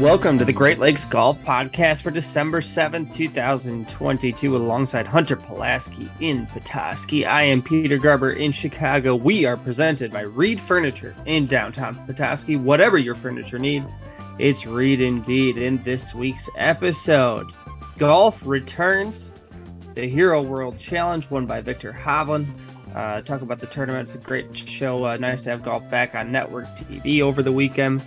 Welcome 0.00 0.36
to 0.36 0.44
the 0.44 0.52
Great 0.52 0.78
Lakes 0.78 1.06
Golf 1.06 1.40
Podcast 1.42 2.02
for 2.02 2.10
December 2.10 2.60
7th, 2.60 3.14
2022, 3.14 4.54
alongside 4.54 5.06
Hunter 5.06 5.36
Pulaski 5.36 6.10
in 6.20 6.46
Petoskey. 6.48 7.24
I 7.24 7.44
am 7.44 7.62
Peter 7.62 7.96
Garber 7.96 8.32
in 8.32 8.52
Chicago. 8.52 9.16
We 9.16 9.46
are 9.46 9.56
presented 9.56 10.12
by 10.12 10.24
Reed 10.24 10.60
Furniture 10.60 11.16
in 11.24 11.46
downtown 11.46 11.94
Petoskey. 12.06 12.56
Whatever 12.56 12.98
your 12.98 13.14
furniture 13.14 13.58
need, 13.58 13.86
it's 14.38 14.66
Reed 14.66 15.00
indeed. 15.00 15.56
In 15.56 15.82
this 15.82 16.14
week's 16.14 16.50
episode, 16.58 17.46
golf 17.96 18.46
returns. 18.46 19.30
The 19.94 20.06
Hero 20.06 20.42
World 20.42 20.78
Challenge 20.78 21.30
won 21.30 21.46
by 21.46 21.62
Viktor 21.62 21.94
Hovland. 21.94 22.54
Uh, 22.94 23.22
talk 23.22 23.40
about 23.40 23.60
the 23.60 23.66
tournament. 23.66 24.14
It's 24.14 24.22
a 24.22 24.28
great 24.28 24.54
show. 24.54 25.06
Uh, 25.06 25.16
nice 25.16 25.44
to 25.44 25.50
have 25.50 25.62
golf 25.62 25.88
back 25.90 26.14
on 26.14 26.30
network 26.30 26.66
TV 26.76 27.22
over 27.22 27.42
the 27.42 27.52
weekend. 27.52 28.02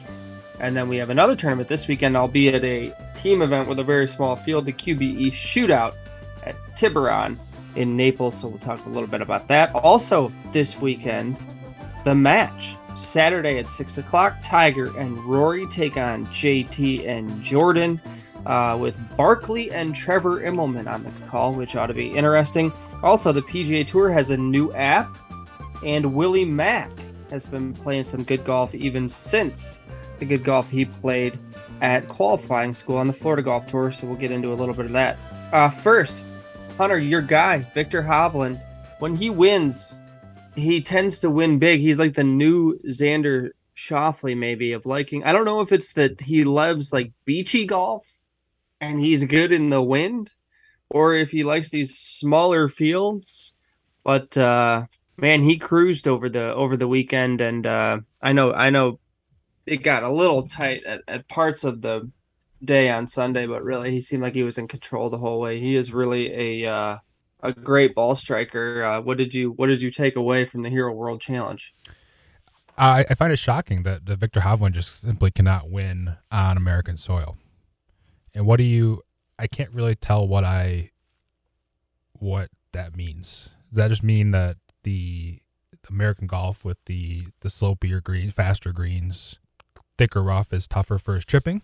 And 0.59 0.75
then 0.75 0.89
we 0.89 0.97
have 0.97 1.09
another 1.09 1.35
tournament 1.35 1.69
this 1.69 1.87
weekend, 1.87 2.17
albeit 2.17 2.63
a 2.63 2.93
team 3.15 3.41
event 3.41 3.67
with 3.67 3.79
a 3.79 3.83
very 3.83 4.07
small 4.07 4.35
field, 4.35 4.65
the 4.65 4.73
QBE 4.73 5.27
Shootout 5.27 5.95
at 6.45 6.55
Tiburon 6.75 7.37
in 7.75 7.95
Naples. 7.95 8.39
So 8.39 8.47
we'll 8.49 8.59
talk 8.59 8.85
a 8.85 8.89
little 8.89 9.07
bit 9.07 9.21
about 9.21 9.47
that. 9.47 9.73
Also, 9.73 10.29
this 10.51 10.79
weekend, 10.79 11.37
the 12.03 12.15
match. 12.15 12.75
Saturday 12.95 13.59
at 13.59 13.69
6 13.69 13.99
o'clock, 13.99 14.37
Tiger 14.43 14.97
and 14.97 15.17
Rory 15.19 15.65
take 15.67 15.95
on 15.95 16.25
JT 16.27 17.07
and 17.07 17.41
Jordan. 17.41 18.01
Uh, 18.45 18.77
with 18.79 18.97
Barkley 19.17 19.69
and 19.71 19.93
Trevor 19.93 20.41
Immelman 20.41 20.91
on 20.91 21.03
the 21.03 21.11
call, 21.27 21.53
which 21.53 21.75
ought 21.75 21.87
to 21.87 21.93
be 21.93 22.07
interesting. 22.07 22.71
Also, 23.03 23.33
the 23.33 23.41
PGA 23.41 23.85
Tour 23.85 24.09
has 24.11 24.31
a 24.31 24.37
new 24.37 24.71
app, 24.73 25.09
and 25.85 26.15
Willie 26.15 26.45
Mack 26.45 26.89
has 27.29 27.45
been 27.45 27.73
playing 27.73 28.05
some 28.05 28.23
good 28.23 28.43
golf 28.45 28.73
even 28.73 29.09
since 29.09 29.81
the 30.19 30.25
good 30.25 30.43
golf 30.43 30.69
he 30.69 30.85
played 30.85 31.37
at 31.81 32.07
qualifying 32.07 32.73
school 32.73 32.97
on 32.97 33.07
the 33.07 33.13
Florida 33.13 33.41
Golf 33.41 33.67
Tour. 33.67 33.91
So 33.91 34.07
we'll 34.07 34.17
get 34.17 34.31
into 34.31 34.51
a 34.51 34.55
little 34.55 34.75
bit 34.75 34.85
of 34.85 34.91
that. 34.91 35.17
Uh, 35.51 35.69
first, 35.69 36.23
Hunter, 36.77 36.97
your 36.97 37.21
guy, 37.21 37.59
Viktor 37.59 38.03
Hovland, 38.03 38.61
when 38.99 39.15
he 39.15 39.29
wins, 39.29 39.99
he 40.55 40.81
tends 40.81 41.19
to 41.19 41.29
win 41.29 41.59
big. 41.59 41.79
He's 41.79 41.99
like 41.99 42.13
the 42.13 42.23
new 42.23 42.79
Xander 42.87 43.51
Schauffele, 43.75 44.37
maybe 44.37 44.73
of 44.73 44.85
liking. 44.85 45.23
I 45.23 45.31
don't 45.31 45.45
know 45.45 45.61
if 45.61 45.71
it's 45.71 45.93
that 45.93 46.19
he 46.21 46.43
loves 46.43 46.91
like 46.91 47.11
beachy 47.25 47.65
golf 47.65 48.05
and 48.81 48.99
he's 48.99 49.25
good 49.25 49.51
in 49.51 49.69
the 49.69 49.81
wind, 49.81 50.33
or 50.89 51.13
if 51.13 51.31
he 51.31 51.43
likes 51.43 51.69
these 51.69 51.97
smaller 51.97 52.67
fields. 52.67 53.53
But 54.03 54.37
uh, 54.37 54.85
man, 55.17 55.43
he 55.43 55.57
cruised 55.57 56.07
over 56.07 56.29
the 56.29 56.53
over 56.53 56.77
the 56.77 56.87
weekend, 56.87 57.41
and 57.41 57.65
uh, 57.65 57.99
I 58.21 58.33
know 58.33 58.53
I 58.53 58.69
know 58.69 58.99
it 59.69 59.83
got 59.83 60.03
a 60.03 60.09
little 60.09 60.47
tight 60.47 60.83
at, 60.83 61.01
at 61.07 61.27
parts 61.27 61.63
of 61.63 61.81
the 61.81 62.11
day 62.63 62.89
on 62.89 63.07
Sunday, 63.07 63.45
but 63.45 63.63
really 63.63 63.91
he 63.91 64.01
seemed 64.01 64.21
like 64.21 64.35
he 64.35 64.43
was 64.43 64.57
in 64.57 64.67
control 64.67 65.09
the 65.09 65.17
whole 65.17 65.39
way. 65.39 65.59
He 65.59 65.75
is 65.75 65.93
really 65.93 66.63
a 66.63 66.71
uh, 66.71 66.97
a 67.41 67.53
great 67.53 67.95
ball 67.95 68.15
striker. 68.15 68.83
Uh, 68.83 69.01
what 69.01 69.17
did 69.17 69.33
you 69.33 69.51
what 69.51 69.67
did 69.67 69.81
you 69.81 69.91
take 69.91 70.15
away 70.15 70.45
from 70.45 70.63
the 70.63 70.69
Hero 70.69 70.93
World 70.93 71.21
Challenge? 71.21 71.73
I, 72.77 73.05
I 73.09 73.13
find 73.13 73.33
it 73.33 73.39
shocking 73.39 73.83
that, 73.83 74.05
that 74.05 74.19
Viktor 74.19 74.39
Hovland 74.39 74.71
just 74.71 75.01
simply 75.01 75.31
cannot 75.31 75.69
win 75.69 76.15
on 76.31 76.55
American 76.55 76.95
soil. 76.95 77.37
And 78.33 78.45
what 78.45 78.57
do 78.57 78.63
you? 78.63 79.01
I 79.37 79.47
can't 79.47 79.73
really 79.73 79.95
tell 79.95 80.27
what 80.27 80.43
I 80.43 80.91
what 82.13 82.49
that 82.71 82.95
means. 82.95 83.49
Does 83.69 83.77
that 83.77 83.89
just 83.89 84.03
mean 84.03 84.31
that 84.31 84.57
the 84.83 85.39
American 85.89 86.27
golf 86.27 86.63
with 86.65 86.77
the 86.85 87.27
the 87.41 87.49
slopier 87.49 88.01
green, 88.01 88.31
faster 88.31 88.71
greens, 88.71 89.39
thicker 89.99 90.23
rough 90.23 90.53
is 90.53 90.65
tougher 90.65 90.97
for 90.97 91.15
his 91.15 91.25
chipping? 91.25 91.61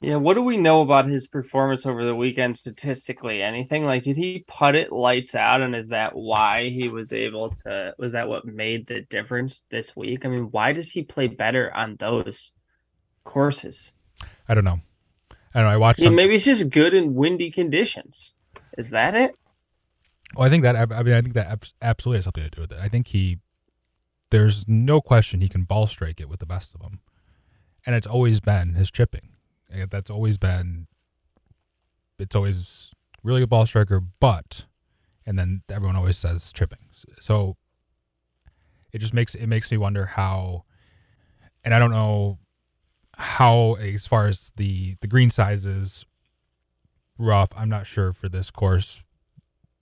Yeah, 0.00 0.16
what 0.16 0.34
do 0.34 0.42
we 0.42 0.56
know 0.56 0.82
about 0.82 1.06
his 1.06 1.28
performance 1.28 1.86
over 1.86 2.04
the 2.04 2.14
weekend 2.14 2.56
statistically? 2.56 3.40
Anything 3.40 3.84
like 3.84 4.02
did 4.02 4.16
he 4.16 4.44
put 4.48 4.74
it 4.74 4.92
lights 4.92 5.34
out 5.34 5.60
and 5.60 5.76
is 5.76 5.88
that 5.88 6.16
why 6.16 6.68
he 6.70 6.88
was 6.88 7.12
able 7.12 7.50
to 7.50 7.94
was 7.98 8.12
that 8.12 8.28
what 8.28 8.44
made 8.44 8.88
the 8.88 9.02
difference 9.02 9.64
this 9.70 9.94
week? 9.96 10.26
I 10.26 10.28
mean, 10.28 10.50
why 10.50 10.72
does 10.72 10.90
he 10.90 11.02
play 11.02 11.28
better 11.28 11.72
on 11.72 11.96
those 11.96 12.52
courses? 13.22 13.94
I 14.48 14.54
don't 14.54 14.64
know. 14.64 14.80
I 15.54 15.60
don't 15.60 15.68
know. 15.68 15.74
I 15.74 15.76
watched. 15.76 16.00
Some... 16.00 16.16
maybe 16.16 16.34
it's 16.34 16.44
just 16.44 16.70
good 16.70 16.94
in 16.94 17.14
windy 17.14 17.50
conditions. 17.50 18.34
Is 18.76 18.90
that 18.90 19.14
it? 19.14 19.36
Well, 20.34 20.46
I 20.46 20.50
think 20.50 20.64
that 20.64 20.76
I 20.76 21.02
mean 21.02 21.14
I 21.14 21.22
think 21.22 21.34
that 21.34 21.72
absolutely 21.80 22.18
has 22.18 22.24
something 22.24 22.44
to 22.44 22.50
do 22.50 22.60
with 22.60 22.72
it. 22.72 22.78
I 22.80 22.88
think 22.88 23.08
he, 23.08 23.38
there's 24.30 24.66
no 24.68 25.00
question 25.00 25.40
he 25.40 25.48
can 25.48 25.64
ball 25.64 25.86
strike 25.86 26.20
it 26.20 26.28
with 26.28 26.40
the 26.40 26.46
best 26.46 26.74
of 26.74 26.80
them, 26.80 27.00
and 27.86 27.94
it's 27.94 28.06
always 28.06 28.40
been 28.40 28.74
his 28.74 28.90
chipping. 28.90 29.30
Eh, 29.72 29.86
that's 29.90 30.10
always 30.10 30.38
been. 30.38 30.86
It's 32.18 32.34
always 32.34 32.92
really 33.22 33.42
a 33.42 33.46
ball 33.46 33.66
striker, 33.66 34.00
but, 34.00 34.64
and 35.24 35.38
then 35.38 35.62
everyone 35.68 35.96
always 35.96 36.18
says 36.18 36.52
chipping. 36.52 36.86
So. 37.20 37.56
It 38.90 39.00
just 39.00 39.12
makes 39.12 39.34
it 39.34 39.48
makes 39.48 39.70
me 39.70 39.76
wonder 39.76 40.06
how, 40.06 40.64
and 41.62 41.74
I 41.74 41.78
don't 41.78 41.90
know 41.90 42.38
how 43.18 43.74
as 43.74 44.06
far 44.06 44.28
as 44.28 44.52
the 44.56 44.94
the 45.00 45.08
green 45.08 45.28
sizes 45.28 46.06
rough 47.18 47.50
i'm 47.56 47.68
not 47.68 47.84
sure 47.84 48.12
for 48.12 48.28
this 48.28 48.50
course 48.50 49.02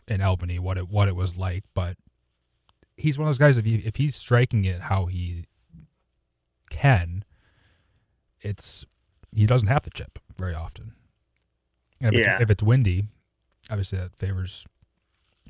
in 0.08 0.22
albany 0.22 0.58
what 0.58 0.78
it 0.78 0.88
what 0.88 1.06
it 1.06 1.14
was 1.14 1.38
like 1.38 1.62
but 1.74 1.98
he's 2.96 3.18
one 3.18 3.26
of 3.26 3.30
those 3.30 3.38
guys 3.38 3.58
if 3.58 3.64
he 3.64 3.76
if 3.76 3.96
he's 3.96 4.14
striking 4.14 4.64
it 4.64 4.82
how 4.82 5.06
he 5.06 5.44
can 6.70 7.24
it's 8.40 8.84
he 9.34 9.46
doesn't 9.46 9.68
have 9.68 9.82
to 9.82 9.90
chip 9.90 10.18
very 10.36 10.54
often 10.54 10.92
and 12.00 12.14
if, 12.14 12.20
yeah. 12.20 12.34
it's, 12.34 12.42
if 12.42 12.50
it's 12.50 12.62
windy 12.62 13.04
obviously 13.70 13.98
that 13.98 14.14
favors 14.16 14.64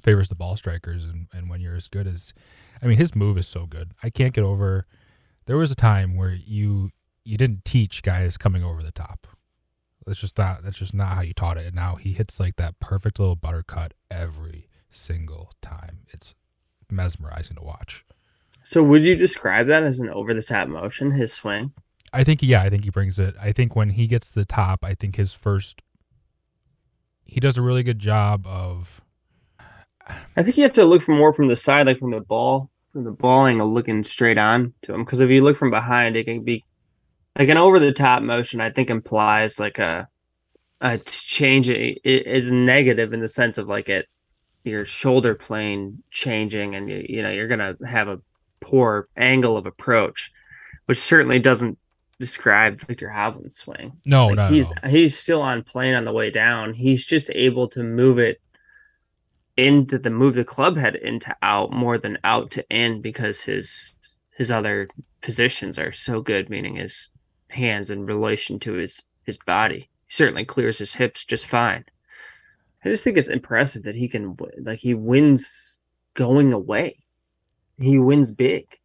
favors 0.02 0.28
the 0.28 0.34
ball 0.34 0.56
strikers 0.56 1.04
and, 1.04 1.26
and 1.32 1.48
when 1.48 1.60
you're 1.60 1.76
as 1.76 1.88
good 1.88 2.06
as 2.06 2.32
i 2.82 2.86
mean 2.86 2.98
his 2.98 3.14
move 3.14 3.36
is 3.38 3.48
so 3.48 3.66
good 3.66 3.92
i 4.02 4.10
can't 4.10 4.34
get 4.34 4.44
over 4.44 4.86
there 5.46 5.56
was 5.56 5.70
a 5.70 5.76
time 5.76 6.16
where 6.16 6.32
you 6.32 6.90
you 7.26 7.36
didn't 7.36 7.64
teach 7.64 8.02
guys 8.02 8.36
coming 8.36 8.62
over 8.62 8.82
the 8.82 8.92
top. 8.92 9.26
That's 10.06 10.20
just 10.20 10.38
not 10.38 10.62
that's 10.62 10.78
just 10.78 10.94
not 10.94 11.14
how 11.14 11.22
you 11.22 11.32
taught 11.32 11.58
it. 11.58 11.66
And 11.66 11.74
now 11.74 11.96
he 11.96 12.12
hits 12.12 12.38
like 12.38 12.56
that 12.56 12.78
perfect 12.78 13.18
little 13.18 13.36
buttercut 13.36 13.90
every 14.10 14.68
single 14.90 15.50
time. 15.60 16.06
It's 16.12 16.34
mesmerizing 16.90 17.56
to 17.56 17.62
watch. 17.62 18.04
So 18.62 18.82
would 18.82 19.04
you 19.04 19.16
describe 19.16 19.66
that 19.68 19.84
as 19.84 20.00
an 20.00 20.10
over 20.10 20.34
the 20.34 20.42
top 20.42 20.68
motion, 20.68 21.12
his 21.12 21.32
swing? 21.32 21.72
I 22.12 22.24
think 22.24 22.42
yeah, 22.42 22.62
I 22.62 22.70
think 22.70 22.84
he 22.84 22.90
brings 22.90 23.18
it. 23.18 23.34
I 23.40 23.52
think 23.52 23.76
when 23.76 23.90
he 23.90 24.06
gets 24.06 24.30
to 24.32 24.40
the 24.40 24.44
top, 24.44 24.84
I 24.84 24.94
think 24.94 25.16
his 25.16 25.32
first 25.32 25.82
he 27.24 27.40
does 27.40 27.58
a 27.58 27.62
really 27.62 27.82
good 27.82 27.98
job 27.98 28.46
of 28.46 29.02
I 30.36 30.42
think 30.42 30.56
you 30.56 30.62
have 30.62 30.72
to 30.74 30.84
look 30.84 31.02
for 31.02 31.12
more 31.12 31.32
from 31.32 31.48
the 31.48 31.56
side, 31.56 31.86
like 31.86 31.98
from 31.98 32.12
the 32.12 32.20
ball, 32.20 32.70
from 32.92 33.04
the 33.04 33.10
ball 33.10 33.46
angle 33.46 33.72
looking 33.72 34.04
straight 34.04 34.38
on 34.38 34.72
to 34.82 34.94
him. 34.94 35.04
Because 35.04 35.20
if 35.20 35.30
you 35.30 35.42
look 35.42 35.56
from 35.56 35.70
behind, 35.70 36.16
it 36.16 36.24
can 36.24 36.44
be 36.44 36.64
like 37.38 37.48
an 37.48 37.56
over 37.56 37.78
the 37.78 37.92
top 37.92 38.22
motion 38.22 38.60
i 38.60 38.70
think 38.70 38.90
implies 38.90 39.60
like 39.60 39.78
a 39.78 40.08
a 40.80 40.98
change 40.98 41.70
it 41.70 41.98
is 42.04 42.52
negative 42.52 43.12
in 43.12 43.20
the 43.20 43.28
sense 43.28 43.58
of 43.58 43.66
like 43.66 43.88
it 43.88 44.06
your 44.66 44.84
shoulder 44.84 45.34
plane 45.34 46.02
changing 46.10 46.74
and 46.74 46.90
you, 46.90 47.06
you 47.08 47.22
know 47.22 47.30
you're 47.30 47.48
gonna 47.48 47.76
have 47.86 48.08
a 48.08 48.20
poor 48.60 49.08
angle 49.16 49.56
of 49.56 49.66
approach 49.66 50.32
which 50.86 50.98
certainly 50.98 51.38
doesn't 51.38 51.78
describe 52.18 52.80
Viktor 52.80 53.08
Hovland's 53.08 53.56
swing. 53.56 53.92
No, 54.06 54.28
like 54.28 54.36
no, 54.36 54.48
he's 54.48 54.70
he's 54.88 55.18
still 55.18 55.42
on 55.42 55.62
plane 55.62 55.94
on 55.94 56.04
the 56.04 56.12
way 56.12 56.30
down. 56.30 56.72
He's 56.72 57.04
just 57.04 57.30
able 57.34 57.68
to 57.70 57.82
move 57.82 58.18
it 58.18 58.40
into 59.56 59.98
the 59.98 60.10
move 60.10 60.34
the 60.34 60.44
club 60.44 60.76
head 60.76 60.96
into 60.96 61.34
out 61.42 61.72
more 61.72 61.98
than 61.98 62.18
out 62.24 62.50
to 62.52 62.64
in 62.70 63.00
because 63.00 63.42
his 63.42 63.96
his 64.36 64.50
other 64.50 64.88
positions 65.22 65.78
are 65.78 65.92
so 65.92 66.20
good, 66.20 66.48
meaning 66.50 66.76
his 66.76 67.10
hands 67.50 67.90
in 67.90 68.06
relation 68.06 68.58
to 68.60 68.72
his 68.74 69.02
his 69.24 69.38
body. 69.38 69.90
He 70.06 70.12
certainly 70.12 70.44
clears 70.44 70.78
his 70.78 70.94
hips 70.94 71.24
just 71.24 71.46
fine. 71.46 71.84
I 72.86 72.90
just 72.90 73.02
think 73.02 73.16
it's 73.16 73.28
impressive 73.28 73.82
that 73.82 73.96
he 73.96 74.06
can 74.06 74.36
like 74.60 74.78
he 74.78 74.94
wins 74.94 75.80
going 76.14 76.52
away. 76.52 76.96
He 77.78 77.98
wins 77.98 78.30
big. 78.30 78.78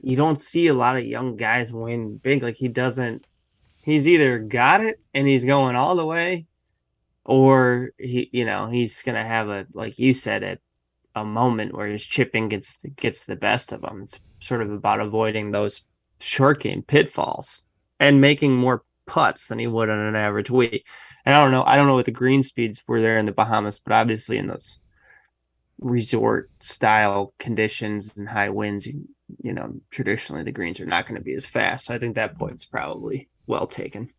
You 0.00 0.14
don't 0.16 0.40
see 0.40 0.68
a 0.68 0.74
lot 0.74 0.96
of 0.96 1.04
young 1.04 1.34
guys 1.34 1.72
win 1.72 2.18
big 2.18 2.44
like 2.44 2.54
he 2.54 2.68
doesn't. 2.68 3.26
He's 3.82 4.06
either 4.06 4.38
got 4.38 4.80
it 4.80 5.00
and 5.12 5.26
he's 5.26 5.44
going 5.44 5.74
all 5.74 5.96
the 5.96 6.06
way, 6.06 6.46
or 7.24 7.90
he, 7.98 8.30
you 8.32 8.44
know, 8.44 8.68
he's 8.68 9.02
gonna 9.02 9.24
have 9.24 9.48
a 9.48 9.66
like 9.74 9.98
you 9.98 10.14
said 10.14 10.44
a 10.44 10.58
a 11.16 11.24
moment 11.24 11.74
where 11.74 11.88
his 11.88 12.06
chipping 12.06 12.48
gets 12.48 12.76
gets 12.94 13.24
the 13.24 13.34
best 13.34 13.72
of 13.72 13.82
him. 13.82 14.02
It's 14.02 14.20
sort 14.38 14.62
of 14.62 14.70
about 14.70 15.00
avoiding 15.00 15.50
those 15.50 15.82
short 16.20 16.60
game 16.60 16.82
pitfalls 16.82 17.62
and 17.98 18.20
making 18.20 18.54
more 18.54 18.84
putts 19.06 19.48
than 19.48 19.58
he 19.58 19.66
would 19.66 19.90
on 19.90 19.98
an 19.98 20.14
average 20.14 20.48
week. 20.48 20.86
And 21.24 21.34
I 21.34 21.42
don't 21.42 21.52
know, 21.52 21.64
I 21.64 21.76
don't 21.76 21.86
know 21.86 21.94
what 21.94 22.04
the 22.04 22.10
green 22.10 22.42
speeds 22.42 22.82
were 22.86 23.00
there 23.00 23.18
in 23.18 23.26
the 23.26 23.32
Bahamas, 23.32 23.78
but 23.78 23.92
obviously 23.92 24.38
in 24.38 24.48
those 24.48 24.78
resort 25.80 26.50
style 26.60 27.32
conditions 27.38 28.14
and 28.16 28.28
high 28.28 28.50
winds, 28.50 28.86
you, 28.86 29.08
you 29.42 29.52
know, 29.52 29.74
traditionally 29.90 30.42
the 30.42 30.52
greens 30.52 30.80
are 30.80 30.86
not 30.86 31.06
going 31.06 31.18
to 31.18 31.24
be 31.24 31.34
as 31.34 31.46
fast. 31.46 31.86
So 31.86 31.94
I 31.94 31.98
think 31.98 32.14
that 32.14 32.36
point's 32.36 32.64
probably 32.64 33.28
well 33.46 33.66
taken. 33.66 34.10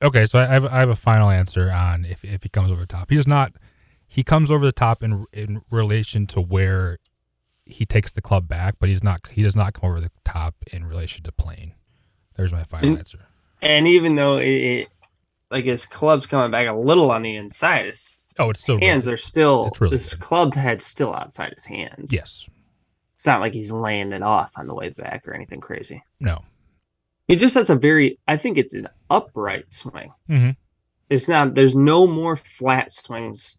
Okay, 0.00 0.26
so 0.26 0.38
I 0.40 0.46
have 0.46 0.64
I 0.64 0.80
have 0.80 0.88
a 0.88 0.96
final 0.96 1.30
answer 1.30 1.70
on 1.70 2.04
if 2.04 2.24
if 2.24 2.42
he 2.42 2.48
comes 2.48 2.72
over 2.72 2.80
the 2.80 2.86
top. 2.86 3.10
He 3.10 3.16
does 3.16 3.26
not. 3.26 3.52
He 4.08 4.22
comes 4.24 4.50
over 4.50 4.64
the 4.64 4.72
top 4.72 5.02
in 5.02 5.26
in 5.32 5.62
relation 5.70 6.26
to 6.28 6.40
where 6.40 6.98
he 7.66 7.86
takes 7.86 8.12
the 8.12 8.20
club 8.22 8.48
back, 8.48 8.74
but 8.80 8.88
he's 8.88 9.04
not. 9.04 9.20
He 9.30 9.42
does 9.42 9.54
not 9.54 9.74
come 9.74 9.88
over 9.88 10.00
the 10.00 10.10
top 10.24 10.56
in 10.72 10.84
relation 10.84 11.22
to 11.24 11.32
playing. 11.32 11.74
There's 12.36 12.52
my 12.52 12.64
final 12.64 12.90
And- 12.90 12.98
answer. 12.98 13.26
And 13.60 13.86
even 13.86 14.16
though 14.16 14.38
it, 14.38 14.48
it 14.48 14.88
like 15.52 15.64
his 15.64 15.86
club's 15.86 16.26
coming 16.26 16.50
back 16.50 16.66
a 16.66 16.72
little 16.74 17.10
on 17.12 17.22
the 17.22 17.36
inside, 17.36 17.86
his 17.86 18.26
Oh, 18.38 18.50
it's 18.50 18.60
still 18.60 18.80
hands 18.80 19.08
are 19.08 19.16
still 19.18 19.70
really 19.78 19.98
his 19.98 20.14
good. 20.14 20.20
clubbed 20.20 20.54
head's 20.56 20.86
still 20.86 21.14
outside 21.14 21.52
his 21.54 21.66
hands. 21.66 22.12
yes. 22.12 22.48
It's 23.14 23.26
not 23.26 23.40
like 23.40 23.54
he's 23.54 23.70
laying 23.70 24.12
it 24.12 24.22
off 24.22 24.52
on 24.56 24.66
the 24.66 24.74
way 24.74 24.88
back 24.88 25.28
or 25.28 25.34
anything 25.34 25.60
crazy. 25.60 26.02
No. 26.18 26.42
He 27.28 27.36
just 27.36 27.54
has 27.54 27.70
a 27.70 27.76
very 27.76 28.18
I 28.26 28.36
think 28.36 28.58
it's 28.58 28.74
an 28.74 28.88
upright 29.10 29.72
swing. 29.72 30.12
Mm-hmm. 30.28 30.50
It's 31.10 31.28
not 31.28 31.54
there's 31.54 31.76
no 31.76 32.06
more 32.06 32.34
flat 32.36 32.92
swings. 32.92 33.58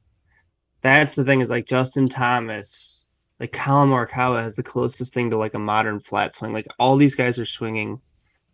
That's 0.82 1.16
the 1.16 1.24
thing 1.24 1.40
is 1.40 1.50
like 1.50 1.66
Justin 1.66 2.10
Thomas, 2.10 3.08
like 3.40 3.54
Collin 3.54 3.90
Morikawa 3.90 4.42
has 4.42 4.56
the 4.56 4.64
closest 4.64 5.14
thing 5.14 5.30
to 5.30 5.38
like 5.38 5.54
a 5.54 5.60
modern 5.60 6.00
flat 6.00 6.34
swing. 6.34 6.52
Like 6.52 6.68
all 6.80 6.98
these 6.98 7.16
guys 7.16 7.40
are 7.40 7.46
swinging 7.46 8.02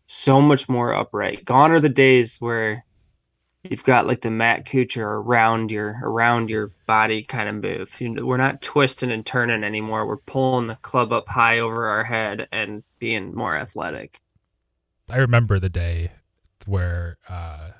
so 0.06 0.42
much 0.42 0.68
more 0.70 0.94
upright. 0.94 1.46
Gone 1.46 1.72
are 1.72 1.80
the 1.80 1.90
days 1.90 2.38
where 2.40 2.86
you've 3.64 3.84
got 3.84 4.08
like 4.08 4.22
the 4.22 4.32
Matt 4.32 4.66
Kuchar 4.66 5.04
around 5.04 5.72
your 5.72 6.00
around 6.04 6.50
your 6.50 6.72
body 6.86 7.24
kind 7.24 7.50
of 7.50 7.56
move. 7.56 8.00
You 8.00 8.10
know, 8.10 8.26
we're 8.26 8.38
not 8.38 8.62
twisting 8.62 9.12
and 9.12 9.26
turning 9.26 9.64
anymore. 9.64 10.06
We're 10.06 10.18
pulling 10.18 10.68
the 10.68 10.76
club 10.76 11.12
up 11.12 11.28
high 11.30 11.60
over 11.60 11.88
our 11.88 12.04
head 12.04 12.48
and 12.52 12.84
being 13.00 13.34
more 13.34 13.56
athletic. 13.56 14.22
I 15.10 15.18
remember 15.18 15.60
the 15.60 15.70
day 15.70 16.12
where 16.66 17.18
uh, 17.28 17.72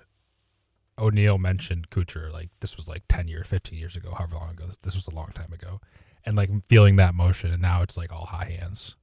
O'Neill 0.98 1.38
mentioned 1.38 1.90
Kuchar. 1.90 2.32
Like 2.32 2.50
this 2.60 2.76
was 2.76 2.88
like 2.88 3.04
ten 3.08 3.28
years, 3.28 3.48
fifteen 3.48 3.80
years 3.80 3.96
ago, 3.96 4.14
however 4.18 4.36
long 4.36 4.52
ago. 4.52 4.66
This 4.82 4.96
was 4.96 5.08
a 5.08 5.16
long 5.16 5.32
time 5.34 5.54
ago, 5.54 5.80
and 6.26 6.36
like 6.36 6.50
feeling 6.68 6.98
that 6.98 7.16
motion, 7.16 7.52
and 7.52 7.62
now 7.62 7.82
it's 7.82 7.98
like 7.98 8.12
all 8.12 8.26
high 8.26 8.58
hands. 8.60 8.96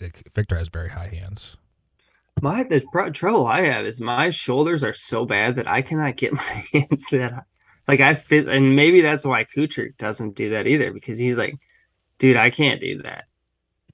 Like, 0.00 0.28
Viktor 0.34 0.56
has 0.56 0.68
very 0.68 0.88
high 0.88 1.08
hands. 1.08 1.56
My 2.42 2.64
the 2.64 2.84
pro- 2.92 3.10
trouble 3.10 3.46
I 3.46 3.62
have 3.62 3.84
is 3.84 4.00
my 4.00 4.30
shoulders 4.30 4.84
are 4.84 4.92
so 4.92 5.24
bad 5.24 5.56
that 5.56 5.68
I 5.68 5.82
cannot 5.82 6.16
get 6.16 6.32
my 6.34 6.64
hands 6.72 7.06
that 7.10 7.32
high. 7.32 7.42
like 7.88 8.00
I 8.00 8.14
fit, 8.14 8.48
and 8.48 8.76
maybe 8.76 9.00
that's 9.00 9.24
why 9.24 9.44
Kuchar 9.44 9.96
doesn't 9.96 10.34
do 10.34 10.50
that 10.50 10.66
either 10.66 10.92
because 10.92 11.18
he's 11.18 11.36
like, 11.36 11.56
dude, 12.18 12.36
I 12.36 12.50
can't 12.50 12.80
do 12.80 13.02
that. 13.02 13.24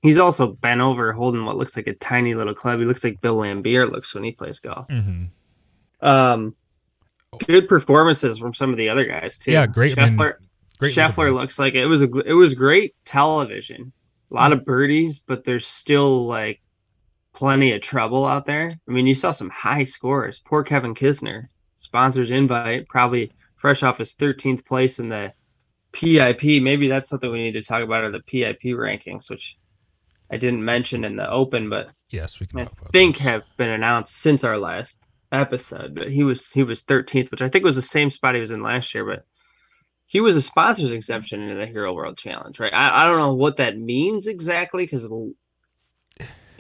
He's 0.02 0.19
also 0.19 0.52
bent 0.52 0.81
over 0.81 1.12
holding 1.12 1.44
what 1.44 1.56
looks 1.56 1.76
like 1.76 1.87
a 1.87 1.94
tiny 1.94 2.34
little 2.34 2.54
club. 2.54 2.81
He 2.81 2.87
looks 2.87 3.04
like 3.04 3.20
Bill 3.20 3.37
Laimbeer 3.37 3.90
looks 3.90 4.14
when 4.14 4.25
he 4.25 4.32
plays 4.32 4.58
golf. 4.58 4.88
Mm-hmm. 4.88 6.06
Um, 6.06 6.54
good 7.46 7.69
performances 7.69 8.38
from 8.38 8.54
some 8.54 8.70
of 8.70 8.76
the 8.76 8.88
other 8.88 9.04
guys 9.04 9.38
too. 9.38 9.52
Yeah, 9.52 9.66
great, 9.66 9.94
Scheffler, 9.94 10.37
Great 10.78 10.94
Scheffler 10.94 11.34
looks 11.34 11.58
like 11.58 11.75
it 11.75 11.87
was 11.87 12.02
a 12.02 12.10
it 12.20 12.32
was 12.32 12.54
great 12.54 12.94
television. 13.04 13.92
A 14.31 14.34
lot 14.34 14.52
of 14.52 14.64
birdies, 14.64 15.19
but 15.19 15.44
there's 15.44 15.66
still 15.66 16.26
like 16.26 16.62
plenty 17.32 17.72
of 17.72 17.80
trouble 17.80 18.26
out 18.26 18.46
there. 18.46 18.70
I 18.88 18.90
mean, 18.90 19.06
you 19.06 19.14
saw 19.14 19.32
some 19.32 19.50
high 19.50 19.84
scores. 19.84 20.40
Poor 20.40 20.62
Kevin 20.62 20.94
Kisner, 20.94 21.46
sponsors 21.76 22.30
invite, 22.30 22.88
probably 22.88 23.32
fresh 23.56 23.82
off 23.82 23.98
his 23.98 24.14
13th 24.14 24.64
place 24.64 24.98
in 24.98 25.08
the 25.08 25.32
PIP. 25.92 26.62
Maybe 26.62 26.88
that's 26.88 27.08
something 27.08 27.30
we 27.30 27.42
need 27.42 27.52
to 27.52 27.62
talk 27.62 27.82
about 27.82 28.04
are 28.04 28.10
the 28.10 28.20
PIP 28.20 28.62
rankings, 28.62 29.30
which 29.30 29.56
I 30.30 30.36
didn't 30.36 30.64
mention 30.64 31.04
in 31.04 31.16
the 31.16 31.30
open, 31.30 31.68
but 31.68 31.90
Yes, 32.10 32.40
we 32.40 32.46
can. 32.46 32.60
I 32.60 32.64
think 32.64 33.18
those. 33.18 33.24
have 33.24 33.42
been 33.56 33.70
announced 33.70 34.16
since 34.16 34.42
our 34.42 34.58
last 34.58 34.98
episode. 35.32 35.94
But 35.94 36.10
he 36.10 36.24
was 36.24 36.52
he 36.52 36.62
was 36.62 36.82
13th, 36.82 37.30
which 37.30 37.42
I 37.42 37.48
think 37.48 37.64
was 37.64 37.76
the 37.76 37.82
same 37.82 38.10
spot 38.10 38.34
he 38.34 38.40
was 38.40 38.50
in 38.50 38.62
last 38.62 38.94
year. 38.94 39.04
But 39.04 39.24
he 40.06 40.20
was 40.20 40.36
a 40.36 40.42
sponsors 40.42 40.92
exemption 40.92 41.40
into 41.40 41.54
the 41.54 41.66
Hero 41.66 41.94
World 41.94 42.18
Challenge, 42.18 42.58
right? 42.58 42.74
I, 42.74 43.02
I 43.04 43.06
don't 43.06 43.18
know 43.18 43.34
what 43.34 43.58
that 43.58 43.78
means 43.78 44.26
exactly 44.26 44.84
because 44.84 45.08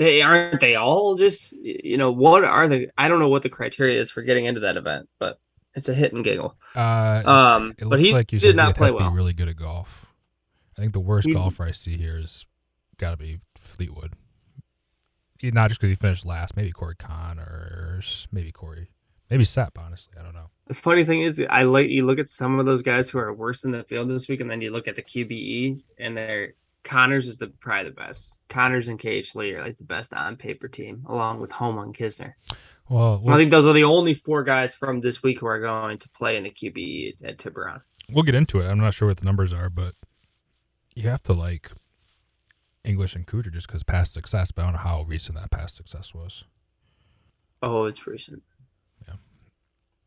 they 0.00 0.22
aren't 0.22 0.60
they 0.60 0.76
all 0.76 1.14
just 1.14 1.52
you 1.52 1.98
know 1.98 2.10
what 2.10 2.42
are 2.42 2.66
the 2.66 2.88
I 2.96 3.06
don't 3.08 3.20
know 3.20 3.28
what 3.28 3.42
the 3.42 3.50
criteria 3.50 4.00
is 4.00 4.10
for 4.10 4.22
getting 4.22 4.46
into 4.46 4.60
that 4.60 4.78
event, 4.78 5.10
but 5.18 5.38
it's 5.74 5.90
a 5.90 5.94
hit 5.94 6.14
and 6.14 6.24
giggle. 6.24 6.56
Uh, 6.74 7.22
Um, 7.24 7.74
it 7.78 7.86
but 7.88 8.00
he 8.00 8.12
like 8.12 8.32
you 8.32 8.40
did 8.40 8.56
not 8.56 8.74
play 8.76 8.90
well. 8.90 9.12
Really 9.12 9.34
good 9.34 9.48
at 9.48 9.56
golf. 9.56 10.06
I 10.76 10.80
think 10.80 10.94
the 10.94 11.00
worst 11.00 11.28
He- 11.28 11.34
golfer 11.34 11.64
I 11.64 11.72
see 11.72 11.98
here 11.98 12.16
is 12.16 12.46
got 12.96 13.10
to 13.10 13.18
be 13.18 13.40
Fleetwood. 13.56 14.14
He- 15.38 15.50
Not 15.50 15.68
just 15.68 15.80
because 15.80 15.90
he 15.92 16.00
finished 16.00 16.24
last, 16.24 16.56
maybe 16.56 16.72
Corey 16.72 16.94
or 17.10 18.00
maybe 18.32 18.52
Corey, 18.52 18.90
maybe 19.28 19.44
Sepp. 19.44 19.78
Honestly, 19.78 20.14
I 20.18 20.22
don't 20.22 20.34
know. 20.34 20.50
The 20.66 20.74
funny 20.74 21.04
thing 21.04 21.20
is, 21.20 21.44
I 21.50 21.64
like 21.64 21.90
you 21.90 22.06
look 22.06 22.18
at 22.18 22.28
some 22.28 22.58
of 22.58 22.64
those 22.64 22.80
guys 22.82 23.10
who 23.10 23.18
are 23.18 23.32
worse 23.34 23.64
in 23.64 23.70
the 23.72 23.84
field 23.84 24.08
this 24.08 24.28
week, 24.28 24.40
and 24.40 24.50
then 24.50 24.62
you 24.62 24.70
look 24.70 24.88
at 24.88 24.96
the 24.96 25.02
QBE, 25.02 25.82
and 25.98 26.16
they're 26.16 26.54
Conners 26.82 27.28
is 27.28 27.38
the 27.38 27.48
probably 27.60 27.90
the 27.90 27.94
best. 27.94 28.40
Conners 28.48 28.88
and 28.88 28.98
KH 28.98 29.34
Lee 29.34 29.52
are 29.52 29.60
like 29.60 29.76
the 29.76 29.84
best 29.84 30.14
on 30.14 30.36
paper 30.36 30.68
team, 30.68 31.04
along 31.06 31.40
with 31.40 31.50
Homa 31.50 31.82
and 31.82 31.94
Kisner. 31.94 32.32
Well, 32.88 33.22
I 33.28 33.36
think 33.36 33.52
those 33.52 33.66
are 33.66 33.72
the 33.72 33.84
only 33.84 34.14
four 34.14 34.42
guys 34.42 34.74
from 34.74 35.00
this 35.00 35.22
week 35.22 35.38
who 35.40 35.46
are 35.46 35.60
going 35.60 35.98
to 35.98 36.08
play 36.08 36.36
in 36.36 36.42
the 36.42 36.50
QBE 36.50 37.24
at 37.24 37.38
Tiburon. 37.38 37.82
we'll 38.10 38.24
get 38.24 38.34
into 38.34 38.60
it. 38.60 38.66
I'm 38.66 38.80
not 38.80 38.94
sure 38.94 39.06
what 39.06 39.18
the 39.18 39.24
numbers 39.24 39.52
are, 39.52 39.70
but 39.70 39.94
you 40.96 41.08
have 41.08 41.22
to 41.24 41.32
like 41.32 41.70
English 42.82 43.14
and 43.14 43.26
Kuchar 43.26 43.52
just 43.52 43.68
because 43.68 43.84
past 43.84 44.12
success. 44.12 44.50
But 44.50 44.62
I 44.62 44.64
don't 44.66 44.72
know 44.72 44.80
how 44.80 45.02
recent 45.02 45.36
that 45.38 45.50
past 45.52 45.76
success 45.76 46.12
was. 46.12 46.44
Oh, 47.62 47.84
it's 47.84 48.06
recent. 48.06 48.42
Yeah. 49.06 49.14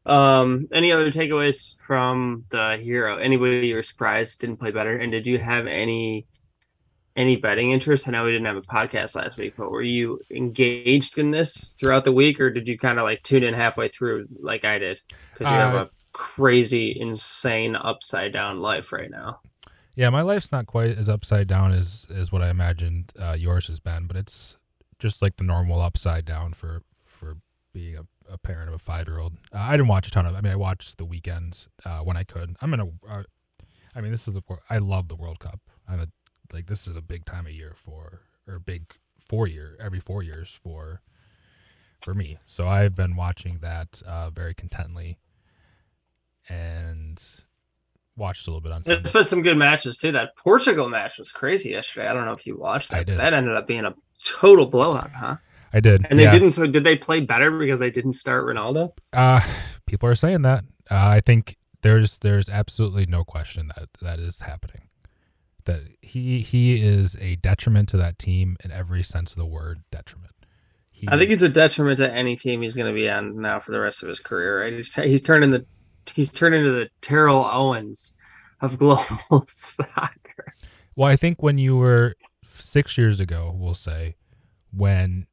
Um. 0.05 0.67
Any 0.73 0.91
other 0.91 1.09
takeaways 1.09 1.77
from 1.85 2.43
the 2.49 2.77
hero? 2.77 3.17
Anybody 3.17 3.67
you 3.67 3.75
were 3.75 3.83
surprised 3.83 4.41
didn't 4.41 4.57
play 4.57 4.71
better? 4.71 4.97
And 4.97 5.11
did 5.11 5.25
you 5.25 5.37
have 5.37 5.67
any 5.67 6.25
any 7.15 7.35
betting 7.35 7.71
interest? 7.71 8.07
I 8.07 8.11
know 8.11 8.25
we 8.25 8.31
didn't 8.31 8.47
have 8.47 8.57
a 8.57 8.61
podcast 8.61 9.15
last 9.15 9.37
week, 9.37 9.53
but 9.57 9.71
were 9.71 9.81
you 9.83 10.19
engaged 10.31 11.17
in 11.17 11.31
this 11.31 11.75
throughout 11.79 12.03
the 12.05 12.11
week, 12.11 12.39
or 12.41 12.49
did 12.49 12.67
you 12.67 12.77
kind 12.77 12.97
of 12.99 13.03
like 13.03 13.23
tune 13.23 13.43
in 13.43 13.53
halfway 13.53 13.87
through, 13.87 14.27
like 14.39 14.65
I 14.65 14.79
did? 14.79 15.01
Because 15.33 15.51
you 15.51 15.57
have 15.57 15.75
Uh, 15.75 15.85
a 15.85 15.89
crazy, 16.11 16.97
insane 16.99 17.75
upside 17.75 18.33
down 18.33 18.59
life 18.59 18.91
right 18.91 19.11
now. 19.11 19.41
Yeah, 19.95 20.09
my 20.09 20.21
life's 20.21 20.51
not 20.51 20.65
quite 20.65 20.97
as 20.97 21.07
upside 21.07 21.47
down 21.47 21.71
as 21.71 22.07
as 22.13 22.31
what 22.31 22.41
I 22.41 22.49
imagined 22.49 23.11
uh, 23.19 23.35
yours 23.37 23.67
has 23.67 23.79
been, 23.79 24.07
but 24.07 24.17
it's 24.17 24.57
just 24.97 25.21
like 25.21 25.35
the 25.35 25.43
normal 25.43 25.81
upside 25.81 26.25
down 26.25 26.53
for 26.53 26.81
for 27.03 27.37
being 27.73 27.97
a, 27.97 28.33
a 28.33 28.37
parent 28.39 28.69
of 28.69 28.73
a 28.73 28.79
five 28.79 29.07
year 29.07 29.19
old. 29.19 29.33
Uh, 29.53 29.59
I 29.59 29.71
didn't 29.71 29.87
watch 29.89 30.07
a 30.07 30.11
ton 30.11 30.25
of. 30.25 30.33
I 30.33 30.41
mean, 30.41 30.51
I 30.51 30.55
watched 30.55 30.97
the 30.97 31.05
weekends 31.05 31.67
uh, 31.85 31.99
when 31.99 32.17
I 32.17 32.23
could. 32.23 32.55
I'm 32.59 32.71
gonna. 32.71 32.89
Uh, 33.07 33.23
I 33.95 34.01
mean, 34.01 34.11
this 34.11 34.27
is 34.27 34.33
the. 34.33 34.41
I 34.67 34.79
love 34.79 35.09
the 35.09 35.15
World 35.15 35.37
Cup. 35.39 35.59
I'm 35.87 35.99
a 35.99 36.07
like 36.51 36.67
this 36.67 36.87
is 36.87 36.95
a 36.95 37.01
big 37.01 37.25
time 37.25 37.45
of 37.45 37.51
year 37.53 37.73
for 37.75 38.21
or 38.47 38.59
big 38.59 38.85
four 39.19 39.47
year 39.47 39.77
every 39.79 39.99
four 39.99 40.23
years 40.23 40.57
for 40.61 41.01
for 42.01 42.13
me. 42.13 42.37
So 42.47 42.67
I've 42.67 42.95
been 42.95 43.15
watching 43.15 43.59
that 43.59 44.01
uh, 44.05 44.29
very 44.29 44.53
contently 44.53 45.17
and 46.49 47.23
watched 48.17 48.47
a 48.47 48.49
little 48.49 48.61
bit 48.61 48.71
on 48.71 48.83
Sunday. 48.83 49.01
There's 49.01 49.13
been 49.13 49.25
some 49.25 49.41
good 49.41 49.57
matches 49.57 49.97
too. 49.97 50.11
That 50.11 50.35
Portugal 50.35 50.89
match 50.89 51.17
was 51.17 51.31
crazy 51.31 51.69
yesterday. 51.69 52.07
I 52.07 52.13
don't 52.13 52.25
know 52.25 52.33
if 52.33 52.45
you 52.45 52.57
watched 52.57 52.89
that. 52.91 52.99
I 52.99 53.03
did. 53.03 53.19
That 53.19 53.33
ended 53.33 53.55
up 53.55 53.67
being 53.67 53.85
a 53.85 53.95
total 54.23 54.65
blowout, 54.65 55.11
huh? 55.11 55.37
I 55.71 55.79
did. 55.79 56.05
And 56.09 56.19
they 56.19 56.25
yeah. 56.25 56.31
didn't. 56.31 56.51
So 56.51 56.67
did 56.67 56.83
they 56.83 56.95
play 56.95 57.21
better 57.21 57.57
because 57.57 57.79
they 57.79 57.89
didn't 57.89 58.13
start 58.13 58.45
Ronaldo? 58.45 58.91
Uh, 59.11 59.41
people 59.87 60.07
are 60.07 60.15
saying 60.15 60.43
that. 60.43 60.65
Uh, 60.91 61.07
I 61.07 61.21
think 61.21 61.57
there's 61.81 62.19
there's 62.19 62.49
absolutely 62.49 63.05
no 63.05 63.23
question 63.23 63.71
that 63.75 63.89
that 64.01 64.19
is 64.19 64.41
happening. 64.41 64.83
That 65.65 65.81
he 66.01 66.41
he 66.41 66.81
is 66.81 67.15
a 67.19 67.35
detriment 67.37 67.89
to 67.89 67.97
that 67.97 68.19
team 68.19 68.57
in 68.63 68.71
every 68.71 69.03
sense 69.03 69.31
of 69.31 69.37
the 69.37 69.45
word. 69.45 69.83
Detriment. 69.91 70.33
He, 70.91 71.07
I 71.09 71.17
think 71.17 71.31
it's 71.31 71.43
a 71.43 71.49
detriment 71.49 71.97
to 71.97 72.11
any 72.11 72.35
team 72.35 72.61
he's 72.61 72.75
going 72.75 72.87
to 72.87 72.93
be 72.93 73.09
on 73.09 73.41
now 73.41 73.59
for 73.59 73.71
the 73.71 73.79
rest 73.79 74.03
of 74.03 74.09
his 74.09 74.19
career. 74.19 74.61
Right? 74.61 74.73
He's 74.73 74.93
he's 74.93 75.21
turning 75.21 75.51
the 75.51 75.65
he's 76.13 76.31
turned 76.31 76.55
into 76.55 76.71
the 76.71 76.89
Terrell 77.01 77.45
Owens 77.45 78.13
of 78.61 78.77
global 78.79 79.43
soccer. 79.45 80.53
Well, 80.95 81.09
I 81.09 81.15
think 81.15 81.41
when 81.41 81.57
you 81.57 81.77
were 81.77 82.15
six 82.45 82.97
years 82.97 83.19
ago, 83.19 83.53
we'll 83.55 83.73
say, 83.73 84.15
when 84.71 85.27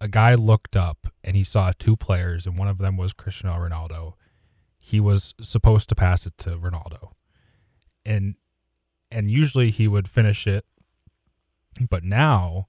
a 0.00 0.08
guy 0.08 0.34
looked 0.34 0.76
up 0.76 1.06
and 1.24 1.36
he 1.36 1.42
saw 1.42 1.72
two 1.78 1.96
players 1.96 2.46
and 2.46 2.58
one 2.58 2.68
of 2.68 2.78
them 2.78 2.96
was 2.96 3.12
Cristiano 3.12 3.58
Ronaldo, 3.58 4.14
he 4.78 5.00
was 5.00 5.34
supposed 5.42 5.88
to 5.88 5.94
pass 5.94 6.26
it 6.26 6.36
to 6.38 6.50
Ronaldo. 6.50 7.12
And 8.04 8.36
and 9.16 9.30
usually 9.30 9.70
he 9.70 9.88
would 9.88 10.08
finish 10.08 10.46
it. 10.46 10.66
But 11.88 12.04
now 12.04 12.66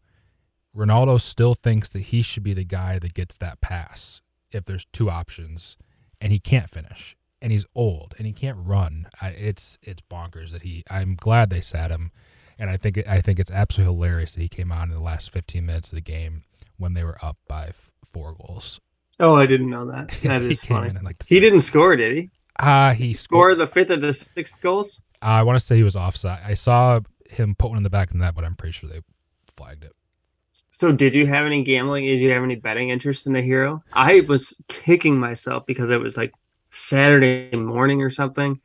Ronaldo 0.76 1.20
still 1.20 1.56
thinks 1.56 1.90
that 1.90 2.00
he 2.04 2.22
should 2.22 2.44
be 2.44 2.54
the 2.54 2.64
guy 2.64 3.00
that 3.00 3.14
gets 3.14 3.36
that 3.38 3.60
pass 3.62 4.22
if 4.52 4.64
there's 4.66 4.86
two 4.94 5.10
options 5.10 5.76
and 6.22 6.32
he 6.32 6.40
can't 6.40 6.70
finish 6.70 7.18
and 7.42 7.52
he's 7.52 7.66
old 7.76 8.14
and 8.18 8.26
he 8.26 8.32
can't 8.34 8.58
run. 8.60 9.08
I, 9.22 9.30
it's 9.30 9.78
it's 9.82 10.02
bonkers 10.10 10.52
that 10.52 10.62
he. 10.64 10.84
I'm 10.90 11.16
glad 11.16 11.50
they 11.50 11.62
sat 11.62 11.92
him, 11.92 12.12
and 12.58 12.70
I 12.70 12.78
think 12.78 12.98
I 13.08 13.20
think 13.22 13.40
it's 13.40 13.52
absolutely 13.52 13.94
hilarious 13.96 14.34
that 14.34 14.42
he 14.42 14.48
came 14.50 14.72
on 14.72 14.90
in 14.90 14.96
the 14.98 15.04
last 15.04 15.32
15 15.32 15.66
minutes 15.66 15.92
of 15.92 15.96
the 15.96 16.02
game 16.02 16.44
when 16.78 16.94
they 16.94 17.04
were 17.04 17.18
up 17.24 17.38
by 17.48 17.68
f- 17.68 17.92
four 18.06 18.34
goals. 18.34 18.80
Oh, 19.20 19.36
I 19.36 19.46
didn't 19.48 19.70
know 19.70 19.86
that. 19.88 20.12
That 20.24 20.42
he 20.44 20.56
funny. 20.56 20.94
like 21.04 21.24
He 21.28 21.40
didn't 21.40 21.62
score, 21.62 21.96
did 21.96 22.16
he? 22.16 22.30
Ah, 22.60 22.94
he 22.98 23.14
Score 23.14 23.52
scored. 23.52 23.58
the 23.60 23.68
fifth 23.68 23.90
of 23.92 24.02
the 24.02 24.14
sixth 24.14 24.62
goals? 24.62 25.02
I 25.22 25.44
want 25.44 25.60
to 25.60 25.66
say 25.66 25.76
he 25.76 25.84
was 25.84 25.96
offside. 25.96 26.42
I 26.46 26.54
saw 26.54 27.00
him 27.30 27.56
put 27.56 27.70
one 27.70 27.78
in 27.78 27.84
the 27.84 27.90
back 27.90 28.12
of 28.12 28.20
that, 28.20 28.36
but 28.36 28.44
I'm 28.44 28.56
pretty 28.56 28.74
sure 28.74 28.90
they 28.90 29.02
flagged 29.56 29.84
it. 29.84 29.94
So, 30.70 30.92
did 30.92 31.16
you 31.16 31.26
have 31.26 31.46
any 31.46 31.64
gambling? 31.64 32.06
Did 32.06 32.22
you 32.22 32.30
have 32.32 32.44
any 32.44 32.56
betting 32.56 32.90
interest 32.90 33.26
in 33.26 33.34
the 33.34 33.42
hero? 33.42 33.84
I 33.94 34.22
was 34.22 34.56
kicking 34.68 35.20
myself 35.20 35.66
because 35.66 35.90
it 35.90 36.00
was 36.00 36.18
like 36.18 36.34
Saturday 36.70 37.56
morning 37.56 38.02
or 38.02 38.10
something. 38.10 38.60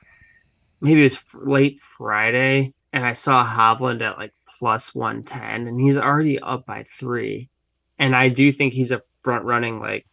Maybe 0.80 1.00
it 1.00 1.04
was 1.04 1.22
late 1.34 1.78
Friday, 1.80 2.74
and 2.92 3.04
I 3.06 3.14
saw 3.14 3.46
Hovland 3.46 4.02
at 4.02 4.18
like 4.18 4.32
plus 4.58 4.94
110, 4.94 5.66
and 5.66 5.80
he's 5.80 5.96
already 5.96 6.38
up 6.40 6.66
by 6.66 6.82
three. 6.82 7.48
And 7.98 8.14
I 8.14 8.28
do 8.28 8.52
think 8.52 8.72
he's 8.72 8.90
a 8.90 9.02
front 9.22 9.44
running, 9.44 9.78
like, 9.78 10.06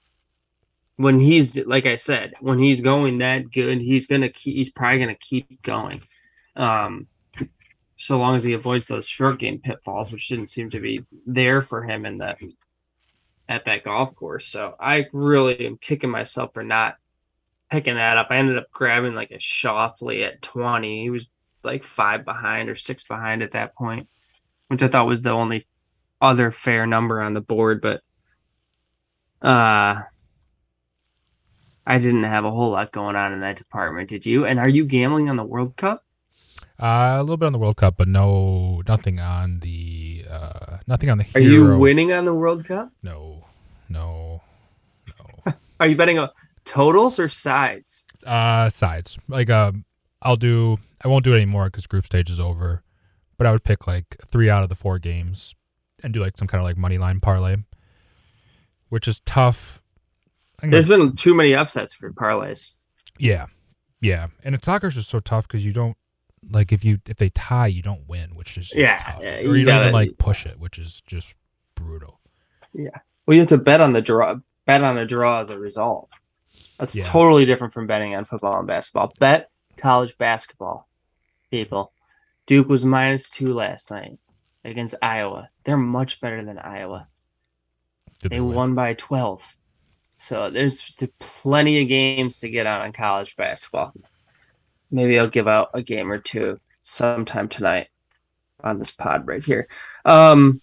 when 0.96 1.20
he's, 1.20 1.58
like 1.66 1.86
I 1.86 1.96
said, 1.96 2.34
when 2.40 2.60
he's 2.60 2.82
going 2.82 3.18
that 3.20 3.52
good, 3.52 3.80
he's 3.82 4.06
going 4.06 4.22
to 4.22 4.30
keep, 4.30 4.56
he's 4.56 4.70
probably 4.70 5.00
going 5.00 5.16
to 5.16 5.20
keep 5.20 5.62
going. 5.62 6.02
Um, 6.60 7.08
so 7.96 8.18
long 8.18 8.36
as 8.36 8.44
he 8.44 8.54
avoids 8.54 8.88
those 8.88 9.08
short 9.08 9.40
game 9.40 9.60
pitfalls, 9.60 10.12
which 10.12 10.28
didn't 10.28 10.48
seem 10.48 10.70
to 10.70 10.80
be 10.80 11.04
there 11.26 11.62
for 11.62 11.84
him 11.84 12.06
in 12.06 12.20
that 12.20 12.38
at 13.48 13.66
that 13.66 13.84
golf 13.84 14.14
course. 14.16 14.48
So 14.48 14.76
I 14.80 15.08
really 15.12 15.66
am 15.66 15.78
kicking 15.78 16.10
myself 16.10 16.54
for 16.54 16.64
not 16.64 16.98
picking 17.72 17.96
that 17.96 18.18
up. 18.18 18.28
I 18.30 18.38
ended 18.38 18.58
up 18.58 18.72
grabbing 18.72 19.16
like 19.16 19.32
a 19.32 19.36
Schauffele 19.36 20.26
at 20.26 20.42
20. 20.42 21.02
He 21.04 21.10
was 21.10 21.28
like 21.64 21.84
five 21.84 22.26
behind 22.26 22.70
or 22.70 22.76
six 22.76 23.04
behind 23.04 23.42
at 23.42 23.52
that 23.52 23.76
point, 23.76 24.08
which 24.68 24.84
I 24.84 24.88
thought 24.88 25.08
was 25.08 25.22
the 25.22 25.32
only 25.32 25.66
other 26.22 26.52
fair 26.52 26.86
number 26.86 27.22
on 27.22 27.34
the 27.34 27.42
board, 27.42 27.82
but 27.82 28.02
uh 29.42 30.02
I 31.86 31.98
didn't 31.98 32.24
have 32.24 32.46
a 32.46 32.52
whole 32.52 32.72
lot 32.72 32.92
going 32.92 33.16
on 33.16 33.34
in 33.34 33.40
that 33.40 33.56
department, 33.56 34.10
did 34.10 34.26
you? 34.26 34.46
And 34.46 34.60
are 34.60 34.70
you 34.70 34.86
gambling 34.86 35.30
on 35.30 35.38
the 35.38 35.44
World 35.44 35.76
Cup? 35.76 36.04
Uh, 36.82 37.18
a 37.18 37.22
little 37.22 37.38
bit 37.38 37.46
on 37.46 37.52
the 37.52 37.60
World 37.60 37.76
Cup, 37.78 37.96
but 37.98 38.08
no, 38.08 38.82
nothing 38.88 39.20
on 39.20 39.60
the, 39.60 40.26
uh, 40.30 40.78
nothing 40.88 41.10
on 41.10 41.18
the 41.18 41.26
Are 41.36 41.40
hero. 41.42 41.74
you 41.74 41.78
winning 41.78 42.14
on 42.14 42.24
the 42.26 42.34
World 42.34 42.64
Cup? 42.66 42.92
No, 43.04 43.46
no, 43.90 44.42
no. 45.46 45.54
Are 45.82 45.88
you 45.88 45.96
betting 45.98 46.20
on 46.20 46.30
totals 46.64 47.20
or 47.20 47.28
sides? 47.28 48.06
uh, 48.26 48.70
sides. 48.70 49.18
Like, 49.28 49.50
um, 49.50 49.84
I'll 50.22 50.36
do. 50.38 50.78
I 51.04 51.08
won't 51.08 51.24
do 51.26 51.34
it 51.34 51.38
anymore 51.38 51.66
because 51.66 51.86
group 51.88 52.06
stage 52.06 52.30
is 52.30 52.40
over. 52.40 52.84
But 53.38 53.48
I 53.48 53.52
would 53.52 53.64
pick 53.64 53.88
like 53.88 54.18
three 54.30 54.50
out 54.50 54.64
of 54.64 54.70
the 54.70 54.76
four 54.76 55.00
games 55.00 55.56
and 56.04 56.14
do 56.14 56.20
like 56.22 56.38
some 56.38 56.48
kind 56.48 56.60
of 56.62 56.66
like 56.66 56.76
money 56.78 56.98
line 56.98 57.20
parlay, 57.22 57.56
which 58.90 59.08
is 59.08 59.22
tough. 59.26 59.82
There's 60.62 60.88
that's- 60.88 60.88
been 60.88 61.16
too 61.16 61.34
many 61.34 61.54
upsets 61.56 61.94
for 61.94 62.12
parlays. 62.12 62.76
yeah, 63.18 63.46
yeah, 64.02 64.28
and 64.44 64.56
it's 64.56 64.66
soccer's 64.66 64.96
just 64.96 65.10
so 65.10 65.20
tough 65.22 65.48
because 65.48 65.66
you 65.66 65.72
don't 65.72 65.96
like 66.50 66.72
if 66.72 66.84
you 66.86 67.00
if 67.08 67.18
they 67.18 67.30
tie 67.30 67.68
you 67.68 67.82
don't 67.82 68.08
win, 68.08 68.36
which 68.36 68.58
is 68.58 68.66
just 68.68 68.76
Yeah, 68.76 68.98
tough. 69.00 69.20
yeah, 69.24 69.38
or 69.38 69.42
you 69.42 69.54
you, 69.56 69.66
don't 69.66 69.76
gotta- 69.76 69.84
even 69.86 69.94
like 69.94 70.18
push 70.18 70.46
it, 70.46 70.60
which 70.60 70.78
is 70.78 71.02
just 71.02 71.34
brutal. 71.76 72.20
Yeah, 72.74 72.90
well, 73.26 73.36
you 73.36 73.42
have 73.42 73.50
to 73.50 73.58
bet 73.58 73.82
on 73.82 73.94
the 73.94 74.02
draw. 74.02 74.36
Bet 74.66 74.84
on 74.84 74.98
a 74.98 75.06
draw 75.06 75.40
as 75.40 75.50
a 75.50 75.58
result. 75.58 76.10
That's 76.78 76.96
Yeah. 76.96 77.04
totally 77.04 77.46
different 77.46 77.74
from 77.74 77.88
betting 77.88 78.14
on 78.16 78.24
football 78.26 78.58
and 78.60 78.68
basketball. 78.68 79.12
Bet 79.20 79.50
college 79.78 80.18
basketball, 80.18 80.88
people. 81.52 81.92
Duke 82.46 82.70
was 82.70 82.86
minus 82.86 83.30
two 83.30 83.54
last 83.54 83.90
night 83.92 84.18
against 84.64 84.96
Iowa. 85.02 85.50
They're 85.64 85.78
much 85.78 86.22
better 86.22 86.44
than 86.44 86.58
Iowa. 86.60 87.08
Did 88.22 88.32
They 88.32 88.40
win? 88.42 88.56
won 88.56 88.76
by 88.76 88.94
12. 88.94 89.56
So 90.18 90.50
there's 90.50 90.94
plenty 91.20 91.82
of 91.82 91.88
games 91.88 92.40
to 92.42 92.50
get 92.50 92.68
on 92.68 92.86
in 92.86 92.92
college 92.92 93.36
basketball. 93.38 93.94
Maybe 94.92 95.20
I'll 95.20 95.28
give 95.28 95.48
out 95.48 95.70
a 95.74 95.82
game 95.82 96.12
or 96.12 96.18
two 96.18 96.60
sometime 96.82 97.48
tonight 97.48 97.88
on 98.64 98.80
this 98.80 98.92
pod 98.92 99.28
right 99.28 99.44
here. 99.44 99.68
Um, 100.06 100.62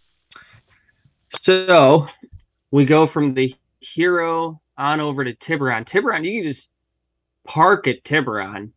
so 1.40 2.06
we 2.70 2.84
go 2.84 3.06
from 3.06 3.34
the 3.34 3.54
hero 3.80 4.60
on 4.76 5.00
over 5.00 5.24
to 5.24 5.34
Tiburon. 5.34 5.84
Tiburon, 5.84 6.24
you 6.24 6.42
can 6.42 6.50
just 6.50 6.70
park 7.44 7.86
at 7.86 8.04
Tiburon. 8.04 8.72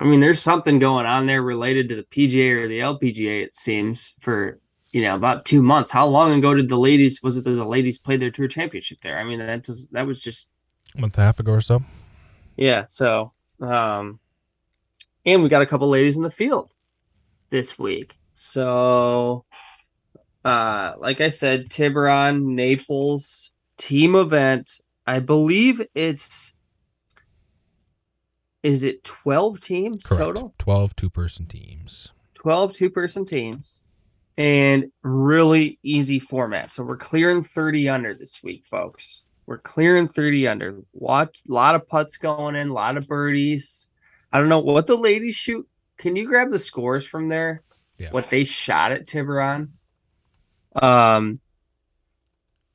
I 0.00 0.04
mean, 0.04 0.20
there's 0.20 0.42
something 0.42 0.78
going 0.78 1.06
on 1.06 1.26
there 1.26 1.42
related 1.42 1.88
to 1.90 1.96
the 1.96 2.02
PGA 2.02 2.62
or 2.62 2.68
the 2.68 2.80
LPGA, 2.80 3.44
it 3.44 3.54
seems, 3.54 4.14
for 4.20 4.58
you 4.90 5.02
know 5.02 5.14
about 5.14 5.44
two 5.44 5.62
months. 5.62 5.90
How 5.90 6.06
long 6.06 6.32
ago 6.32 6.54
did 6.54 6.68
the 6.68 6.78
ladies 6.78 7.22
was 7.22 7.38
it 7.38 7.44
that 7.44 7.52
the 7.52 7.64
ladies 7.64 7.98
played 7.98 8.20
their 8.20 8.30
tour 8.30 8.48
championship 8.48 8.98
there? 9.02 9.18
I 9.18 9.24
mean, 9.24 9.38
that 9.38 9.64
just 9.64 9.92
that 9.92 10.06
was 10.06 10.22
just 10.22 10.50
a 10.96 11.00
month 11.00 11.14
and 11.14 11.22
a 11.22 11.26
half 11.26 11.38
ago 11.38 11.52
or 11.52 11.60
so. 11.60 11.82
yeah. 12.56 12.84
So, 12.86 13.32
um, 13.60 14.18
and 15.24 15.42
we 15.42 15.48
got 15.48 15.62
a 15.62 15.66
couple 15.66 15.88
ladies 15.88 16.16
in 16.16 16.22
the 16.22 16.30
field 16.30 16.74
this 17.50 17.78
week. 17.78 18.18
So, 18.34 19.44
uh, 20.44 20.94
like 20.98 21.20
I 21.20 21.28
said, 21.28 21.70
Tiburon, 21.70 22.54
Naples 22.54 23.52
team 23.76 24.14
event. 24.14 24.80
I 25.06 25.18
believe 25.18 25.82
it's 25.94 26.54
is 28.62 28.84
it 28.84 29.02
12 29.02 29.60
teams 29.60 30.04
Correct. 30.04 30.20
total? 30.20 30.54
12 30.58 30.96
two 30.96 31.10
person 31.10 31.46
teams. 31.46 32.08
12 32.34 32.72
two 32.72 32.90
person 32.90 33.24
teams 33.24 33.80
and 34.36 34.90
really 35.02 35.78
easy 35.82 36.18
format. 36.18 36.70
So 36.70 36.82
we're 36.82 36.96
clearing 36.96 37.42
30 37.42 37.88
under 37.88 38.14
this 38.14 38.42
week, 38.42 38.64
folks. 38.64 39.24
We're 39.46 39.58
clearing 39.58 40.08
30 40.08 40.48
under. 40.48 40.78
Watch 40.92 41.42
a 41.48 41.52
lot 41.52 41.74
of 41.74 41.86
putts 41.88 42.16
going 42.16 42.54
in, 42.54 42.68
a 42.68 42.72
lot 42.72 42.96
of 42.96 43.06
birdies. 43.06 43.88
I 44.32 44.38
don't 44.38 44.48
know 44.48 44.60
what 44.60 44.86
the 44.86 44.96
ladies 44.96 45.34
shoot. 45.34 45.68
Can 45.98 46.16
you 46.16 46.26
grab 46.26 46.50
the 46.50 46.58
scores 46.58 47.06
from 47.06 47.28
there? 47.28 47.62
Yeah. 47.98 48.10
What 48.10 48.30
they 48.30 48.44
shot 48.44 48.92
at 48.92 49.06
Tiburon? 49.06 49.68
Um 50.74 51.40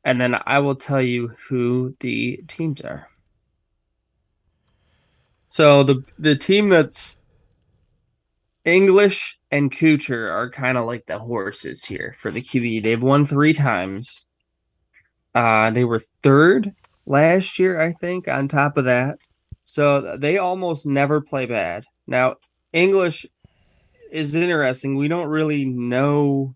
and 0.03 0.21
then 0.21 0.39
I 0.45 0.59
will 0.59 0.75
tell 0.75 1.01
you 1.01 1.33
who 1.49 1.95
the 1.99 2.41
teams 2.47 2.81
are. 2.81 3.07
So 5.47 5.83
the 5.83 6.03
the 6.19 6.35
team 6.35 6.67
that's 6.67 7.19
English 8.63 9.39
and 9.49 9.71
Kuchar 9.71 10.29
are 10.29 10.49
kind 10.49 10.77
of 10.77 10.85
like 10.85 11.05
the 11.05 11.17
horses 11.17 11.85
here 11.85 12.13
for 12.17 12.31
the 12.31 12.41
QB. 12.41 12.83
They've 12.83 13.01
won 13.01 13.25
three 13.25 13.53
times. 13.53 14.25
Uh, 15.33 15.71
they 15.71 15.85
were 15.85 16.01
third 16.21 16.73
last 17.05 17.59
year, 17.59 17.79
I 17.79 17.93
think, 17.93 18.27
on 18.27 18.47
top 18.47 18.77
of 18.77 18.85
that. 18.85 19.19
So 19.69 20.15
they 20.15 20.37
almost 20.37 20.85
never 20.85 21.19
play 21.19 21.45
bad. 21.45 21.85
Now, 22.07 22.37
English 22.71 23.25
is 24.09 24.33
interesting. 24.33 24.95
We 24.95 25.09
don't 25.09 25.27
really 25.27 25.65
know 25.65 26.55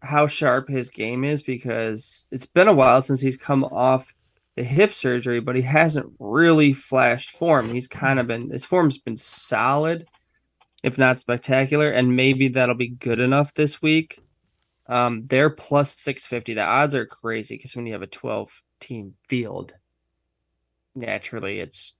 how 0.00 0.26
sharp 0.26 0.68
his 0.68 0.90
game 0.90 1.24
is 1.24 1.42
because 1.42 2.26
it's 2.30 2.44
been 2.44 2.68
a 2.68 2.74
while 2.74 3.00
since 3.00 3.22
he's 3.22 3.38
come 3.38 3.64
off 3.64 4.14
the 4.56 4.64
hip 4.64 4.92
surgery, 4.92 5.40
but 5.40 5.56
he 5.56 5.62
hasn't 5.62 6.12
really 6.18 6.74
flashed 6.74 7.30
form. 7.30 7.72
He's 7.72 7.88
kind 7.88 8.20
of 8.20 8.26
been 8.26 8.50
his 8.50 8.66
form's 8.66 8.98
been 8.98 9.16
solid, 9.16 10.06
if 10.82 10.98
not 10.98 11.18
spectacular, 11.18 11.90
and 11.90 12.14
maybe 12.14 12.48
that'll 12.48 12.74
be 12.74 12.88
good 12.88 13.18
enough 13.18 13.54
this 13.54 13.80
week. 13.80 14.20
Um, 14.88 15.24
they're 15.24 15.48
plus 15.48 15.98
six 15.98 16.26
fifty. 16.26 16.52
The 16.52 16.60
odds 16.60 16.94
are 16.94 17.06
crazy 17.06 17.56
because 17.56 17.74
when 17.74 17.86
you 17.86 17.94
have 17.94 18.02
a 18.02 18.06
twelve 18.06 18.62
team 18.78 19.14
field, 19.26 19.72
naturally 20.96 21.60
it's 21.60 21.98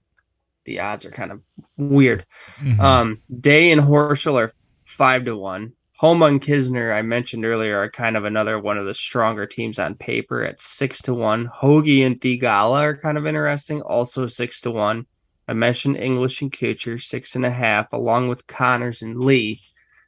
the 0.65 0.79
odds 0.81 1.05
are 1.05 1.11
kind 1.11 1.31
of 1.31 1.41
weird. 1.77 2.25
Mhm. 2.59 2.79
Um, 2.79 3.21
Day 3.39 3.71
and 3.71 3.81
Horschel 3.81 4.35
are 4.35 4.51
five 4.85 5.23
to 5.25 5.37
one. 5.37 5.73
Homa 5.97 6.25
and 6.25 6.41
Kisner, 6.41 6.93
I 6.93 7.01
mentioned 7.01 7.45
earlier, 7.45 7.79
are 7.79 7.89
kind 7.89 8.15
of 8.15 8.25
another 8.25 8.59
one 8.59 8.77
of 8.77 8.85
the 8.85 8.93
stronger 8.93 9.47
teams 9.47 9.79
on 9.79 9.95
paper 9.95 10.43
at 10.43 10.61
six 10.61 11.01
to 11.03 11.13
one. 11.13 11.45
Hoge 11.45 12.03
and 12.05 12.19
Theegala 12.21 12.81
are 12.81 12.97
kind 12.97 13.17
of 13.17 13.25
interesting, 13.25 13.81
also 13.81 14.27
six 14.27 14.61
to 14.61 14.71
one. 14.71 15.07
I 15.47 15.53
mentioned 15.53 15.97
English 15.97 16.41
and 16.41 16.51
Kuchar, 16.51 17.01
six 17.01 17.35
and 17.35 17.45
a 17.45 17.49
half, 17.49 17.93
along 17.93 18.27
with 18.27 18.45
Conners 18.45 19.01
and 19.01 19.17
Lee. 19.17 19.61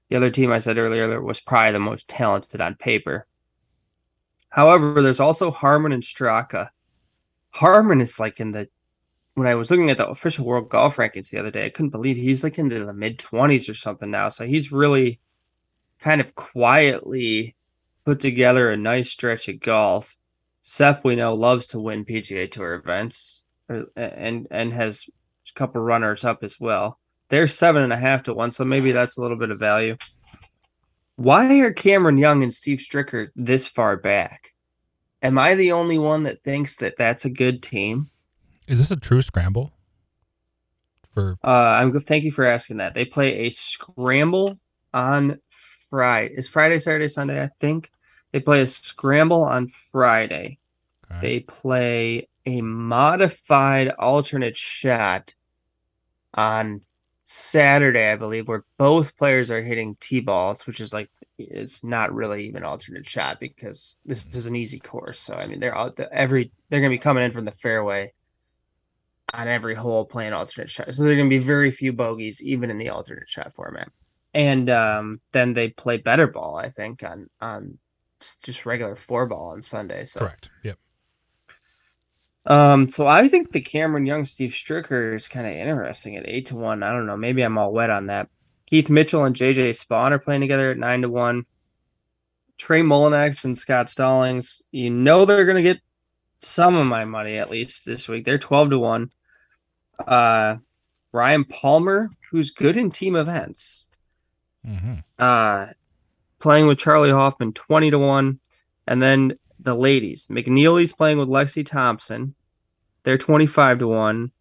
The 0.10 0.18
other 0.18 0.30
team 0.30 0.52
I 0.52 0.60
said 0.60 0.78
earlier 0.78 1.22
was 1.22 1.40
probably 1.40 1.72
the 1.72 1.80
most 1.80 2.08
talented 2.08 2.62
on 2.62 2.76
paper. 2.76 3.26
However, 4.50 5.02
there's 5.02 5.20
also 5.20 5.52
Harman 5.52 5.92
and 5.92 6.04
Straka. 6.04 6.70
Harman 7.52 8.02
is 8.02 8.20
like 8.20 8.40
in 8.40 8.52
the 8.52 8.68
when 9.36 9.48
I 9.48 9.56
was 9.56 9.72
looking 9.72 9.90
at 9.90 9.98
the 9.98 10.08
official 10.08 10.46
world 10.46 10.70
golf 10.70 10.98
rankings 10.98 11.30
the 11.30 11.40
other 11.40 11.52
day, 11.52 11.66
I 11.66 11.70
couldn't 11.70 11.92
believe 11.92 12.18
he's 12.18 12.44
like 12.44 12.58
into 12.58 12.84
the 12.84 12.94
mid 12.94 13.20
twenties 13.20 13.70
or 13.70 13.74
something 13.74 14.12
now. 14.12 14.30
So 14.30 14.46
he's 14.46 14.72
really 14.72 15.20
kind 16.00 16.22
of 16.22 16.36
quietly 16.36 17.56
put 18.06 18.20
together 18.20 18.70
a 18.70 18.78
nice 18.78 19.12
stretch 19.12 19.48
of 19.48 19.60
golf. 19.60 20.18
Seth, 20.62 21.04
we 21.04 21.16
know, 21.16 21.34
loves 21.34 21.68
to 21.68 21.80
win 21.80 22.06
PGA 22.06 22.50
Tour 22.50 22.74
events, 22.74 23.44
uh, 23.70 23.84
and 23.96 24.48
and 24.52 24.74
has 24.74 25.06
a 25.50 25.54
couple 25.58 25.82
runners 25.82 26.26
up 26.26 26.44
as 26.44 26.60
well. 26.60 27.00
They're 27.30 27.48
seven 27.48 27.84
and 27.84 27.94
a 27.94 27.98
half 27.98 28.24
to 28.24 28.34
one, 28.34 28.52
so 28.52 28.66
maybe 28.66 28.92
that's 28.92 29.18
a 29.18 29.22
little 29.22 29.38
bit 29.38 29.52
of 29.52 29.60
value. 29.60 29.96
Why 31.16 31.60
are 31.60 31.74
Cameron 31.74 32.18
Young 32.18 32.44
and 32.44 32.54
Steve 32.54 32.80
Stricker 32.80 33.28
this 33.36 33.68
far 33.68 33.98
back? 33.98 34.54
Am 35.22 35.38
I 35.38 35.56
the 35.56 35.74
only 35.74 36.00
one 36.00 36.24
that 36.24 36.42
thinks 36.42 36.78
that 36.78 36.96
that's 36.98 37.26
a 37.26 37.30
good 37.30 37.62
team? 37.62 38.10
Is 38.70 38.78
this 38.78 38.92
a 38.92 38.96
true 38.96 39.24
scramble? 39.24 39.74
For 41.12 41.38
Uh, 41.44 41.48
I'm 41.50 41.90
good. 41.90 42.04
thank 42.04 42.24
you 42.24 42.32
for 42.32 42.46
asking 42.46 42.78
that. 42.78 42.94
They 42.94 43.04
play 43.04 43.48
a 43.48 43.50
scramble 43.50 44.60
on 44.94 45.40
Friday. 45.90 46.36
Is 46.36 46.48
Friday, 46.48 46.78
Saturday, 46.78 47.08
Sunday? 47.08 47.42
I 47.42 47.50
think 47.60 47.90
they 48.32 48.40
play 48.40 48.62
a 48.62 48.68
scramble 48.68 49.44
on 49.44 49.66
Friday. 49.68 50.60
okay. 51.12 51.20
They 51.20 51.40
play 51.40 52.30
a 52.46 52.62
modified 52.62 53.90
alternate 53.98 54.56
shot 54.56 55.34
on 56.36 56.82
Saturday, 57.24 58.12
I 58.12 58.18
believe, 58.18 58.48
where 58.48 58.66
both 58.78 59.18
players 59.18 59.50
are 59.50 59.64
hitting 59.64 59.98
T 60.00 60.20
balls, 60.20 60.68
which 60.68 60.80
is 60.80 60.94
like 60.94 61.10
it's 61.40 61.84
not 61.84 62.14
really 62.14 62.46
even 62.48 62.64
alternate 62.64 63.10
shot 63.10 63.40
because 63.40 63.96
this 64.06 64.28
is 64.28 64.46
an 64.46 64.56
easy 64.56 64.78
course. 64.80 65.20
So 65.20 65.34
I 65.34 65.48
mean, 65.48 65.60
they're 65.60 65.76
out 65.76 65.96
the, 65.96 66.12
every 66.14 66.52
they're 66.70 66.82
gonna 66.82 66.90
be 66.92 67.00
coming 67.00 67.24
in 67.24 67.32
from 67.32 67.46
the 67.46 67.52
fairway 67.52 68.14
on 69.34 69.48
every 69.48 69.76
hole 69.76 70.06
playing 70.06 70.34
alternate 70.34 70.70
shot. 70.70 70.94
So 70.94 71.04
there 71.04 71.14
are 71.14 71.18
gonna 71.18 71.30
be 71.30 71.38
very 71.38 71.72
few 71.72 71.94
bogeys 71.94 72.42
even 72.42 72.70
in 72.70 72.78
the 72.78 72.90
alternate 72.90 73.30
shot 73.30 73.54
format. 73.54 73.90
And 74.34 74.70
um, 74.70 75.22
then 75.32 75.54
they 75.54 75.70
play 75.70 75.98
better 75.98 76.28
ball, 76.28 76.56
I 76.56 76.70
think, 76.70 77.04
on 77.04 77.30
on 77.42 77.78
just 78.20 78.66
regular 78.66 78.96
four 78.96 79.26
ball 79.26 79.52
on 79.52 79.62
Sunday. 79.62 80.06
So 80.06 80.22
correct. 80.22 80.50
Yep. 80.64 80.78
um, 82.46 82.88
so 82.88 83.08
I 83.08 83.28
think 83.28 83.52
the 83.52 83.62
Cameron 83.62 84.06
Young 84.06 84.26
Steve 84.26 84.52
Stricker 84.52 85.16
is 85.16 85.28
kind 85.28 85.48
of 85.48 85.54
interesting 85.54 86.16
at 86.16 86.28
eight 86.28 86.48
to 86.48 86.56
one. 86.56 86.84
I 86.84 86.92
don't 86.92 87.08
know. 87.08 87.18
Maybe 87.18 87.42
I'm 87.42 87.58
all 87.58 87.74
wet 87.74 87.90
on 87.90 88.08
that. 88.08 88.30
Keith 88.68 88.90
Mitchell 88.90 89.26
and 89.26 89.36
JJ 89.36 89.70
Spaun 89.70 90.12
are 90.12 90.20
playing 90.20 90.42
together 90.42 90.70
at 90.70 90.78
nine 90.78 91.02
to 91.02 91.10
one. 91.10 91.46
Trey 92.60 92.82
Mullinax 92.82 93.46
and 93.46 93.58
Scott 93.58 93.90
Stallings, 93.90 94.62
you 94.72 94.90
know 94.90 95.26
they're 95.26 95.46
gonna 95.46 95.64
get 95.64 95.80
some 96.42 96.76
of 96.76 96.86
my 96.86 97.06
money 97.06 97.38
at 97.38 97.50
least 97.50 97.86
this 97.86 98.08
week. 98.08 98.26
They're 98.26 98.38
twelve 98.38 98.70
to 98.70 98.78
one. 98.78 99.12
Uh 100.08 100.58
Ryan 101.12 101.44
Palmer, 101.46 102.12
who's 102.30 102.52
good 102.52 102.78
in 102.78 102.92
team 102.92 103.16
events, 103.16 103.88
hmm 104.66 104.96
uh 105.18 105.68
playing 106.40 106.68
with 106.68 106.78
Charley 106.78 107.12
Hoffman 107.12 107.52
20 107.52 107.92
to 107.92 108.00
1 108.00 108.40
and 108.88 109.02
then 109.02 109.38
the 109.60 109.76
ladies 109.76 110.28
McNealy's 110.28 110.94
playing 110.94 111.18
with 111.18 111.28
Lexi 111.28 111.66
Thompson. 111.66 112.34
They're 113.04 113.18
25 113.18 113.80
to 113.80 113.88
1 113.88 114.32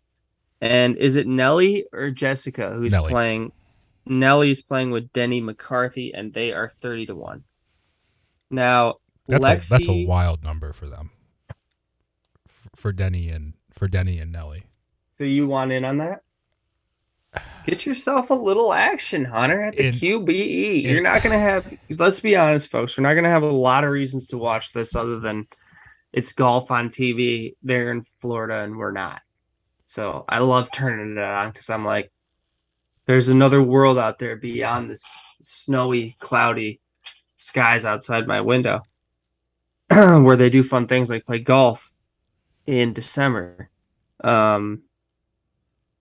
and 0.61 0.97
is 0.97 1.17
it 1.17 1.27
Nelly 1.27 1.87
or 1.93 2.11
Jessica 2.11 2.71
who's 2.73 2.93
Nelly. 2.93 3.11
playing? 3.11 3.53
Nelly's 4.07 4.63
playing 4.63 4.91
with 4.91 5.13
Denny 5.13 5.41
McCarthy 5.41 6.15
and 6.15 6.33
they 6.33 6.53
are 6.53 6.69
30 6.69 7.07
to 7.07 7.15
1 7.17 7.45
now 8.51 8.95
That's 9.27 9.45
Lexi 9.45 9.67
a 9.67 9.71
that's 9.71 9.89
a 9.89 10.07
wild 10.07 10.43
number 10.43 10.73
for 10.73 10.87
them. 10.87 11.11
For 12.77 12.93
Denny 12.93 13.29
and 13.29 13.55
for 13.73 13.89
Denny 13.89 14.19
and 14.19 14.31
Nelly. 14.31 14.67
So 15.19 15.25
you 15.25 15.49
want 15.49 15.73
in 15.73 15.85
on 15.85 15.99
that 15.99 16.23
Get 17.67 17.85
yourself 17.85 18.31
a 18.31 18.35
little 18.35 18.73
action, 18.73 19.27
Hunter, 19.27 19.63
at 19.63 19.77
the 19.77 19.89
In- 19.89 19.93
QBE. 19.93 20.85
You're 20.85 21.03
not 21.03 21.23
going 21.23 21.35
to 21.35 21.39
have, 21.39 21.71
let's 21.91 22.21
be 22.21 22.35
honest, 22.35 22.71
folks, 22.71 22.97
we're 22.97 23.03
not 23.03 23.13
going 23.13 23.25
to 23.25 23.31
have 23.31 23.43
a 23.43 23.51
lot 23.51 23.85
of 23.85 23.91
reasons 23.91 24.29
to 24.29 24.39
watch 24.39 24.73
this 24.73 24.97
other 24.97 25.21
than 25.21 25.47
it's 26.13 26.33
golf 26.33 26.71
on 26.71 26.89
TV. 26.89 27.57
They're 27.63 27.91
in 27.91 28.01
Florida 28.21 28.61
and 28.61 28.79
we're 28.79 28.93
not. 28.93 29.21
So 29.85 30.25
I 30.31 30.39
love 30.39 30.71
turning 30.71 31.19
it 31.19 31.23
on 31.23 31.51
because 31.51 31.69
I'm 31.69 31.85
like, 31.85 32.11
there's 33.05 33.29
another 33.29 33.63
world 33.63 33.99
out 33.99 34.19
there 34.19 34.37
beyond 34.37 34.91
this 34.91 35.05
snowy, 35.43 36.17
cloudy 36.21 36.81
skies 37.37 37.85
outside 37.85 38.27
my 38.27 38.41
window 38.41 38.81
where 39.91 40.37
they 40.37 40.49
do 40.49 40.63
fun 40.63 40.87
things 40.87 41.11
like 41.11 41.27
play 41.27 41.39
golf 41.39 41.93
in 42.65 42.95
December. 42.95 43.69
Um, 44.25 44.85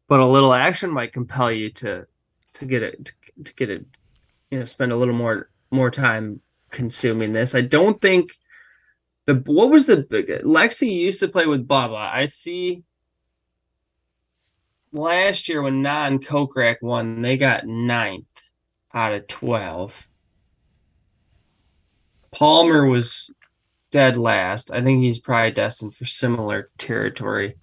but 0.07 0.19
a 0.19 0.25
little 0.25 0.53
action 0.53 0.89
might 0.89 1.13
compel 1.13 1.51
you 1.51 1.69
to 1.71 2.07
to 2.53 2.65
get 2.65 2.81
it 2.83 3.05
to, 3.05 3.43
to 3.43 3.53
get 3.55 3.69
it 3.69 3.85
you 4.51 4.59
know 4.59 4.65
spend 4.65 4.91
a 4.91 4.95
little 4.95 5.13
more 5.13 5.49
more 5.71 5.91
time 5.91 6.41
consuming 6.69 7.31
this. 7.31 7.55
I 7.55 7.61
don't 7.61 7.99
think 8.01 8.31
the 9.25 9.35
what 9.45 9.69
was 9.69 9.85
the 9.85 9.97
big 9.97 10.27
lexi 10.43 10.91
used 10.91 11.19
to 11.19 11.27
play 11.27 11.45
with 11.45 11.67
bubba. 11.67 12.11
I 12.13 12.25
see 12.25 12.83
last 14.91 15.49
year 15.49 15.61
when 15.61 15.81
na 15.81 16.09
kokrak 16.09 16.77
won 16.81 17.21
they 17.21 17.37
got 17.37 17.67
ninth 17.67 18.25
out 18.93 19.13
of 19.13 19.27
12 19.27 20.07
palmer 22.31 22.85
was 22.85 23.33
dead 23.91 24.17
last. 24.17 24.71
I 24.71 24.81
think 24.81 25.01
he's 25.01 25.19
probably 25.19 25.51
destined 25.51 25.93
for 25.93 26.05
similar 26.05 26.69
territory 26.77 27.55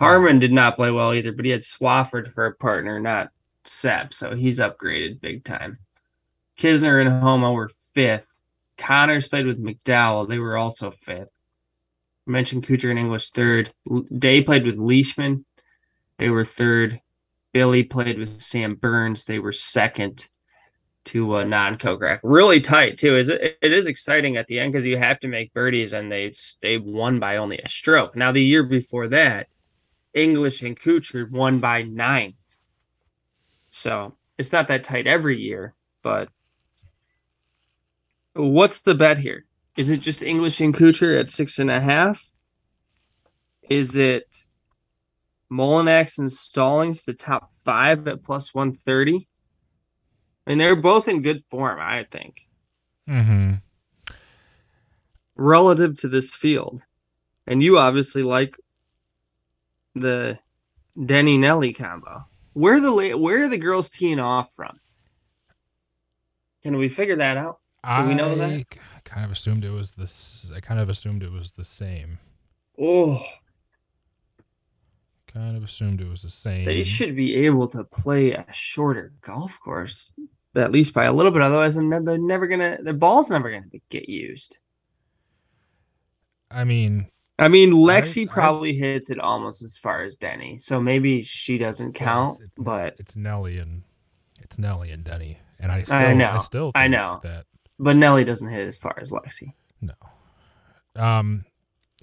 Harman 0.00 0.38
did 0.38 0.52
not 0.52 0.76
play 0.76 0.90
well 0.90 1.14
either, 1.14 1.32
but 1.32 1.44
he 1.44 1.50
had 1.50 1.62
Swafford 1.62 2.32
for 2.32 2.46
a 2.46 2.54
partner, 2.54 2.98
not 2.98 3.30
Sepp, 3.64 4.12
so 4.12 4.34
he's 4.34 4.58
upgraded 4.58 5.20
big 5.20 5.44
time. 5.44 5.78
Kisner 6.58 7.00
and 7.00 7.22
Homa 7.22 7.52
were 7.52 7.70
fifth. 7.94 8.40
Conners 8.76 9.28
played 9.28 9.46
with 9.46 9.62
McDowell; 9.62 10.28
they 10.28 10.38
were 10.38 10.56
also 10.56 10.90
fifth. 10.90 11.30
I 12.26 12.30
mentioned 12.30 12.64
Kuchar 12.64 12.90
and 12.90 12.98
English 12.98 13.30
third. 13.30 13.72
Day 14.18 14.42
played 14.42 14.64
with 14.64 14.78
Leishman; 14.78 15.44
they 16.18 16.28
were 16.28 16.44
third. 16.44 17.00
Billy 17.52 17.82
played 17.82 18.18
with 18.18 18.40
Sam 18.40 18.74
Burns; 18.74 19.24
they 19.24 19.38
were 19.38 19.52
second 19.52 20.28
to 21.04 21.36
uh, 21.36 21.44
Na 21.44 21.74
Kokrak. 21.76 22.20
Really 22.22 22.60
tight 22.60 22.98
too. 22.98 23.16
Is 23.16 23.28
it? 23.28 23.58
It 23.62 23.72
is 23.72 23.86
exciting 23.86 24.36
at 24.36 24.46
the 24.46 24.58
end 24.58 24.72
because 24.72 24.86
you 24.86 24.96
have 24.96 25.20
to 25.20 25.28
make 25.28 25.54
birdies, 25.54 25.92
and 25.92 26.10
they 26.10 26.32
they 26.60 26.78
won 26.78 27.20
by 27.20 27.36
only 27.36 27.58
a 27.58 27.68
stroke. 27.68 28.16
Now 28.16 28.32
the 28.32 28.42
year 28.42 28.62
before 28.62 29.08
that. 29.08 29.48
English 30.14 30.62
and 30.62 30.78
Kuchar 30.78 31.30
won 31.30 31.58
by 31.58 31.82
nine. 31.82 32.34
So 33.70 34.14
it's 34.38 34.52
not 34.52 34.68
that 34.68 34.84
tight 34.84 35.06
every 35.06 35.40
year, 35.40 35.74
but 36.02 36.28
what's 38.34 38.80
the 38.80 38.94
bet 38.94 39.18
here? 39.18 39.46
Is 39.76 39.90
it 39.90 39.98
just 39.98 40.22
English 40.22 40.60
and 40.60 40.74
Kuchar 40.74 41.18
at 41.18 41.28
six 41.28 41.58
and 41.58 41.70
a 41.70 41.80
half? 41.80 42.24
Is 43.70 43.96
it 43.96 44.46
Mullinax 45.50 46.18
and 46.18 46.30
Stallings 46.30 47.04
the 47.04 47.14
top 47.14 47.50
five 47.64 48.06
at 48.06 48.22
plus 48.22 48.52
130? 48.54 49.28
I 50.46 50.50
mean, 50.50 50.58
they're 50.58 50.76
both 50.76 51.08
in 51.08 51.22
good 51.22 51.42
form, 51.50 51.78
I 51.80 52.04
think, 52.10 52.48
Mm-hmm. 53.08 53.54
relative 55.36 55.96
to 55.98 56.08
this 56.08 56.34
field. 56.34 56.82
And 57.46 57.62
you 57.62 57.78
obviously 57.78 58.22
like 58.22 58.56
the 59.94 60.38
Denny 61.06 61.38
Nelly 61.38 61.72
combo. 61.72 62.24
Where 62.54 62.74
are 62.74 62.80
the 62.80 62.90
la- 62.90 63.16
where 63.16 63.44
are 63.44 63.48
the 63.48 63.58
girls 63.58 63.88
teeing 63.90 64.20
off 64.20 64.52
from? 64.54 64.78
Can 66.62 66.76
we 66.76 66.88
figure 66.88 67.16
that 67.16 67.36
out? 67.36 67.58
Do 67.84 68.06
we 68.08 68.14
know 68.14 68.34
that? 68.36 68.50
I 68.50 68.64
kind 69.04 69.24
of 69.24 69.32
assumed 69.32 69.64
it 69.64 69.70
was 69.70 69.96
this. 69.96 70.50
I 70.54 70.60
kind 70.60 70.78
of 70.78 70.88
assumed 70.88 71.22
it 71.22 71.32
was 71.32 71.52
the 71.52 71.64
same. 71.64 72.18
Oh, 72.80 73.20
Kind 75.26 75.56
of 75.56 75.64
assumed 75.64 76.00
it 76.02 76.08
was 76.08 76.20
the 76.22 76.28
same. 76.30 76.66
they 76.66 76.84
should 76.84 77.16
be 77.16 77.34
able 77.46 77.66
to 77.68 77.84
play 77.84 78.32
a 78.32 78.44
shorter 78.52 79.14
golf 79.22 79.58
course, 79.60 80.12
at 80.54 80.72
least 80.72 80.92
by 80.92 81.04
a 81.06 81.12
little 81.12 81.32
bit. 81.32 81.40
Otherwise, 81.40 81.74
then 81.74 81.88
they're 82.04 82.18
never 82.18 82.46
gonna. 82.46 82.76
Their 82.82 82.92
ball's 82.92 83.30
never 83.30 83.50
gonna 83.50 83.64
get 83.88 84.10
used. 84.10 84.58
I 86.50 86.64
mean, 86.64 87.08
I 87.42 87.48
mean, 87.48 87.72
Lexi 87.72 88.28
I- 88.28 88.32
probably 88.32 88.74
hits 88.74 89.10
it 89.10 89.18
almost 89.18 89.62
as 89.62 89.76
far 89.76 90.02
as 90.02 90.16
Denny, 90.16 90.58
so 90.58 90.80
maybe 90.80 91.22
she 91.22 91.58
doesn't 91.58 91.92
count. 91.94 92.32
it's- 92.34 92.40
it's- 92.52 92.64
but 92.64 92.96
it's 92.98 93.16
Nelly 93.16 93.58
and 93.58 93.82
it's 94.40 94.58
Nelly 94.58 94.90
and 94.90 95.04
Denny, 95.04 95.38
and 95.58 95.70
I 95.72 95.82
still, 95.82 95.96
I 95.96 96.14
know, 96.14 96.30
I 96.30 96.38
still, 96.40 96.72
I 96.74 96.88
know. 96.88 97.20
that 97.22 97.46
but 97.78 97.96
Nelly 97.96 98.24
doesn't 98.24 98.48
hit 98.48 98.66
as 98.66 98.76
far 98.76 98.94
as 99.00 99.10
Lexi. 99.10 99.54
no. 99.80 99.94
Um, 100.96 101.44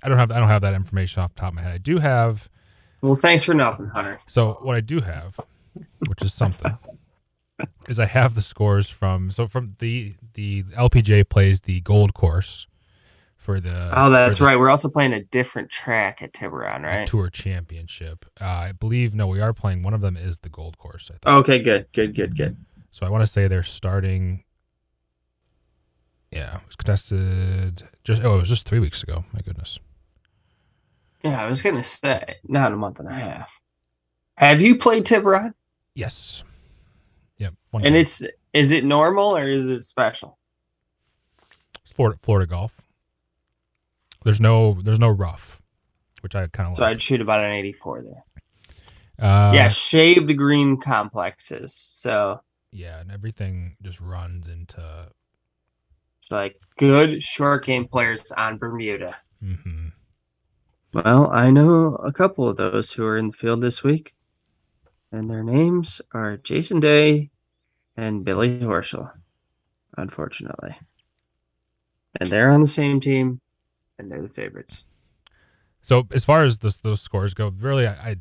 I 0.01 0.09
don't 0.09 0.17
have 0.17 0.31
I 0.31 0.39
don't 0.39 0.47
have 0.47 0.61
that 0.61 0.73
information 0.73 1.21
off 1.23 1.33
the 1.35 1.41
top 1.41 1.49
of 1.49 1.55
my 1.55 1.61
head. 1.61 1.73
I 1.73 1.77
do 1.77 1.99
have. 1.99 2.49
Well, 3.01 3.15
thanks 3.15 3.43
for 3.43 3.53
nothing, 3.53 3.87
Hunter. 3.87 4.17
So 4.27 4.53
what 4.61 4.75
I 4.75 4.81
do 4.81 4.99
have, 5.01 5.39
which 6.07 6.21
is 6.21 6.33
something, 6.33 6.77
is 7.87 7.99
I 7.99 8.05
have 8.05 8.35
the 8.35 8.41
scores 8.41 8.89
from 8.89 9.29
so 9.31 9.47
from 9.47 9.73
the 9.79 10.15
the 10.33 10.63
LPJ 10.75 11.29
plays 11.29 11.61
the 11.61 11.81
gold 11.81 12.13
course 12.13 12.65
for 13.49 13.59
the 13.59 13.89
Oh, 13.99 14.11
that's 14.11 14.37
the 14.37 14.45
right. 14.45 14.59
We're 14.59 14.69
also 14.69 14.89
playing 14.89 15.13
a 15.13 15.23
different 15.23 15.71
track 15.71 16.21
at 16.21 16.33
Tiburon, 16.33 16.83
right? 16.83 17.07
tour 17.07 17.31
championship. 17.31 18.25
Uh, 18.39 18.45
I 18.45 18.71
believe 18.73 19.15
no, 19.15 19.25
we 19.25 19.41
are 19.41 19.53
playing. 19.53 19.81
One 19.81 19.95
of 19.95 20.01
them 20.01 20.15
is 20.15 20.39
the 20.39 20.49
gold 20.49 20.77
course. 20.77 21.09
I 21.09 21.17
think. 21.17 21.25
Okay, 21.39 21.59
good, 21.59 21.87
good, 21.91 22.13
good, 22.15 22.37
good. 22.37 22.57
So 22.91 23.07
I 23.07 23.09
want 23.09 23.23
to 23.23 23.27
say 23.27 23.47
they're 23.47 23.63
starting. 23.63 24.43
Yeah, 26.31 26.57
it 26.57 26.61
was 26.67 26.75
contested 26.75 27.87
just 28.03 28.23
oh, 28.23 28.35
it 28.35 28.39
was 28.41 28.49
just 28.49 28.67
three 28.67 28.77
weeks 28.77 29.01
ago. 29.01 29.25
My 29.33 29.41
goodness. 29.41 29.79
Yeah, 31.23 31.43
I 31.43 31.49
was 31.49 31.63
gonna 31.63 31.83
say 31.83 32.35
not 32.47 32.71
a 32.71 32.75
month 32.75 32.99
and 32.99 33.09
a 33.09 33.13
half. 33.13 33.59
Have 34.35 34.61
you 34.61 34.77
played 34.77 35.05
Tiburon? 35.05 35.55
Yes. 35.95 36.43
One 37.71 37.83
And 37.85 37.93
game. 37.93 38.01
it's 38.01 38.23
Is 38.53 38.71
it 38.71 38.83
normal 38.83 39.35
or 39.35 39.47
is 39.47 39.67
it 39.67 39.83
special? 39.83 40.37
It's 41.83 41.91
Florida, 41.91 42.17
Florida 42.21 42.47
golf. 42.47 42.81
There's 44.23 44.41
no 44.41 44.77
there's 44.81 44.99
no 44.99 45.09
rough, 45.09 45.61
which 46.21 46.35
I 46.35 46.47
kind 46.47 46.67
of 46.67 46.71
like. 46.73 46.77
So 46.77 46.83
like. 46.83 46.91
I'd 46.91 47.01
shoot 47.01 47.21
about 47.21 47.43
an 47.43 47.51
84 47.51 48.01
there. 48.03 48.23
Uh, 49.19 49.51
yeah, 49.53 49.67
shave 49.69 50.27
the 50.27 50.33
green 50.33 50.77
complexes. 50.77 51.73
So 51.73 52.41
yeah, 52.71 52.99
and 52.99 53.11
everything 53.11 53.75
just 53.81 53.99
runs 53.99 54.47
into. 54.47 55.09
like 56.29 56.55
good 56.77 57.21
short 57.21 57.65
game 57.65 57.87
players 57.87 58.31
on 58.31 58.57
Bermuda. 58.57 59.17
hmm 59.41 59.87
Well, 60.93 61.29
I 61.31 61.49
know 61.51 61.95
a 61.95 62.11
couple 62.11 62.47
of 62.47 62.57
those 62.57 62.93
who 62.93 63.05
are 63.05 63.17
in 63.17 63.27
the 63.27 63.33
field 63.33 63.61
this 63.61 63.83
week, 63.83 64.15
and 65.11 65.29
their 65.29 65.43
names 65.43 66.01
are 66.13 66.37
Jason 66.37 66.79
Day 66.79 67.31
and 67.97 68.23
Billy 68.23 68.59
Horschel, 68.59 69.11
unfortunately. 69.97 70.77
And 72.19 72.29
they're 72.29 72.51
on 72.51 72.61
the 72.61 72.67
same 72.67 72.99
team, 72.99 73.41
and 73.99 74.11
they're 74.11 74.21
the 74.21 74.29
favorites. 74.29 74.85
So 75.81 76.07
as 76.11 76.25
far 76.25 76.43
as 76.43 76.59
those 76.59 76.79
those 76.81 77.01
scores 77.01 77.33
go, 77.33 77.49
really, 77.49 77.85
I, 77.85 77.91
I 77.91 78.15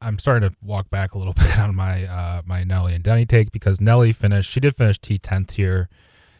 I'm 0.00 0.18
starting 0.18 0.48
to 0.48 0.56
walk 0.62 0.88
back 0.88 1.12
a 1.12 1.18
little 1.18 1.32
bit 1.36 1.58
on 1.58 1.74
my 1.74 2.06
uh, 2.06 2.42
my 2.46 2.64
Nelly 2.64 2.94
and 2.94 3.04
Denny 3.04 3.26
take 3.26 3.52
because 3.52 3.80
Nelly 3.80 4.12
finished. 4.12 4.50
She 4.50 4.60
did 4.60 4.74
finish 4.74 4.98
T 4.98 5.18
tenth 5.18 5.52
here 5.52 5.88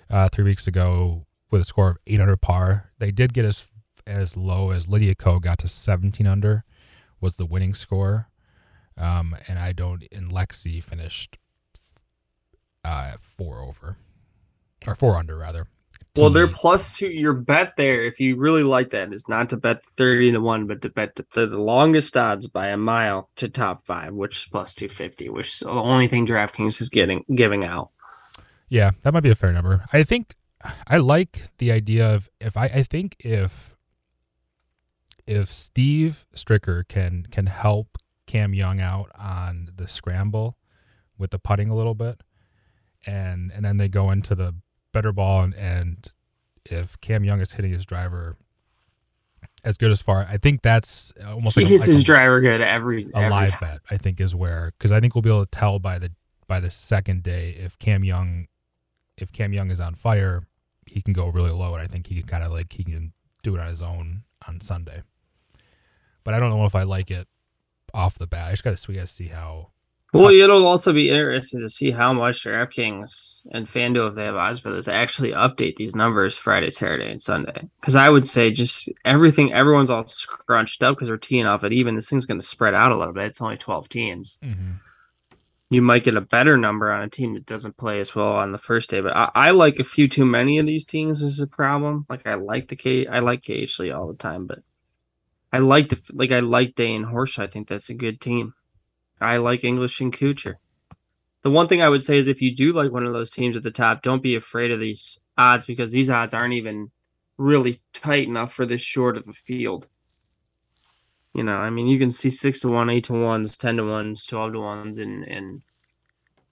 uh, 0.09 0.29
three 0.31 0.45
weeks 0.45 0.67
ago 0.67 1.27
with 1.51 1.61
a 1.61 1.65
score 1.65 1.91
of 1.91 1.97
eight 2.07 2.21
under 2.21 2.37
par. 2.37 2.91
They 2.99 3.11
did 3.11 3.35
get 3.35 3.45
as 3.45 3.69
as 4.07 4.37
low 4.37 4.71
as 4.71 4.89
Lydia 4.89 5.15
Ko 5.15 5.39
got 5.41 5.59
to 5.59 5.69
seventeen 5.69 6.27
under 6.27 6.65
was 7.21 7.37
the 7.37 7.45
winning 7.45 7.75
score, 7.75 8.31
um, 8.97 9.37
and 9.47 9.59
I 9.59 9.73
don't. 9.73 10.05
And 10.11 10.33
Lexi 10.33 10.83
finished 10.83 11.37
uh, 12.85 13.13
four 13.21 13.61
over 13.61 13.99
or 14.87 14.95
four 14.95 15.17
under 15.17 15.37
rather. 15.37 15.67
Well, 16.17 16.31
they're 16.31 16.49
plus 16.49 16.97
two. 16.97 17.09
Your 17.09 17.33
bet 17.33 17.75
there, 17.77 18.03
if 18.03 18.19
you 18.19 18.37
really 18.37 18.65
like 18.65 18.91
that, 18.91 19.13
is 19.13 19.29
not 19.29 19.51
to 19.51 19.57
bet 19.57 19.83
30 19.83 20.33
to 20.33 20.41
1, 20.41 20.67
but 20.67 20.83
to 20.83 20.89
bet 20.89 21.15
the, 21.15 21.25
the 21.35 21.59
longest 21.59 22.17
odds 22.17 22.49
by 22.49 22.69
a 22.69 22.77
mile 22.77 23.31
to 23.37 23.49
top 23.49 23.87
five, 23.87 24.13
which 24.13 24.39
is 24.39 24.47
plus 24.51 24.75
250, 24.75 25.29
which 25.29 25.49
is 25.49 25.59
the 25.61 25.71
only 25.71 26.09
thing 26.09 26.27
DraftKings 26.27 26.81
is 26.81 26.89
getting 26.89 27.25
giving 27.35 27.65
out. 27.65 27.91
Yeah, 28.69 28.91
that 29.03 29.15
might 29.15 29.23
be 29.23 29.31
a 29.31 29.35
fair 29.35 29.53
number. 29.53 29.85
I 29.93 30.03
think 30.03 30.35
I 30.87 30.99
like 30.99 31.45
the 31.59 31.71
idea 31.71 32.13
of 32.13 32.29
if 32.41 32.57
I 32.57 32.65
I 32.67 32.83
think 32.83 33.17
if 33.21 33.77
if 35.27 35.53
Steve 35.53 36.27
Stricker 36.35 36.87
can 36.87 37.27
can 37.31 37.47
help 37.47 37.99
Cam 38.27 38.53
Young 38.53 38.81
out 38.81 39.11
on 39.17 39.71
the 39.77 39.87
scramble 39.87 40.57
with 41.17 41.31
the 41.31 41.39
putting 41.39 41.71
a 41.71 41.77
little 41.77 41.95
bit 41.95 42.23
and 43.07 43.51
and 43.53 43.65
then 43.65 43.77
they 43.77 43.89
go 43.89 44.11
into 44.11 44.35
the 44.35 44.55
better 44.93 45.13
ball 45.13 45.43
and, 45.43 45.55
and 45.55 46.13
if 46.67 47.01
Cam 47.01 47.25
Young 47.25 47.41
is 47.41 47.53
hitting 47.53 47.73
his 47.73 47.85
driver 47.87 48.37
as 49.65 49.77
good 49.77 49.91
as 49.91 50.01
far, 50.01 50.27
I 50.29 50.37
think 50.39 50.63
that's 50.63 51.13
almost 51.27 51.57
he 51.59 51.63
like 51.63 51.69
a- 51.71 51.73
hits 51.75 51.83
like 51.83 51.95
his 51.95 52.01
a- 52.03 52.05
driver 52.05 52.41
good 52.41 52.61
every, 52.61 53.05
a 53.15 53.17
every 53.17 53.31
live 53.31 53.51
time. 53.51 53.59
bet 53.61 53.81
i 53.91 53.97
think 53.97 54.21
is 54.21 54.35
where 54.35 54.73
because 54.79 54.91
i 54.93 55.01
think 55.01 55.15
we'll 55.15 55.23
be 55.23 55.29
able 55.31 55.45
to 55.45 55.51
tell 55.51 55.79
by 55.79 55.99
the 55.99 56.11
by 56.49 56.61
the 56.61 56.71
second 56.71 57.23
day 57.23 57.51
if 57.51 57.79
cam 57.79 58.03
young 58.05 58.47
if 59.19 59.31
cam 59.33 59.53
young 59.53 59.71
is 59.71 59.81
on 59.81 59.95
fire 59.95 60.45
he 60.87 61.01
can 61.03 61.13
go 61.13 61.29
really 61.29 61.51
low 61.51 61.75
and 61.75 61.83
i 61.83 61.87
think 61.87 62.07
he 62.07 62.15
can 62.17 62.25
kind 62.25 62.43
of 62.45 62.51
like 62.53 62.73
he 62.73 62.83
can 62.85 63.13
do 63.43 63.55
it 63.55 63.61
on 63.61 63.69
his 63.69 63.83
own 63.83 64.23
on 64.49 64.61
sunday 64.61 65.03
but 66.25 66.33
i 66.35 66.39
don't 66.39 66.51
know 66.51 66.65
if 66.65 66.75
i 66.75 66.83
like 66.83 67.11
it 67.11 67.29
off 67.93 68.17
the 68.19 68.27
bat 68.27 68.49
i 68.49 68.51
just 68.53 68.65
gotta 68.65 68.81
we 68.89 68.95
gotta 68.95 69.07
see 69.07 69.29
how 69.29 69.71
Well, 70.13 70.31
it'll 70.31 70.67
also 70.67 70.93
be 70.93 71.09
interesting 71.09 71.61
to 71.61 71.69
see 71.69 71.93
how 71.93 72.13
much 72.13 72.45
DraftKings 72.45 73.43
and 73.53 73.65
FanDuel, 73.65 74.09
if 74.09 74.15
they 74.17 74.25
have 74.25 74.35
odds 74.35 74.59
for 74.59 74.71
this, 74.71 74.89
actually 74.89 75.31
update 75.31 75.77
these 75.77 75.95
numbers 75.95 76.37
Friday, 76.37 76.71
Saturday, 76.71 77.09
and 77.11 77.21
Sunday. 77.21 77.69
Because 77.81 77.95
I 77.95 78.11
would 78.11 78.27
say 78.27 78.51
just 78.51 78.91
everything, 79.05 79.53
everyone's 79.53 79.91
all 79.91 80.07
scrunched 80.07 80.83
up 80.83 80.97
because 80.97 81.11
we're 81.11 81.17
teeing 81.17 81.47
off 81.47 81.63
at 81.63 81.73
even. 81.73 81.95
This 81.95 82.11
thing's 82.11 82.27
going 82.27 82.41
to 82.41 82.47
spread 82.47 82.75
out 82.75 82.91
a 82.91 82.97
little 82.97 83.15
bit. 83.15 83.25
It's 83.25 83.41
only 83.41 83.57
12 83.57 83.89
teams. 83.89 84.39
Mm-hmm. 84.43 84.73
You 85.73 85.83
might 85.83 86.03
get 86.03 86.17
a 86.17 86.21
better 86.21 86.57
number 86.57 86.91
on 86.91 87.03
a 87.03 87.09
team 87.09 87.35
that 87.35 87.47
doesn't 87.47 87.77
play 87.77 88.01
as 88.01 88.13
well 88.13 88.33
on 88.33 88.51
the 88.51 88.59
first 88.59 88.91
day, 88.91 89.01
but 89.01 89.17
I, 89.17 89.31
I 89.37 89.51
like 89.53 89.79
a 89.79 89.85
few 89.85 90.09
too 90.09 90.27
many 90.27 90.59
of 90.59 90.67
these 90.67 90.85
teams 90.85 91.23
is 91.23 91.39
a 91.39 91.47
problem. 91.47 92.07
Like 92.09 92.27
I 92.27 92.35
like 92.35 92.67
the 92.67 92.75
K, 92.75 93.07
I 93.07 93.21
like 93.21 93.45
KH 93.45 93.81
all 93.95 94.09
the 94.09 94.17
time, 94.19 94.49
but 94.49 94.65
I 95.53 95.59
like 95.59 95.89
the 95.89 96.01
like 96.13 96.33
I 96.33 96.41
like 96.41 96.75
Day 96.75 96.93
and 96.93 97.07
Horse. 97.07 97.39
I 97.39 97.47
think 97.47 97.69
that's 97.69 97.89
a 97.89 97.95
good 97.95 98.21
team. 98.21 98.55
I 99.21 99.37
like 99.37 99.65
English 99.65 100.01
and 100.01 100.13
Kuchar. 100.13 100.57
The 101.43 101.51
one 101.51 101.69
thing 101.69 101.81
I 101.81 101.89
would 101.89 102.05
say 102.05 102.19
is 102.19 102.27
if 102.27 102.43
you 102.43 102.55
do 102.55 102.73
like 102.73 102.93
one 102.93 103.07
of 103.07 103.13
those 103.13 103.31
teams 103.31 103.57
at 103.57 103.63
the 103.63 103.71
top, 103.71 104.03
don't 104.03 104.23
be 104.23 104.35
afraid 104.35 104.71
of 104.71 104.81
these 104.81 105.19
odds 105.39 105.67
because 105.67 105.91
these 105.91 106.11
odds 106.11 106.35
aren't 106.35 106.55
even 106.55 106.91
really 107.39 107.81
tight 107.95 108.29
enough 108.29 108.53
for 108.53 108.67
this 108.67 108.83
short 108.83 109.17
of 109.17 109.27
a 109.27 109.33
field. 109.33 109.89
You 111.33 111.45
know, 111.45 111.57
I 111.57 111.71
mean, 111.71 111.87
you 111.87 111.99
can 111.99 112.11
see 112.11 112.29
six 112.29 112.61
to 112.61 112.69
one, 112.69 112.91
eight 112.91 113.05
to 113.05 113.15
ones, 113.15 113.57
ten 113.57 113.77
to 113.77 113.85
ones, 113.85 114.27
twelve 114.27 114.53
to 114.53 114.61
ones, 114.61 114.99
in 114.99 115.25
in 115.25 115.63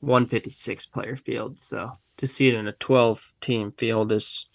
one 0.01 0.27
fifty 0.27 0.51
six 0.51 0.87
player 0.87 1.17
field. 1.17 1.59
So 1.59 1.99
to 2.17 2.27
see 2.27 2.49
it 2.49 2.55
in 2.55 2.69
a 2.69 2.73
twelve 2.73 3.35
team 3.41 3.73
field 3.73 4.13
is 4.13 4.47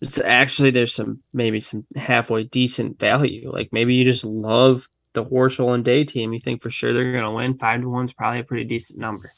it's 0.00 0.20
actually 0.20 0.70
there's 0.70 0.94
some 0.94 1.22
maybe 1.32 1.58
some 1.58 1.86
halfway 1.96 2.44
decent 2.44 2.98
value. 2.98 3.50
Like 3.50 3.72
maybe 3.72 3.94
you 3.94 4.04
just 4.04 4.24
love 4.24 4.88
the 5.14 5.24
Horschel 5.24 5.74
and 5.74 5.84
Day 5.84 6.04
team. 6.04 6.32
You 6.32 6.40
think 6.40 6.62
for 6.62 6.70
sure 6.70 6.92
they're 6.92 7.12
going 7.12 7.24
to 7.24 7.30
win. 7.30 7.58
Five 7.58 7.82
to 7.82 7.88
one's 7.88 8.12
probably 8.12 8.40
a 8.40 8.44
pretty 8.44 8.64
decent 8.64 8.98
number 8.98 9.32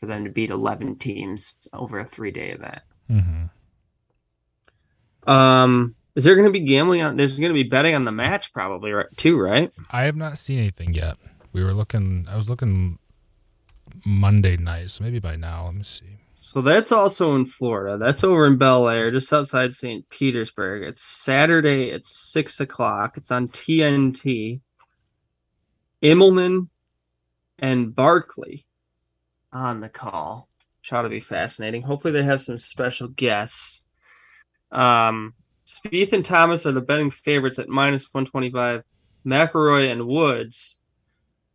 for 0.00 0.06
them 0.06 0.24
to 0.24 0.30
beat 0.30 0.50
eleven 0.50 0.96
teams 0.96 1.56
over 1.72 1.98
a 1.98 2.04
three 2.04 2.30
day 2.30 2.50
event. 2.50 2.82
mm-hmm. 3.10 3.44
Um, 5.30 5.94
is 6.14 6.24
there 6.24 6.34
going 6.34 6.46
to 6.46 6.52
be 6.52 6.60
gambling 6.60 7.00
on? 7.02 7.16
There's 7.16 7.38
going 7.38 7.50
to 7.50 7.54
be 7.54 7.62
betting 7.68 7.94
on 7.94 8.04
the 8.04 8.12
match 8.12 8.52
probably 8.52 8.92
right 8.92 9.06
too, 9.16 9.38
right? 9.40 9.72
i 9.90 10.02
have 10.02 10.16
not 10.16 10.36
seen 10.38 10.58
anything 10.58 10.92
yet 10.94 11.16
we 11.52 11.64
were 11.64 11.72
looking 11.74 12.26
i 12.28 12.36
was 12.36 12.50
looking 12.50 12.98
monday 14.04 14.56
night 14.56 14.90
so 14.90 15.02
maybe 15.04 15.18
by 15.18 15.36
now 15.36 15.64
let 15.66 15.74
me 15.74 15.82
see 15.84 16.18
So 16.34 16.60
that's 16.60 16.92
also 16.92 17.34
in 17.36 17.46
Florida. 17.46 17.96
That's 17.96 18.22
over 18.22 18.46
in 18.46 18.58
Bel 18.58 18.86
Air, 18.88 19.10
just 19.10 19.32
outside 19.32 19.72
St. 19.72 20.06
Petersburg. 20.10 20.82
It's 20.82 21.00
Saturday 21.00 21.90
at 21.90 22.04
six 22.06 22.60
o'clock. 22.60 23.16
It's 23.16 23.30
on 23.30 23.48
TNT. 23.48 24.60
Immelman 26.04 26.68
and 27.58 27.94
Barkley 27.94 28.66
on 29.52 29.80
the 29.80 29.88
call. 29.88 30.48
Which 30.80 30.92
ought 30.92 31.02
to 31.02 31.08
be 31.08 31.20
fascinating. 31.20 31.82
Hopefully 31.82 32.12
they 32.12 32.22
have 32.22 32.42
some 32.42 32.58
special 32.58 33.08
guests. 33.08 33.84
Um 34.70 35.34
Spieth 35.66 36.12
and 36.12 36.24
Thomas 36.24 36.66
are 36.66 36.72
the 36.72 36.82
betting 36.82 37.10
favorites 37.10 37.58
at 37.58 37.68
minus 37.68 38.12
125. 38.12 38.82
McIlroy 39.24 39.90
and 39.90 40.06
Woods 40.06 40.78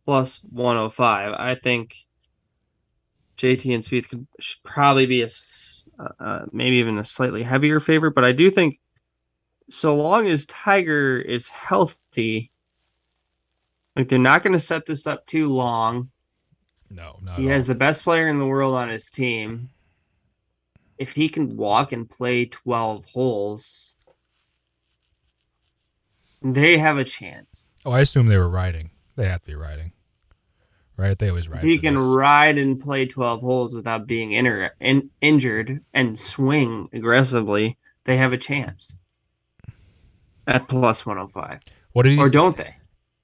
plus 0.04 0.40
105. 0.50 1.34
I 1.38 1.54
think 1.54 2.06
JT 3.36 3.72
and 3.72 3.82
Spieth 3.82 4.08
could 4.08 4.26
should 4.40 4.62
probably 4.64 5.06
be 5.06 5.22
a 5.22 5.28
uh, 5.98 6.08
uh, 6.18 6.44
maybe 6.52 6.76
even 6.76 6.98
a 6.98 7.04
slightly 7.04 7.42
heavier 7.42 7.80
favorite, 7.80 8.14
but 8.14 8.24
I 8.24 8.32
do 8.32 8.50
think 8.50 8.80
so 9.70 9.94
long 9.94 10.26
as 10.26 10.46
Tiger 10.46 11.18
is 11.18 11.48
healthy, 11.48 12.50
like 13.96 14.08
they're 14.08 14.18
not 14.18 14.42
going 14.42 14.52
to 14.52 14.58
set 14.58 14.86
this 14.86 15.06
up 15.06 15.26
too 15.26 15.48
long. 15.48 16.10
no 16.90 17.18
not 17.22 17.38
He 17.38 17.46
has 17.46 17.64
all. 17.64 17.68
the 17.68 17.74
best 17.78 18.02
player 18.04 18.28
in 18.28 18.38
the 18.38 18.46
world 18.46 18.74
on 18.74 18.88
his 18.88 19.10
team. 19.10 19.70
If 20.98 21.12
he 21.12 21.28
can 21.28 21.56
walk 21.56 21.92
and 21.92 22.08
play 22.08 22.44
12 22.44 23.04
holes, 23.06 23.96
they 26.42 26.78
have 26.78 26.96
a 26.98 27.04
chance. 27.04 27.74
oh 27.84 27.90
i 27.92 28.00
assume 28.00 28.26
they 28.26 28.36
were 28.38 28.48
riding 28.48 28.90
they 29.16 29.26
have 29.28 29.40
to 29.42 29.46
be 29.48 29.54
riding 29.54 29.92
right 30.96 31.18
they 31.18 31.28
always 31.28 31.48
ride 31.48 31.62
he 31.62 31.76
can 31.78 31.94
this. 31.94 32.02
ride 32.02 32.56
and 32.58 32.78
play 32.80 33.06
12 33.06 33.40
holes 33.40 33.74
without 33.74 34.06
being 34.06 34.32
inter- 34.32 34.72
in- 34.80 35.10
injured 35.20 35.82
and 35.92 36.18
swing 36.18 36.88
aggressively, 36.92 37.76
they 38.04 38.16
have 38.16 38.32
a 38.32 38.38
chance 38.38 38.96
at 40.46 40.66
plus 40.68 41.04
105. 41.06 41.60
what 41.92 42.04
did 42.04 42.12
he 42.12 42.18
Or 42.18 42.26
s- 42.26 42.32
don't 42.32 42.56
they? 42.56 42.74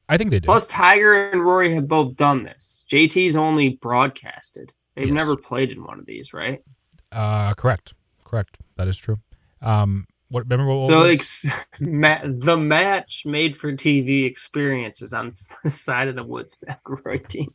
I 0.09 0.17
think 0.17 0.31
they 0.31 0.39
did 0.39 0.47
Plus, 0.47 0.67
Tiger 0.69 1.31
and 1.31 1.43
Rory 1.45 1.75
have 1.75 1.89
both 1.89 2.17
done 2.17 2.45
this. 2.45 2.85
JT's 2.91 3.35
only 3.37 3.71
broadcasted. 3.71 4.73
They've 4.95 5.09
Yes. 5.09 5.15
never 5.15 5.37
played 5.37 5.73
in 5.73 5.83
one 5.85 5.99
of 5.99 6.07
these, 6.07 6.33
right? 6.33 6.63
Uh, 7.13 7.55
correct, 7.55 7.95
correct. 8.25 8.59
That 8.77 8.89
is 8.89 8.97
true. 8.97 9.19
Um, 9.61 10.07
what 10.29 10.45
remember 10.49 10.75
what? 10.75 10.89
So, 10.91 11.01
was- 11.03 11.45
like, 11.45 11.81
ma- 11.81 12.21
the 12.25 12.57
match 12.57 13.25
made 13.27 13.57
for 13.57 13.73
TV 13.73 14.25
experience 14.25 15.03
is 15.03 15.13
on 15.13 15.31
the 15.65 15.71
side 15.71 16.09
of 16.09 16.15
the 16.15 16.25
Woods 16.25 16.57
McIlroy 16.69 17.27
team. 17.29 17.53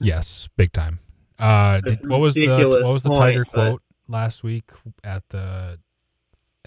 yes, 0.00 0.48
big 0.56 0.72
time. 0.72 1.00
Uh, 1.38 1.80
did- 1.80 2.08
what 2.08 2.20
was 2.20 2.34
the 2.34 2.48
what 2.48 2.92
was 2.92 3.02
the 3.02 3.08
point, 3.08 3.20
Tiger 3.20 3.44
but- 3.44 3.52
quote 3.52 3.82
last 4.08 4.42
week 4.44 4.70
at 5.02 5.22
the 5.30 5.78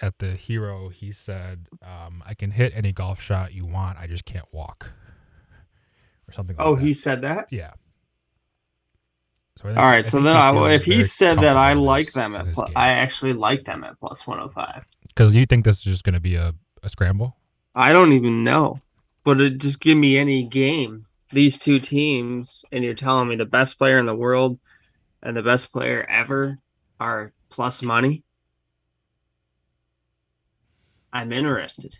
at 0.01 0.19
the 0.19 0.31
hero? 0.33 0.89
He 0.89 1.12
said, 1.12 1.67
um, 1.81 2.23
"I 2.25 2.33
can 2.33 2.51
hit 2.51 2.73
any 2.75 2.91
golf 2.91 3.21
shot 3.21 3.53
you 3.53 3.65
want. 3.65 3.97
I 3.99 4.07
just 4.07 4.25
can't 4.25 4.45
walk," 4.51 4.91
or 6.27 6.33
something. 6.33 6.55
Like 6.55 6.65
Oh, 6.65 6.75
that. 6.75 6.83
he 6.83 6.93
said 6.93 7.21
that? 7.21 7.47
yeah. 7.51 7.71
So 9.57 9.63
I 9.65 9.67
think- 9.69 9.77
All 9.79 9.86
I 9.86 10.01
so 10.03 10.21
then 10.21 10.36
I, 10.38 10.69
if 10.73 10.86
he 10.86 11.03
said 11.03 11.39
that 11.39 11.57
I 11.57 11.73
like 11.73 12.12
them 12.13 12.36
at, 12.36 12.45
game. 12.45 12.65
I 12.75 12.89
actually 12.89 13.33
like 13.33 13.65
them 13.65 13.83
at 13.83 13.99
plus 13.99 14.27
105. 14.27 14.88
Because 15.07 15.33
you 15.33 15.45
think 15.47 15.65
this 15.65 15.77
is 15.77 15.83
just 15.83 16.03
going 16.03 16.13
to 16.13 16.19
be 16.19 16.36
a, 16.36 16.53
a 16.83 16.89
scramble? 16.89 17.38
I 17.73 17.91
don't 17.91 18.13
even 18.13 18.43
know, 18.43 18.81
but 19.23 19.41
it 19.41 19.57
just 19.57 19.79
give 19.81 19.97
me 19.97 20.15
any 20.17 20.43
game. 20.43 21.05
These 21.31 21.57
two 21.57 21.79
teams, 21.79 22.63
and 22.71 22.83
you're 22.83 22.93
telling 22.93 23.27
me 23.29 23.36
the 23.36 23.45
best 23.45 23.77
player 23.79 23.97
in 23.97 24.05
the 24.05 24.15
world 24.15 24.60
and 25.23 25.36
the 25.36 25.41
best 25.43 25.71
player 25.73 26.05
ever 26.07 26.60
are 26.99 27.33
plus 27.49 27.81
money. 27.81 28.23
I'm 31.17 31.32
interested. 31.32 31.97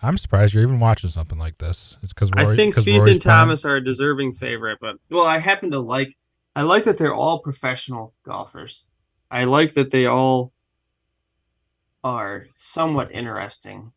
I'm 0.00 0.16
surprised 0.16 0.54
you're 0.54 0.62
even 0.62 0.78
watching 0.78 1.10
something 1.10 1.40
like 1.40 1.58
this. 1.58 1.98
It's 2.04 2.12
because 2.12 2.30
I 2.36 2.54
think 2.54 2.76
Spieth 2.76 3.10
and 3.10 3.20
Thomas 3.20 3.64
are 3.64 3.76
a 3.76 3.84
deserving 3.84 4.34
favorite, 4.34 4.78
but 4.80 4.96
well, 5.10 5.26
I 5.26 5.38
happen 5.38 5.72
to 5.72 5.80
like. 5.80 6.16
I 6.54 6.62
like 6.62 6.84
that 6.84 6.98
they're 6.98 7.14
all 7.14 7.40
professional 7.40 8.14
golfers. 8.24 8.86
I 9.28 9.42
like 9.42 9.74
that 9.74 9.90
they 9.90 10.06
all 10.06 10.52
are 12.04 12.46
somewhat 12.54 13.10
interesting, 13.10 13.90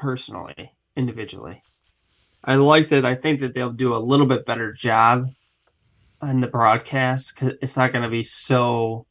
personally, 0.00 0.72
individually. 0.96 1.62
I 2.42 2.56
like 2.56 2.88
that. 2.88 3.04
I 3.04 3.14
think 3.14 3.38
that 3.38 3.54
they'll 3.54 3.70
do 3.70 3.94
a 3.94 3.98
little 3.98 4.26
bit 4.26 4.46
better 4.46 4.72
job 4.72 5.26
on 6.20 6.40
the 6.40 6.48
broadcast 6.48 7.34
because 7.36 7.54
it's 7.62 7.76
not 7.76 7.92
going 7.92 8.02
to 8.02 8.10
be 8.10 8.24
so 8.24 9.06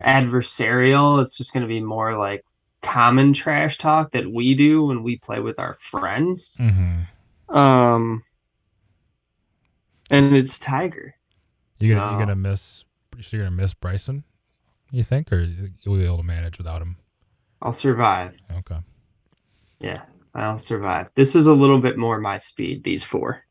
adversarial. 0.00 1.20
It's 1.20 1.36
just 1.36 1.52
going 1.52 1.62
to 1.62 1.68
be 1.68 1.80
more 1.80 2.16
like 2.16 2.44
common 2.84 3.32
trash 3.32 3.78
talk 3.78 4.12
that 4.12 4.30
we 4.30 4.54
do 4.54 4.84
when 4.86 5.02
we 5.02 5.16
play 5.16 5.40
with 5.40 5.58
our 5.58 5.74
friends. 5.74 6.56
Mm-hmm. 6.60 7.56
Um, 7.56 8.22
and 10.10 10.36
it's 10.36 10.58
Tiger. 10.58 11.14
You 11.80 11.94
gonna, 11.94 12.06
So- 12.06 12.12
you 12.12 12.18
gonna 12.18 12.36
miss? 12.36 12.84
You're 13.30 13.42
gonna 13.42 13.50
miss 13.56 13.74
Bryson? 13.74 14.24
You 14.90 15.02
think, 15.02 15.32
or 15.32 15.40
you'll 15.82 15.96
be 15.96 16.04
able 16.04 16.18
to 16.18 16.22
manage 16.22 16.58
without 16.58 16.82
him? 16.82 16.96
I'll 17.62 17.72
survive. 17.72 18.36
Okay. 18.58 18.78
Yeah, 19.80 20.02
I'll 20.34 20.58
survive. 20.58 21.10
This 21.14 21.34
is 21.34 21.46
a 21.46 21.52
little 21.54 21.80
bit 21.80 21.96
more 21.96 22.20
my 22.20 22.38
speed. 22.38 22.84
These 22.84 23.02
four. 23.04 23.44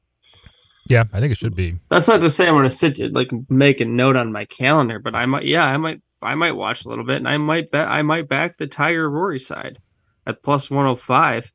Yeah, 0.89 1.05
I 1.13 1.19
think 1.19 1.31
it 1.31 1.37
should 1.37 1.55
be. 1.55 1.79
That's 1.89 2.07
not 2.07 2.21
to 2.21 2.29
say 2.29 2.47
I'm 2.47 2.53
going 2.55 2.63
to 2.63 2.69
sit 2.69 2.95
to 2.95 3.09
like 3.09 3.31
make 3.49 3.79
a 3.81 3.85
note 3.85 4.15
on 4.17 4.31
my 4.31 4.45
calendar, 4.45 4.99
but 4.99 5.15
I 5.15 5.25
might. 5.25 5.45
Yeah, 5.45 5.65
I 5.65 5.77
might. 5.77 6.01
I 6.23 6.35
might 6.35 6.53
watch 6.53 6.85
a 6.85 6.89
little 6.89 7.05
bit, 7.05 7.17
and 7.17 7.27
I 7.27 7.37
might 7.37 7.71
bet. 7.71 7.87
I 7.87 8.01
might 8.01 8.27
back 8.27 8.57
the 8.57 8.67
Tiger 8.67 9.09
Rory 9.09 9.39
side 9.39 9.79
at 10.25 10.43
plus 10.43 10.69
105. 10.69 11.51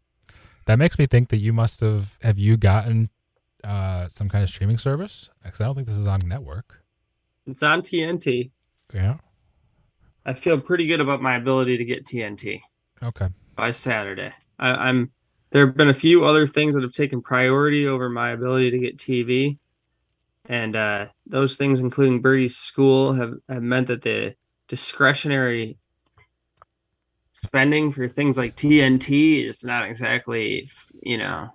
That 0.67 0.79
makes 0.79 0.99
me 0.99 1.07
think 1.07 1.29
that 1.31 1.39
you 1.39 1.53
must 1.53 1.81
have. 1.81 2.19
Have 2.23 2.39
you 2.39 2.57
gotten 2.57 3.11
uh, 3.65 4.09
some 4.09 4.29
kind 4.29 4.45
of 4.45 4.51
streaming 4.51 4.79
service? 4.79 5.31
Because 5.43 5.61
I 5.61 5.65
don't 5.65 5.75
think 5.75 5.87
this 5.87 5.99
is 5.99 6.07
on 6.07 6.21
network. 6.27 6.83
It's 7.47 7.63
on 7.63 7.83
TNT. 7.83 8.51
Yeah. 8.93 9.17
I 10.27 10.35
feel 10.35 10.61
pretty 10.61 10.87
good 10.87 11.01
about 11.01 11.23
my 11.23 11.37
ability 11.37 11.79
to 11.79 11.85
get 11.85 12.05
TNT. 12.05 12.61
Okay. 13.03 13.29
by 13.57 13.71
Saturday. 13.71 14.33
I, 14.59 14.71
I'm 14.71 15.11
there 15.51 15.67
have 15.67 15.77
been 15.77 15.89
a 15.89 15.95
few 15.95 16.25
other 16.25 16.47
things 16.47 16.75
that 16.75 16.83
have 16.83 16.93
taken 16.93 17.23
priority 17.23 17.87
over 17.87 18.11
my 18.11 18.31
ability 18.31 18.71
to 18.73 18.79
get 18.79 18.99
TV, 18.99 19.59
and 20.45 20.77
uh, 20.77 21.07
those 21.27 21.57
things, 21.57 21.81
including 21.81 22.21
Birdie's 22.21 22.57
school, 22.57 23.15
have, 23.15 23.35
have 23.49 23.63
meant 23.63 23.87
that 23.87 24.03
the 24.03 24.35
discretionary 24.69 25.79
spending 27.33 27.91
for 27.91 28.09
things 28.09 28.37
like 28.37 28.57
TNT 28.57 29.45
is 29.45 29.65
not 29.65 29.85
exactly, 29.85 30.69
you 31.03 31.19
know, 31.19 31.49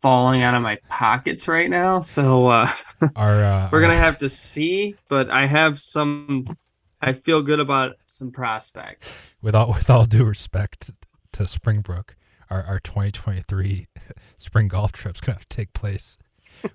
falling 0.00 0.42
out 0.42 0.54
of 0.54 0.62
my 0.62 0.78
pockets 0.88 1.48
right 1.48 1.70
now. 1.70 2.00
So 2.00 2.46
uh, 2.46 2.70
Our 3.16 3.44
uh, 3.44 3.68
we're 3.70 3.80
gonna 3.80 3.94
have 3.94 4.18
to 4.18 4.28
see, 4.28 4.96
but 5.08 5.30
I 5.30 5.46
have 5.46 5.78
some. 5.78 6.56
I 7.00 7.12
feel 7.12 7.42
good 7.42 7.60
about 7.60 7.96
some 8.04 8.32
prospects. 8.32 9.36
with 9.42 9.54
all 9.54 9.68
with 9.68 9.90
all 9.90 10.06
due 10.06 10.24
respect 10.24 10.92
to 11.32 11.46
Springbrook, 11.46 12.16
our 12.50 12.62
our 12.62 12.80
2023 12.80 13.86
spring 14.36 14.68
golf 14.68 14.92
trip's 14.92 15.20
gonna 15.20 15.36
have 15.36 15.48
to 15.48 15.56
take 15.56 15.72
place 15.72 16.16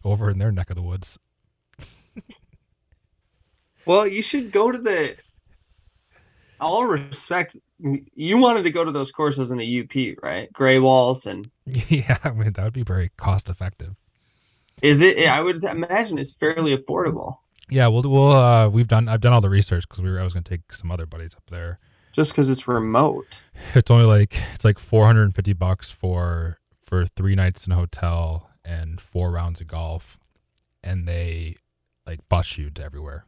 over 0.04 0.30
in 0.30 0.38
their 0.38 0.52
neck 0.52 0.70
of 0.70 0.76
the 0.76 0.82
woods. 0.82 1.18
Well, 3.86 4.06
you 4.06 4.22
should 4.22 4.52
go 4.52 4.72
to 4.72 4.78
the. 4.78 5.16
All 6.62 6.86
respect, 6.86 7.58
you 8.14 8.38
wanted 8.38 8.64
to 8.64 8.72
go 8.72 8.86
to 8.86 8.92
those 8.92 9.12
courses 9.12 9.52
in 9.52 9.58
the 9.58 9.82
UP, 9.82 10.24
right? 10.24 10.52
Greywalls, 10.54 11.26
and 11.26 11.50
yeah, 11.90 12.18
I 12.24 12.32
mean 12.32 12.54
that 12.54 12.64
would 12.64 12.74
be 12.74 12.84
very 12.84 13.10
cost 13.18 13.50
effective. 13.50 13.96
is 14.82 15.02
it? 15.02 15.28
I 15.28 15.42
would 15.42 15.64
imagine 15.64 16.18
it's 16.20 16.32
fairly 16.32 16.76
affordable, 16.78 17.38
Yeah, 17.70 17.88
we'll 17.88 18.04
we'll 18.04 18.32
uh, 18.32 18.70
we've 18.70 18.88
done 18.88 19.08
I've 19.10 19.22
done 19.22 19.34
all 19.34 19.42
the 19.42 19.50
research 19.50 19.88
because 19.88 20.02
we 20.02 20.10
were 20.12 20.20
I 20.20 20.24
was 20.24 20.34
gonna 20.34 20.44
take 20.44 20.72
some 20.72 20.92
other 20.92 21.06
buddies 21.06 21.34
up 21.36 21.44
there. 21.50 21.80
just 22.14 22.32
because 22.32 22.50
it's 22.50 22.68
remote. 22.68 23.42
It's 23.76 23.90
only 23.92 24.06
like 24.06 24.36
it's 24.54 24.66
like 24.66 24.80
450 24.80 25.54
bucks 25.54 25.90
for 25.92 26.60
for 26.80 27.06
three 27.06 27.36
nights 27.36 27.66
in 27.66 27.72
a 27.72 27.76
hotel 27.76 28.50
and 28.64 29.00
four 29.02 29.32
rounds 29.32 29.62
of 29.62 29.68
golf, 29.68 30.20
and 30.84 31.08
they 31.08 31.56
like 32.06 32.20
bus 32.30 32.58
you 32.58 32.70
to 32.72 32.84
everywhere. 32.84 33.26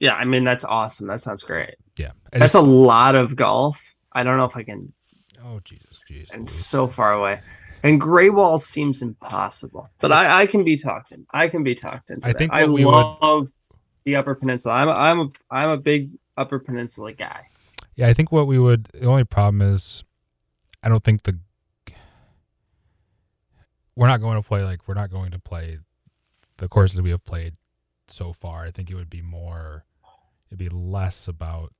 Yeah, 0.00 0.14
I 0.14 0.24
mean 0.24 0.44
that's 0.44 0.64
awesome. 0.64 1.06
That 1.08 1.20
sounds 1.20 1.42
great. 1.42 1.76
Yeah, 1.98 2.10
and 2.32 2.42
That's 2.42 2.54
a 2.54 2.60
lot 2.60 3.14
of 3.14 3.34
golf. 3.36 3.82
I 4.12 4.22
don't 4.24 4.36
know 4.36 4.44
if 4.44 4.56
I 4.56 4.62
can. 4.62 4.92
oh 5.44 5.60
Jesus, 5.64 5.98
Jesus. 6.06 6.34
And 6.34 6.48
so 6.50 6.86
far 6.88 7.12
away, 7.14 7.40
and 7.82 8.00
Greywalls 8.00 8.60
seems 8.60 9.00
impossible. 9.02 9.88
But 10.00 10.12
I, 10.12 10.42
I 10.42 10.46
can 10.46 10.64
be 10.64 10.76
talked 10.76 11.12
in. 11.12 11.26
I 11.32 11.48
can 11.48 11.62
be 11.62 11.74
talked 11.74 12.10
into. 12.10 12.28
I 12.28 12.32
that. 12.32 12.38
think 12.38 12.52
I 12.52 12.64
we 12.66 12.84
would- 12.84 12.90
love 12.92 13.48
the 14.04 14.16
Upper 14.16 14.34
Peninsula. 14.34 14.74
I'm 14.74 14.88
a, 14.88 14.92
I'm 14.92 15.20
a 15.20 15.28
I'm 15.50 15.70
a 15.70 15.76
big 15.78 16.10
Upper 16.36 16.58
Peninsula 16.58 17.12
guy. 17.12 17.46
Yeah, 17.94 18.08
I 18.08 18.12
think 18.14 18.30
what 18.30 18.46
we 18.46 18.58
would 18.58 18.84
the 18.92 19.06
only 19.06 19.24
problem 19.24 19.62
is 19.62 20.04
I 20.82 20.88
don't 20.90 21.02
think 21.02 21.22
the 21.22 21.38
we're 23.94 24.06
not 24.08 24.20
going 24.20 24.40
to 24.40 24.46
play 24.46 24.62
like 24.64 24.86
we're 24.86 24.94
not 24.94 25.10
going 25.10 25.30
to 25.30 25.38
play 25.38 25.78
the 26.58 26.68
courses 26.68 27.00
we 27.00 27.10
have 27.10 27.24
played 27.24 27.54
so 28.08 28.32
far. 28.32 28.64
I 28.64 28.70
think 28.70 28.90
it 28.90 28.94
would 28.94 29.10
be 29.10 29.22
more 29.22 29.84
it'd 30.48 30.58
be 30.58 30.68
less 30.68 31.26
about 31.28 31.72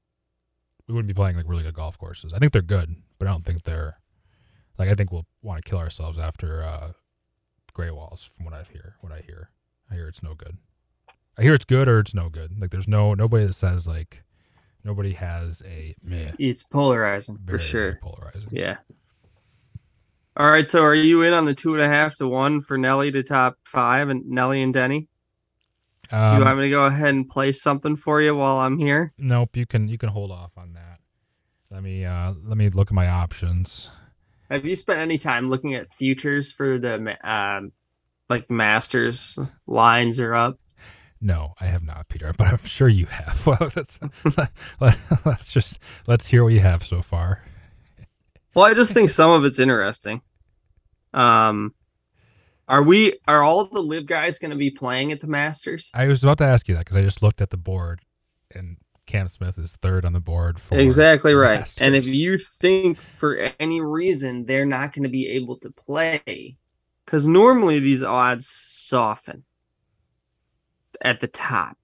we 0.89 0.95
wouldn't 0.95 1.09
be 1.09 1.15
playing 1.15 1.37
like 1.37 1.49
really 1.49 1.63
good 1.63 1.75
golf 1.75 1.99
courses. 1.99 2.33
I 2.33 2.39
think 2.39 2.53
they're 2.53 2.63
good, 2.63 2.97
but 3.19 3.27
I 3.29 3.31
don't 3.33 3.45
think 3.45 3.63
they're 3.63 3.99
like 4.79 4.89
I 4.89 4.95
think 4.95 5.11
we'll 5.13 5.27
want 5.43 5.63
to 5.65 5.69
kill 5.69 5.79
ourselves 5.79 6.19
after 6.19 6.63
uh 6.63 6.93
Greywalls 7.75 8.29
from 8.31 8.45
what 8.47 8.55
I 8.55 8.65
hear. 8.73 8.97
What 9.01 9.13
I 9.13 9.21
hear. 9.21 9.51
I 9.91 9.95
hear 9.95 10.09
it's 10.09 10.23
no 10.23 10.35
good. 10.35 10.57
I 11.39 11.43
hear 11.43 11.55
it's 11.55 11.65
good 11.67 11.89
or 11.89 11.99
it's 12.01 12.15
no 12.15 12.29
good. 12.31 12.59
Like 12.61 12.71
there's 12.71 12.89
no 12.89 13.13
nobody 13.15 13.47
that 13.47 13.53
says 13.55 13.87
like 13.87 14.23
nobody 14.85 15.13
has 15.13 15.63
a 15.67 15.95
meh 16.03 16.33
It's 16.39 16.63
polarizing 16.63 17.39
very, 17.45 17.59
for 17.59 17.65
sure. 17.65 17.99
polarizing. 18.03 18.49
Yeah. 18.53 18.77
All 20.39 20.51
right. 20.51 20.69
So 20.69 20.83
are 20.85 20.95
you 20.95 21.23
in 21.23 21.33
on 21.33 21.45
the 21.45 21.55
two 21.55 21.73
and 21.75 21.83
a 21.83 21.89
half 21.89 22.17
to 22.17 22.29
one 22.29 22.61
for 22.61 22.77
Nelly 22.79 23.11
to 23.11 23.23
top 23.23 23.57
five 23.65 24.09
and 24.09 24.25
Nelly 24.27 24.63
and 24.63 24.73
Denny? 24.73 25.09
Um, 26.11 26.39
you 26.39 26.45
want 26.45 26.59
me 26.59 26.65
to 26.65 26.71
go 26.71 26.85
ahead 26.85 27.15
and 27.15 27.29
play 27.29 27.53
something 27.53 27.97
for 27.97 28.21
you 28.21 28.35
while 28.37 28.59
I'm 28.59 28.79
here? 28.79 29.13
nope, 29.19 29.57
you 29.57 29.67
can 29.67 29.89
you 29.89 29.99
can 29.99 30.09
hold 30.09 30.31
off 30.31 30.53
on 30.57 30.73
that. 30.75 31.01
Let 31.71 31.83
me 31.83 32.05
uh 32.05 32.35
let 32.43 32.57
me 32.57 32.69
look 32.69 32.89
at 32.89 32.95
my 32.95 33.09
options. 33.09 33.91
Have 34.51 34.65
you 34.65 34.77
spent 34.77 35.01
any 35.01 35.19
time 35.19 35.49
looking 35.49 35.75
at 35.75 35.93
futures 35.93 36.53
for 36.53 36.79
the 36.79 37.19
um, 37.29 37.73
like 38.29 38.49
Masters 38.51 39.39
lines 39.67 40.21
are 40.21 40.35
up? 40.35 40.59
No, 41.21 41.55
I 41.61 41.67
have 41.67 41.83
not, 41.83 42.09
Peter, 42.09 42.33
but 42.37 42.47
I'm 42.49 42.65
sure 42.65 42.89
you 42.89 43.07
have. 43.07 43.45
Well, 43.47 43.71
let's 43.75 43.99
let, 44.81 44.99
let's 45.25 45.49
just 45.49 45.81
let's 46.07 46.27
hear 46.27 46.45
what 46.45 46.53
you 46.53 46.61
have 46.61 46.85
so 46.85 47.03
far. 47.03 47.43
Well, 48.55 48.65
I 48.65 48.75
just 48.75 48.93
think 48.93 49.11
some 49.11 49.31
of 49.31 49.45
it's 49.45 49.59
interesting. 49.59 50.23
Um, 51.13 51.75
are 52.69 52.83
we 52.83 53.15
are 53.29 53.43
all 53.43 53.65
the 53.67 53.83
LIV 53.83 54.07
guys 54.07 54.39
going 54.39 54.51
to 54.51 54.57
be 54.57 54.71
playing 54.71 55.13
at 55.13 55.21
the 55.21 55.27
Masters? 55.27 55.91
I 55.95 56.07
was 56.07 56.23
about 56.23 56.39
to 56.39 56.45
ask 56.45 56.69
you 56.69 56.75
that 56.75 56.85
because 56.85 56.97
I 56.97 57.03
just 57.03 57.23
looked 57.23 57.41
at 57.41 57.51
the 57.51 57.57
board, 57.57 58.01
and 58.55 58.77
Cam 59.07 59.29
Smith 59.29 59.57
is 59.57 59.77
third 59.77 60.05
on 60.05 60.13
the 60.13 60.21
board 60.21 60.61
for 60.61 60.79
Exactly 60.79 61.35
right. 61.35 61.73
And 61.81 61.95
if 61.95 62.07
you 62.07 62.39
think 62.39 62.99
for 62.99 63.37
any 63.61 63.81
reason 63.81 64.47
they're 64.47 64.67
not 64.67 64.93
going 64.93 65.05
to 65.05 65.09
be 65.09 65.29
able 65.29 65.57
to 65.59 65.71
play, 65.71 66.57
because 67.05 67.27
normally 67.27 67.79
these 67.79 68.03
odds 68.03 68.49
soften 68.49 69.45
at 71.01 71.21
the 71.21 71.29
top, 71.29 71.77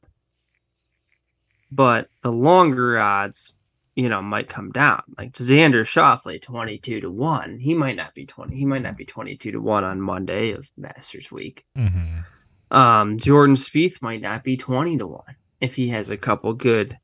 but 1.71 2.09
the 2.23 2.33
longer 2.33 2.99
odds, 2.99 3.55
you 3.95 4.09
know, 4.09 4.23
might 4.23 4.49
come 4.49 4.71
down. 4.71 5.03
Like 5.19 5.33
Xander 5.33 5.83
Schauffele, 5.85 6.41
twenty-two 6.41 7.01
to 7.01 7.11
one. 7.11 7.59
He 7.59 7.75
might 7.75 7.97
not 7.97 8.15
be 8.15 8.27
twenty. 8.27 8.57
He 8.57 8.65
might 8.65 8.83
not 8.83 8.97
be 8.97 9.05
twenty-two 9.05 9.53
to 9.53 9.61
one 9.61 9.85
on 9.85 10.01
Monday 10.01 10.53
of 10.53 10.71
Masters 10.77 11.31
week. 11.31 11.65
Mhm. 11.77 12.25
Um, 12.71 13.19
Jordan 13.19 13.55
Spieth 13.57 14.01
might 14.01 14.23
not 14.23 14.43
be 14.45 14.57
20 14.57 14.97
to 14.97 15.07
1 15.07 15.23
if 15.61 15.75
he 15.75 15.89
has 15.89 16.09
a 16.09 16.17
couple 16.17 16.55
good 16.55 16.97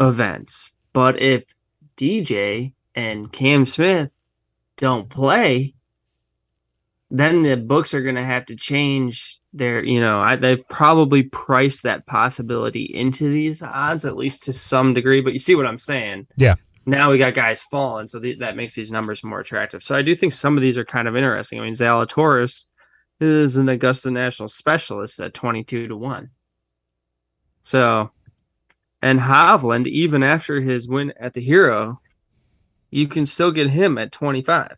events. 0.00 0.72
But 0.94 1.20
if 1.20 1.44
DJ 1.98 2.72
and 2.94 3.30
Cam 3.30 3.66
Smith 3.66 4.14
don't 4.78 5.10
play, 5.10 5.74
then 7.10 7.42
the 7.42 7.56
books 7.56 7.94
are 7.94 8.02
going 8.02 8.16
to 8.16 8.22
have 8.22 8.46
to 8.46 8.56
change 8.56 9.40
their, 9.52 9.82
you 9.82 10.00
know, 10.00 10.20
I, 10.20 10.36
they've 10.36 10.66
probably 10.68 11.22
priced 11.22 11.82
that 11.84 12.06
possibility 12.06 12.84
into 12.84 13.30
these 13.30 13.62
odds, 13.62 14.04
at 14.04 14.16
least 14.16 14.42
to 14.44 14.52
some 14.52 14.92
degree. 14.94 15.20
But 15.20 15.32
you 15.32 15.38
see 15.38 15.54
what 15.54 15.66
I'm 15.66 15.78
saying? 15.78 16.26
Yeah. 16.36 16.56
Now 16.84 17.10
we 17.10 17.18
got 17.18 17.34
guys 17.34 17.60
falling, 17.60 18.08
so 18.08 18.18
the, 18.18 18.34
that 18.36 18.56
makes 18.56 18.74
these 18.74 18.90
numbers 18.90 19.22
more 19.22 19.40
attractive. 19.40 19.82
So 19.82 19.94
I 19.94 20.02
do 20.02 20.14
think 20.14 20.32
some 20.32 20.56
of 20.56 20.62
these 20.62 20.78
are 20.78 20.84
kind 20.84 21.08
of 21.08 21.16
interesting. 21.16 21.60
I 21.60 21.64
mean, 21.64 21.74
Zalatoris 21.74 22.66
is 23.20 23.56
an 23.56 23.68
Augusta 23.68 24.10
National 24.10 24.48
specialist 24.48 25.20
at 25.20 25.34
22 25.34 25.88
to 25.88 25.96
1. 25.96 26.30
So, 27.62 28.10
and 29.02 29.20
Hovland, 29.20 29.86
even 29.86 30.22
after 30.22 30.60
his 30.60 30.88
win 30.88 31.12
at 31.20 31.34
the 31.34 31.42
Hero, 31.42 32.00
you 32.90 33.06
can 33.06 33.26
still 33.26 33.52
get 33.52 33.70
him 33.70 33.98
at 33.98 34.12
25. 34.12 34.76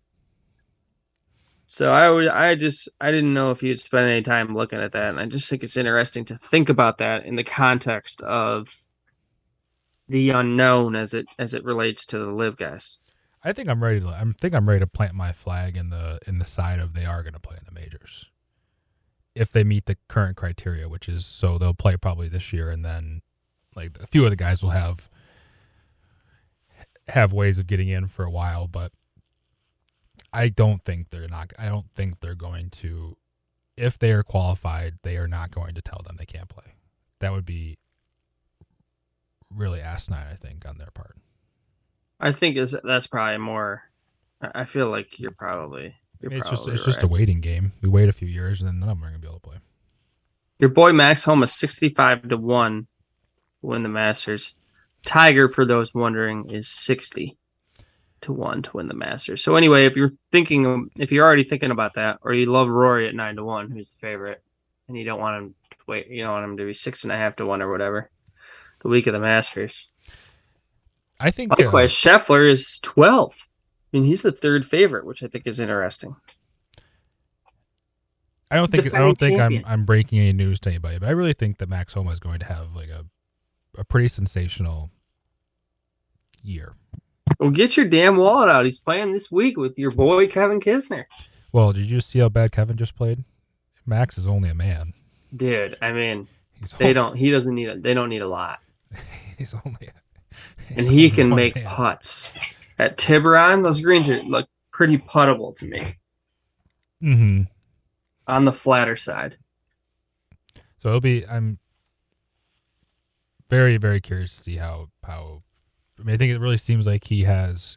So 1.73 1.93
I 1.93 2.11
would, 2.11 2.27
I 2.27 2.57
just, 2.57 2.89
I 3.01 3.13
didn't 3.13 3.33
know 3.33 3.53
if 3.53 3.63
you'd 3.63 3.79
spend 3.79 4.11
any 4.11 4.23
time 4.23 4.57
looking 4.57 4.81
at 4.81 4.91
that, 4.91 5.11
and 5.11 5.21
I 5.21 5.27
just 5.27 5.49
think 5.49 5.63
it's 5.63 5.77
interesting 5.77 6.25
to 6.25 6.37
think 6.37 6.69
about 6.69 6.99
that 6.99 7.25
in 7.25 7.37
the 7.37 7.45
context 7.45 8.21
of 8.23 8.75
the 10.09 10.31
unknown 10.31 10.97
as 10.97 11.15
it 11.15 11.27
as 11.39 11.55
it 11.55 11.63
relates 11.63 12.05
to 12.07 12.19
the 12.19 12.33
LIV 12.33 12.57
guys. 12.57 12.99
I 13.45 13.53
think 13.53 13.69
I'm 13.69 13.85
ready 13.85 14.01
to. 14.01 14.09
I 14.09 14.25
think 14.41 14.53
I'm 14.53 14.69
ready 14.69 14.81
to 14.81 14.89
plant 14.89 15.15
my 15.15 15.31
flag 15.31 15.77
in 15.77 15.91
the 15.91 16.19
in 16.27 16.39
the 16.39 16.45
side 16.45 16.81
of 16.81 16.95
they 16.95 17.05
are 17.05 17.23
going 17.23 17.35
to 17.35 17.41
play 17.41 17.57
in 17.57 17.65
the 17.65 17.81
majors 17.81 18.29
if 19.37 19.53
they 19.53 19.63
meet 19.63 19.87
the 19.87 19.97
current 20.09 20.37
criteria, 20.37 20.89
which 20.89 21.09
is 21.09 21.25
so 21.25 21.57
they'll 21.57 21.73
play 21.73 21.97
probably 21.97 22.29
this 22.29 22.53
year, 22.53 22.69
and 22.69 22.85
then 22.85 23.23
like 23.77 23.97
a 24.03 24.09
few 24.09 24.25
of 24.25 24.31
the 24.31 24.37
guys 24.37 24.61
will 24.61 24.71
have 24.71 25.09
have 27.07 27.33
ways 27.33 27.61
of 27.61 27.69
getting 27.69 27.89
in 27.89 28.09
for 28.09 28.25
a 28.25 28.31
while, 28.31 28.67
but 28.67 28.91
I 30.33 30.49
don't 30.49 30.85
think 30.85 31.11
they're 31.11 31.29
not. 31.29 31.53
I 31.59 31.69
don't 31.69 31.91
think 31.95 32.21
they're 32.21 32.35
going 32.35 32.71
to. 32.71 33.17
If 33.77 33.99
they 33.99 34.13
are 34.13 34.23
qualified, 34.23 34.99
they 35.03 35.17
are 35.17 35.29
not 35.29 35.51
going 35.51 35.75
to 35.75 35.83
tell 35.83 36.03
them 36.05 36.17
they 36.19 36.27
can't 36.27 36.49
play. 36.49 36.75
That 37.21 37.33
would 37.33 37.47
be 37.47 37.79
really 39.55 39.81
asinine. 39.81 40.27
I 40.31 40.37
think 40.37 40.67
on 40.67 40.79
their 40.79 40.91
part. 40.93 41.17
I 42.21 42.33
think 42.33 42.57
is 42.57 42.77
that's 42.85 43.07
probably 43.07 43.39
more. 43.39 43.85
I 44.43 44.65
feel 44.65 44.89
like 44.89 45.19
you're 45.19 45.31
probably. 45.31 45.97
You're 46.21 46.33
it's 46.33 46.43
probably 46.43 46.57
just 46.57 46.69
it's 46.69 46.81
right. 46.81 46.93
just 46.93 47.03
a 47.03 47.09
waiting 47.09 47.41
game. 47.41 47.73
We 47.81 47.89
wait 47.89 48.09
a 48.09 48.13
few 48.13 48.29
years, 48.29 48.61
and 48.61 48.69
then 48.69 48.81
none 48.81 48.91
of 48.91 48.97
them 48.99 49.05
are 49.05 49.11
going 49.11 49.21
to 49.21 49.27
be 49.27 49.29
able 49.29 49.41
to 49.41 49.49
play. 49.49 49.59
Your 50.59 50.71
boy 50.71 50.93
Max 50.93 51.25
Homa 51.25 51.47
sixty-five 51.47 52.29
to 52.29 52.37
one, 52.37 52.87
win 53.63 53.83
the 53.83 53.89
Masters. 53.89 54.55
Tiger, 55.05 55.49
for 55.49 55.65
those 55.65 55.95
wondering, 55.95 56.51
is 56.51 56.69
sixty 56.69 57.39
to 58.23 58.33
one 58.33 58.63
to 58.63 58.77
win 58.77 58.89
the 58.89 58.95
Masters. 58.95 59.43
So 59.43 59.57
anyway, 59.57 59.87
if 59.87 59.97
you're 59.97 60.13
thinking, 60.31 60.91
if 60.99 61.13
you're 61.13 61.27
already 61.27 61.45
thinking 61.45 61.71
about 61.71 61.95
that, 61.95 62.19
or 62.23 62.33
you 62.35 62.47
love 62.47 62.69
Rory 62.69 63.09
at 63.09 63.15
nine 63.15 63.37
to 63.37 63.45
one, 63.45 63.71
who's 63.71 63.93
the 63.93 63.99
favorite, 63.99 64.43
and 64.89 64.97
you 64.97 65.05
don't 65.05 65.21
want 65.21 65.37
him 65.37 65.55
to 65.71 65.77
wait, 65.87 66.09
you 66.09 66.23
don't 66.23 66.33
want 66.33 66.45
him 66.45 66.57
to 66.57 66.67
be 66.67 66.75
six 66.75 67.05
and 67.05 67.13
a 67.13 67.17
half 67.17 67.37
to 67.37 67.47
one 67.47 67.63
or 67.63 67.71
whatever, 67.71 68.11
the 68.81 68.89
week 68.89 69.07
of 69.07 69.13
the 69.13 69.21
Masters. 69.21 69.89
I 71.19 71.31
think 71.31 71.53
uh, 71.53 71.57
Likewise, 71.59 71.93
Scheffler 71.93 72.49
is 72.49 72.79
twelve. 72.81 73.49
I 73.93 73.97
mean, 73.97 74.05
he's 74.05 74.23
the 74.23 74.33
third 74.33 74.65
favorite, 74.65 75.05
which 75.05 75.23
I 75.23 75.27
think 75.27 75.47
is 75.47 75.61
interesting. 75.61 76.17
I 78.51 78.57
don't 78.57 78.69
think 78.69 78.95
I 78.95 78.99
don't 78.99 79.19
defending 79.19 79.39
think 79.39 79.65
I'm. 79.67 79.73
I'm 79.73 79.85
breaking 79.85 80.19
any 80.19 80.33
news 80.33 80.59
to 80.61 80.71
anybody, 80.71 80.99
but 80.99 81.09
I 81.09 81.13
really 81.13 81.35
think 81.35 81.59
that 81.59 81.69
Max 81.69 81.95
Homa 81.95 82.11
is 82.11 82.21
going 82.21 82.41
to 82.41 82.47
have 82.47 82.75
like 82.75 82.89
a 82.89 83.05
a 83.79 83.85
pretty 83.85 84.09
sensational 84.09 84.91
year. 86.43 86.75
Well, 87.41 87.51
get 87.51 87.77
your 87.77 87.87
damn 87.87 88.17
wallet 88.17 88.49
out. 88.51 88.67
He's 88.67 88.79
playing 88.79 89.11
this 89.13 89.31
week 89.33 89.57
with 89.57 89.79
your 89.79 89.91
boy 89.91 90.29
Kevin 90.29 90.61
Kisner. 90.61 91.05
Well, 91.53 91.73
did 91.73 91.87
you 91.91 92.01
see 92.03 92.19
how 92.21 92.29
bad 92.29 92.53
Kevin 92.53 92.77
just 92.77 92.95
played? 92.95 93.25
Max 93.87 94.17
is 94.19 94.27
only 94.27 94.51
a 94.51 94.55
man. 94.55 94.93
Dude, 95.35 95.77
I 95.81 95.93
mean, 95.93 96.29
He's 96.61 96.73
they 96.73 96.93
don't. 96.93 97.17
He 97.17 97.31
doesn't 97.31 97.55
need 97.55 97.69
a. 97.71 97.77
They 97.79 97.95
don't 97.95 98.11
need 98.11 98.21
a 98.23 98.29
lot, 98.29 98.61
He's 99.39 99.55
only. 99.55 99.89
and 100.69 100.81
he's 100.81 100.87
he 100.87 100.93
only 101.07 101.11
can 101.11 101.29
make 101.31 101.55
man. 101.57 101.65
putts. 101.65 102.35
At 102.79 102.99
Tiburon, 102.99 103.63
those 103.63 103.81
greens 103.81 104.09
are 104.09 104.23
look 104.23 104.49
pretty 104.73 104.99
puttable 104.99 105.57
to 105.59 105.65
me 105.67 105.97
Mhm. 107.03 107.49
on 108.27 108.45
the 108.45 108.53
flatter 108.53 108.97
side. 108.97 109.39
So 110.77 110.89
it'll 110.89 111.01
be. 111.01 111.27
I'm 111.27 111.59
very 113.49 113.77
very 113.79 114.01
curious 114.01 114.37
to 114.37 114.43
see 114.43 114.57
how 114.57 114.91
how. 115.05 115.43
I 116.01 116.05
mean, 116.05 116.15
I 116.15 116.17
think 116.17 116.33
it 116.33 116.39
really 116.39 116.57
seems 116.57 116.87
like 116.87 117.05
he 117.05 117.25
has. 117.25 117.77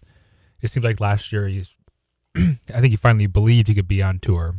It 0.62 0.70
seemed 0.70 0.86
like 0.86 1.00
last 1.00 1.32
year 1.32 1.48
he's. 1.48 1.76
I 2.36 2.80
think 2.80 2.88
he 2.88 2.96
finally 2.96 3.28
believed 3.28 3.68
he 3.68 3.76
could 3.76 3.88
be 3.88 4.02
on 4.02 4.20
tour, 4.20 4.56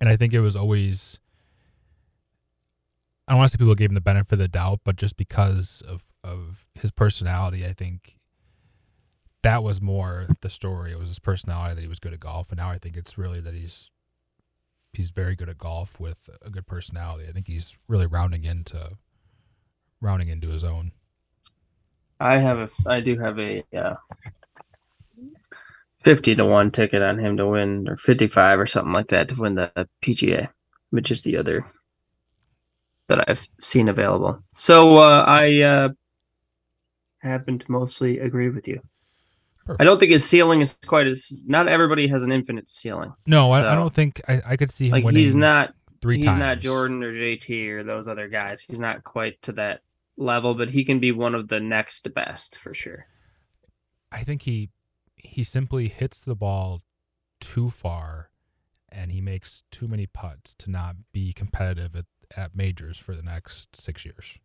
and 0.00 0.08
I 0.08 0.16
think 0.16 0.32
it 0.32 0.40
was 0.40 0.54
always. 0.54 1.18
I 3.26 3.32
don't 3.32 3.38
want 3.38 3.50
to 3.50 3.56
say 3.56 3.58
people 3.58 3.74
gave 3.74 3.90
him 3.90 3.94
the 3.94 4.02
benefit 4.02 4.34
of 4.34 4.38
the 4.38 4.48
doubt, 4.48 4.80
but 4.84 4.96
just 4.96 5.16
because 5.16 5.82
of 5.86 6.12
of 6.22 6.66
his 6.74 6.90
personality, 6.90 7.64
I 7.64 7.72
think 7.72 8.16
that 9.42 9.62
was 9.62 9.80
more 9.80 10.26
the 10.40 10.50
story. 10.50 10.92
It 10.92 10.98
was 10.98 11.08
his 11.08 11.18
personality 11.18 11.74
that 11.74 11.80
he 11.82 11.88
was 11.88 12.00
good 12.00 12.12
at 12.12 12.20
golf, 12.20 12.50
and 12.50 12.58
now 12.58 12.70
I 12.70 12.78
think 12.78 12.96
it's 12.96 13.16
really 13.16 13.40
that 13.40 13.54
he's 13.54 13.90
he's 14.92 15.10
very 15.10 15.34
good 15.34 15.48
at 15.48 15.58
golf 15.58 15.98
with 15.98 16.28
a 16.42 16.50
good 16.50 16.66
personality. 16.66 17.26
I 17.28 17.32
think 17.32 17.46
he's 17.46 17.76
really 17.88 18.06
rounding 18.06 18.44
into 18.44 18.92
rounding 20.00 20.28
into 20.28 20.48
his 20.48 20.62
own. 20.62 20.92
I 22.20 22.36
have 22.38 22.58
a. 22.58 22.68
I 22.88 23.00
do 23.00 23.18
have 23.18 23.38
a 23.38 23.62
uh, 23.76 23.94
fifty 26.04 26.34
to 26.34 26.44
one 26.44 26.70
ticket 26.70 27.02
on 27.02 27.18
him 27.18 27.36
to 27.36 27.46
win, 27.46 27.88
or 27.88 27.96
fifty-five 27.96 28.58
or 28.58 28.66
something 28.66 28.92
like 28.92 29.08
that 29.08 29.28
to 29.28 29.34
win 29.34 29.54
the 29.54 29.88
PGA, 30.02 30.48
which 30.90 31.10
is 31.10 31.22
the 31.22 31.36
other 31.36 31.64
that 33.08 33.28
I've 33.28 33.46
seen 33.60 33.88
available. 33.88 34.42
So 34.52 34.96
uh, 34.98 35.24
I 35.26 35.60
uh, 35.62 35.88
happen 37.18 37.58
to 37.58 37.70
mostly 37.70 38.18
agree 38.18 38.48
with 38.48 38.66
you. 38.68 38.80
Perfect. 39.66 39.80
I 39.80 39.84
don't 39.84 39.98
think 39.98 40.12
his 40.12 40.24
ceiling 40.28 40.60
is 40.60 40.76
quite 40.86 41.06
as. 41.06 41.42
Not 41.46 41.68
everybody 41.68 42.06
has 42.08 42.22
an 42.22 42.32
infinite 42.32 42.68
ceiling. 42.68 43.12
No, 43.26 43.48
I, 43.48 43.72
I 43.72 43.74
don't 43.74 43.92
think 43.92 44.20
I, 44.28 44.42
I 44.46 44.56
could 44.56 44.70
see 44.70 44.86
him 44.86 44.92
Like 44.92 45.04
winning. 45.04 45.22
he's 45.22 45.34
not. 45.34 45.74
three 46.02 46.16
he's 46.18 46.26
times. 46.26 46.38
not 46.38 46.58
Jordan 46.58 47.02
or 47.02 47.12
JT 47.12 47.70
or 47.70 47.82
those 47.82 48.06
other 48.08 48.28
guys. 48.28 48.60
He's 48.62 48.78
not 48.80 49.02
quite 49.04 49.40
to 49.42 49.52
that 49.52 49.80
level, 50.16 50.54
but 50.54 50.70
he 50.70 50.84
can 50.84 51.00
be 51.00 51.12
one 51.12 51.34
of 51.34 51.48
the 51.48 51.60
next 51.60 52.12
best 52.14 52.58
for 52.58 52.74
sure. 52.74 53.06
I 54.12 54.22
think 54.22 54.42
he 54.42 54.70
he 55.16 55.42
simply 55.42 55.88
hits 55.88 56.20
the 56.20 56.36
ball 56.36 56.82
too 57.40 57.70
far, 57.70 58.30
and 58.90 59.10
he 59.10 59.20
makes 59.20 59.62
too 59.70 59.88
many 59.88 60.06
putts 60.06 60.54
to 60.54 60.70
not 60.70 60.96
be 61.12 61.32
competitive 61.32 61.96
at, 61.96 62.04
at 62.36 62.54
majors 62.54 62.96
for 62.98 63.14
the 63.16 63.22
next 63.22 63.74
six 63.80 64.04
years. 64.04 64.38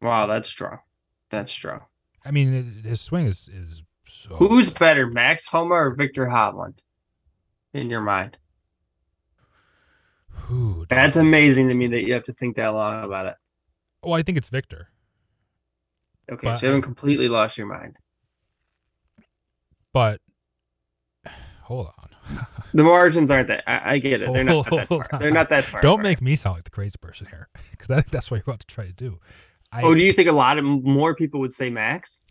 Wow, 0.00 0.26
that's 0.26 0.48
strong. 0.48 0.78
That's 1.30 1.52
strong. 1.52 1.80
I 2.24 2.30
mean, 2.30 2.54
it, 2.54 2.88
his 2.88 3.00
swing 3.00 3.26
is 3.26 3.48
is 3.48 3.82
so. 4.06 4.36
Who's 4.36 4.70
better, 4.70 5.06
Max 5.06 5.48
Homa 5.48 5.74
or 5.74 5.94
Viktor 5.94 6.26
Hovland? 6.26 6.78
In 7.74 7.90
your 7.90 8.00
mind, 8.00 8.38
Who? 10.30 10.86
that's 10.88 11.16
amazing 11.16 11.68
to 11.68 11.74
me 11.74 11.88
that 11.88 12.06
you 12.06 12.14
have 12.14 12.24
to 12.24 12.32
think 12.32 12.56
that 12.56 12.68
long 12.68 13.04
about 13.04 13.26
it. 13.26 13.34
Oh, 14.08 14.12
I 14.14 14.22
think 14.22 14.38
it's 14.38 14.48
Viktor, 14.48 14.88
Okay, 16.32 16.46
But- 16.48 16.54
so 16.54 16.66
you 16.66 16.68
haven't 16.70 16.82
completely 16.82 17.28
lost 17.28 17.58
your 17.58 17.66
mind. 17.66 17.96
but 19.92 20.20
hold 21.62 21.86
on. 21.98 22.46
The 22.74 22.84
margins 22.84 23.30
aren't 23.30 23.48
that. 23.48 23.64
I, 23.66 23.94
I 23.94 23.98
get 23.98 24.20
it. 24.20 24.30
They're 24.30 24.44
not 24.44 24.68
that 24.70 24.88
far. 24.88 25.08
They're 25.18 25.30
not 25.30 25.48
that 25.48 25.64
far. 25.64 25.80
Don't 25.80 25.94
apart. 26.00 26.02
make 26.02 26.20
me 26.20 26.36
sound 26.36 26.56
like 26.56 26.64
the 26.64 26.70
crazy 26.70 26.96
person 27.00 27.26
here, 27.26 27.48
because 27.70 27.90
I 27.90 27.94
think 27.96 28.10
that's 28.10 28.30
what 28.30 28.36
you're 28.36 28.42
about 28.46 28.60
to 28.60 28.66
try 28.66 28.84
to 28.86 28.92
do. 28.92 29.18
I, 29.72 29.82
Oh, 29.82 29.94
do 29.94 30.02
you 30.02 30.12
think 30.12 30.28
a 30.28 30.32
lot 30.32 30.58
of 30.58 30.64
more 30.66 31.14
people 31.14 31.40
would 31.40 31.54
say 31.54 31.70
Max? 31.70 32.24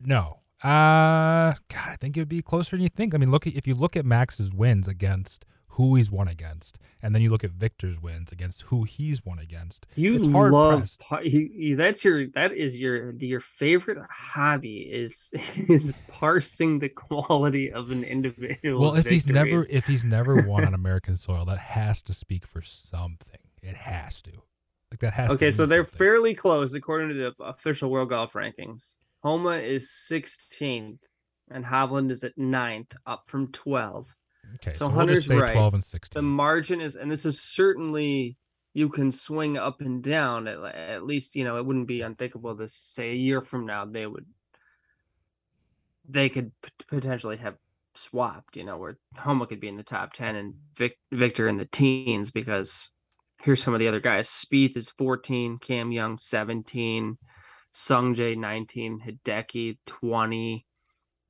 No. 0.00 0.40
Uh 0.64 1.54
God, 1.68 1.86
I 1.86 1.96
think 2.00 2.16
it 2.16 2.20
would 2.20 2.28
be 2.28 2.40
closer 2.42 2.74
than 2.74 2.82
you 2.82 2.88
think. 2.88 3.14
I 3.14 3.18
mean, 3.18 3.30
look 3.30 3.46
at 3.46 3.54
if 3.54 3.68
you 3.68 3.76
look 3.76 3.96
at 3.96 4.04
Max's 4.04 4.50
wins 4.52 4.88
against 4.88 5.44
who 5.78 5.94
he's 5.94 6.10
won 6.10 6.26
against, 6.26 6.80
and 7.04 7.14
then 7.14 7.22
you 7.22 7.30
look 7.30 7.44
at 7.44 7.52
Viktor's 7.52 8.02
wins 8.02 8.32
against 8.32 8.62
who 8.62 8.82
he's 8.82 9.24
won 9.24 9.38
against. 9.38 9.86
You 9.94 10.16
It's 10.16 10.26
hard 10.26 10.50
love 10.50 10.88
you, 11.22 11.48
you, 11.54 11.76
that's 11.76 12.04
your 12.04 12.26
that 12.30 12.52
is 12.52 12.80
your 12.80 13.12
your 13.12 13.38
favorite 13.38 13.98
hobby 14.10 14.78
is 14.78 15.30
is 15.68 15.94
parsing 16.08 16.80
the 16.80 16.88
quality 16.88 17.70
of 17.70 17.92
an 17.92 18.02
individual. 18.02 18.80
Well, 18.80 18.96
if 18.96 19.06
he's 19.06 19.28
never 19.28 19.64
if 19.70 19.86
he's 19.86 20.04
never 20.04 20.42
won 20.42 20.64
on 20.64 20.74
American 20.82 21.14
soil, 21.14 21.44
that 21.44 21.58
has 21.58 22.02
to 22.02 22.12
speak 22.12 22.44
for 22.44 22.60
something. 22.60 23.38
It 23.62 23.76
has 23.76 24.20
to. 24.22 24.32
Like 24.90 24.98
that 24.98 25.12
has 25.12 25.28
to 25.28 25.34
okay, 25.34 25.52
so 25.52 25.64
they're 25.64 25.84
something. 25.84 25.96
fairly 25.96 26.34
close 26.34 26.74
according 26.74 27.10
to 27.10 27.14
the 27.14 27.34
official 27.38 27.88
World 27.88 28.08
Golf 28.08 28.32
Rankings. 28.32 28.96
Homa 29.22 29.58
is 29.58 29.90
16th, 30.10 30.98
and 31.52 31.64
Hovland 31.64 32.10
is 32.10 32.24
at 32.24 32.36
9th, 32.36 32.96
up 33.06 33.28
from 33.28 33.52
12. 33.52 34.12
Okay, 34.56 34.72
so 34.72 34.88
so, 34.88 34.88
we'll 34.88 35.06
just 35.06 35.26
say 35.26 35.36
right. 35.36 35.52
12 35.52 35.74
and 35.74 35.84
sixteen. 35.84 36.18
The 36.18 36.22
margin 36.22 36.80
is, 36.80 36.96
and 36.96 37.10
this 37.10 37.24
is 37.24 37.40
certainly 37.40 38.36
you 38.74 38.88
can 38.88 39.12
swing 39.12 39.56
up 39.56 39.80
and 39.80 40.02
down. 40.02 40.48
At, 40.48 40.58
at 40.74 41.04
least 41.04 41.36
you 41.36 41.44
know 41.44 41.58
it 41.58 41.66
wouldn't 41.66 41.88
be 41.88 42.02
unthinkable 42.02 42.56
to 42.56 42.68
say 42.68 43.10
a 43.10 43.14
year 43.14 43.40
from 43.40 43.66
now 43.66 43.84
they 43.84 44.06
would 44.06 44.26
they 46.08 46.28
could 46.28 46.52
p- 46.62 46.70
potentially 46.88 47.36
have 47.36 47.56
swapped, 47.94 48.56
you 48.56 48.64
know, 48.64 48.78
where 48.78 48.98
Homa 49.16 49.46
could 49.46 49.60
be 49.60 49.68
in 49.68 49.76
the 49.76 49.82
top 49.82 50.12
10 50.12 50.36
and 50.36 50.54
Vic- 50.76 50.98
Viktor 51.12 51.48
in 51.48 51.56
the 51.56 51.66
teens 51.66 52.30
because 52.30 52.88
here's 53.42 53.62
some 53.62 53.74
of 53.74 53.80
the 53.80 53.88
other 53.88 54.00
guys. 54.00 54.28
Spieth 54.28 54.76
is 54.76 54.90
14, 54.90 55.58
Cam 55.58 55.92
Young 55.92 56.16
17, 56.16 57.18
Sung 57.72 58.14
Sungjae 58.14 58.36
19, 58.36 59.00
Hideki 59.00 59.78
20, 59.86 60.66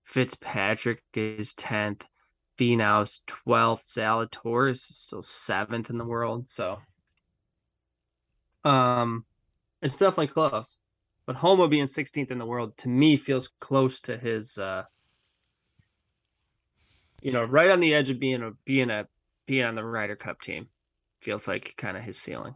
Fitzpatrick 0.04 1.02
is 1.14 1.52
10th, 1.54 2.02
Finau's 2.58 3.22
12th, 3.26 3.82
Zalatoris 3.82 4.90
is 4.90 4.96
still 4.96 5.22
7th 5.22 5.90
in 5.90 5.98
the 5.98 6.04
world. 6.04 6.48
So 6.48 6.78
um 8.64 9.24
it's 9.80 9.96
definitely 9.96 10.28
close. 10.28 10.78
But 11.24 11.36
Homa 11.36 11.68
being 11.68 11.84
16th 11.84 12.30
in 12.30 12.38
the 12.38 12.46
world 12.46 12.76
to 12.78 12.88
me 12.88 13.16
feels 13.16 13.50
close 13.60 14.00
to 14.00 14.18
his 14.18 14.58
uh 14.58 14.82
you 17.22 17.32
know, 17.32 17.44
right 17.44 17.70
on 17.70 17.80
the 17.80 17.94
edge 17.94 18.10
of 18.10 18.20
being 18.20 18.42
a 18.42 18.52
being 18.64 18.90
a 18.90 19.06
being 19.46 19.64
on 19.64 19.74
the 19.74 19.84
Ryder 19.84 20.16
Cup 20.16 20.40
team. 20.40 20.68
Feels 21.20 21.48
like 21.48 21.74
kind 21.76 21.96
of 21.96 22.02
his 22.02 22.18
ceiling. 22.18 22.54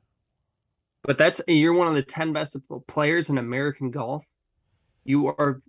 But 1.02 1.18
that's 1.18 1.40
you're 1.48 1.72
one 1.72 1.88
of 1.88 1.94
the 1.94 2.02
10 2.02 2.32
best 2.32 2.56
players 2.86 3.28
in 3.28 3.38
American 3.38 3.90
golf. 3.90 4.24
You 5.04 5.28
are 5.28 5.60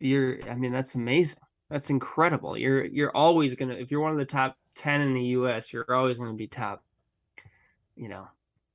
you're 0.00 0.38
I 0.48 0.56
mean 0.56 0.72
that's 0.72 0.94
amazing. 0.94 1.40
That's 1.70 1.90
incredible. 1.90 2.56
You're 2.56 2.84
you're 2.84 3.16
always 3.16 3.54
going 3.54 3.70
to 3.70 3.80
if 3.80 3.90
you're 3.90 4.00
one 4.00 4.12
of 4.12 4.18
the 4.18 4.24
top 4.24 4.56
10 4.76 5.00
in 5.00 5.14
the 5.14 5.22
US, 5.22 5.72
you're 5.72 5.92
always 5.92 6.18
going 6.18 6.30
to 6.30 6.36
be 6.36 6.46
top 6.46 6.82
you 7.96 8.08
know, 8.08 8.28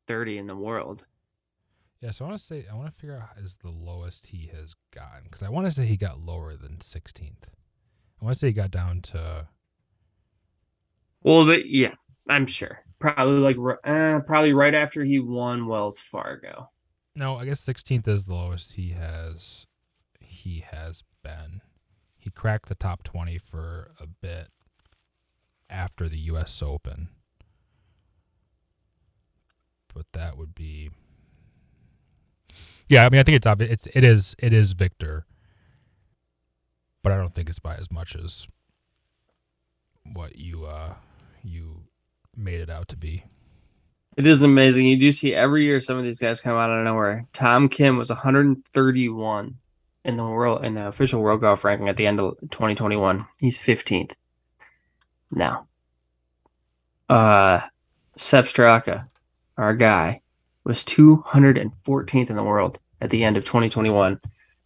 30 0.08 0.40
in 0.40 0.48
the 0.48 0.56
world. 0.56 1.06
Yeah, 2.02 2.10
so 2.10 2.26
I 2.26 2.30
want 2.30 2.40
to 2.40 2.46
say 2.46 2.66
I 2.70 2.76
want 2.76 2.94
to 2.94 3.00
figure 3.00 3.16
out 3.16 3.42
is 3.42 3.56
the 3.56 3.70
lowest 3.70 4.28
he 4.28 4.50
has 4.56 4.74
gotten 4.94 5.24
because 5.26 5.44
I 5.44 5.50
want 5.50 5.68
to 5.68 5.72
say 5.72 5.86
he 5.86 5.98
got 5.98 6.20
lower 6.20 6.56
than 6.56 6.78
16th. 6.78 7.44
I 8.20 8.26
want 8.26 8.34
to 8.34 8.40
say 8.40 8.48
he 8.48 8.54
got 8.54 8.72
down 8.72 9.02
to. 9.02 9.48
Well, 11.22 11.46
the, 11.46 11.64
yeah, 11.64 11.94
I'm 12.28 12.48
sure. 12.48 12.80
Probably 12.98 13.38
like 13.38 13.58
uh, 13.84 14.22
probably 14.22 14.54
right 14.54 14.74
after 14.74 15.04
he 15.04 15.20
won 15.20 15.68
Wells 15.68 16.00
Fargo. 16.00 16.70
No, 17.16 17.38
I 17.38 17.46
guess 17.46 17.64
16th 17.64 18.08
is 18.08 18.26
the 18.26 18.36
lowest 18.36 18.74
he 18.74 18.92
has 18.92 19.68
he 20.20 20.64
has 20.72 21.04
been. 21.24 21.62
He 22.22 22.30
cracked 22.30 22.70
the 22.70 22.76
top 22.76 23.02
20 23.04 23.40
for 23.40 23.92
a 24.00 24.06
bit 24.06 24.50
after 25.70 26.08
the 26.08 26.20
US 26.20 26.62
Open. 26.62 27.10
But 29.94 30.06
that 30.14 30.38
would 30.38 30.54
be 30.54 30.92
Yeah, 32.88 33.06
I 33.06 33.10
mean 33.10 33.20
I 33.20 33.24
think 33.24 33.38
it's 33.38 33.48
obvious 33.48 33.72
it's 33.72 33.88
it 33.96 34.04
is 34.04 34.36
it 34.38 34.54
is 34.54 34.74
Viktor 34.74 35.26
but 37.02 37.12
I 37.12 37.18
don't 37.18 37.34
think 37.34 37.50
it's 37.50 37.60
by 37.60 37.76
as 37.76 37.92
much 37.92 38.16
as 38.16 38.48
what 40.14 40.38
you 40.38 40.66
uh 40.66 40.94
you 41.44 41.86
made 42.36 42.62
it 42.62 42.70
out 42.70 42.88
to 42.90 42.98
be. 42.98 43.24
It 44.16 44.28
is 44.28 44.44
amazing. 44.44 44.88
You 44.88 44.98
do 44.98 45.12
see 45.12 45.34
every 45.34 45.64
year 45.66 45.80
some 45.80 45.98
of 45.98 46.04
these 46.04 46.20
guys 46.20 46.42
come 46.42 46.56
out 46.56 46.70
of 46.70 46.84
nowhere. 46.84 47.28
Tom 47.34 47.68
Kim 47.68 47.98
was 47.98 48.10
131 48.10 49.58
in 50.04 50.16
the 50.16 50.24
world 50.24 50.66
in 50.66 50.76
the 50.76 50.88
official 50.88 51.22
world 51.22 51.42
golf 51.42 51.64
ranking 51.64 51.90
at 51.90 51.98
the 51.98 52.08
end 52.08 52.20
of 52.20 52.38
2021. 52.50 53.26
He's 53.40 53.60
15th 53.60 54.14
now. 55.32 55.68
Uh, 57.10 57.62
Sepp 58.16 58.46
Straka, 58.46 59.08
our 59.58 59.76
guy, 59.76 60.22
was 60.64 60.84
214th 60.84 62.30
in 62.30 62.36
the 62.36 62.44
world 62.44 62.80
at 63.00 63.10
the 63.10 63.24
end 63.24 63.38
of 63.38 63.44
2021. 63.44 64.20